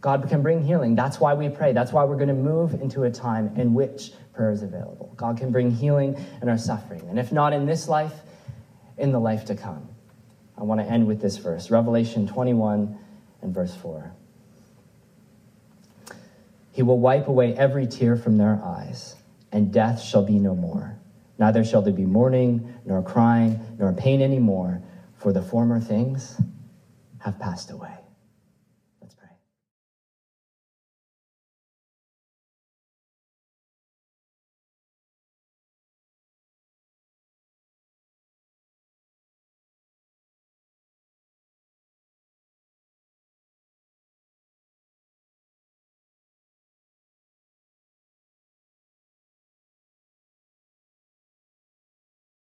God 0.00 0.28
can 0.28 0.42
bring 0.42 0.62
healing. 0.62 0.94
That's 0.94 1.18
why 1.18 1.34
we 1.34 1.48
pray. 1.48 1.72
That's 1.72 1.92
why 1.92 2.04
we're 2.04 2.16
going 2.16 2.28
to 2.28 2.34
move 2.34 2.74
into 2.74 3.04
a 3.04 3.10
time 3.10 3.52
in 3.56 3.72
which 3.72 4.12
prayer 4.34 4.50
is 4.50 4.62
available. 4.62 5.12
God 5.16 5.38
can 5.38 5.50
bring 5.50 5.70
healing 5.70 6.16
in 6.42 6.48
our 6.48 6.58
suffering. 6.58 7.02
And 7.08 7.18
if 7.18 7.32
not 7.32 7.52
in 7.52 7.66
this 7.66 7.88
life, 7.88 8.12
in 8.98 9.12
the 9.12 9.18
life 9.18 9.44
to 9.46 9.54
come. 9.54 9.88
I 10.58 10.62
want 10.64 10.80
to 10.80 10.86
end 10.86 11.06
with 11.06 11.20
this 11.20 11.38
verse 11.38 11.70
Revelation 11.70 12.26
21 12.26 12.98
and 13.42 13.54
verse 13.54 13.74
4. 13.74 14.12
He 16.72 16.82
will 16.82 16.98
wipe 16.98 17.28
away 17.28 17.54
every 17.54 17.86
tear 17.86 18.16
from 18.16 18.38
their 18.38 18.60
eyes, 18.64 19.16
and 19.50 19.72
death 19.72 20.00
shall 20.00 20.24
be 20.24 20.38
no 20.38 20.54
more. 20.54 20.98
Neither 21.38 21.64
shall 21.64 21.82
there 21.82 21.92
be 21.92 22.06
mourning, 22.06 22.74
nor 22.84 23.02
crying, 23.02 23.60
nor 23.78 23.92
pain 23.92 24.22
any 24.22 24.38
more, 24.38 24.82
for 25.16 25.32
the 25.32 25.42
former 25.42 25.80
things 25.80 26.40
have 27.18 27.38
passed 27.38 27.70
away. 27.70 28.01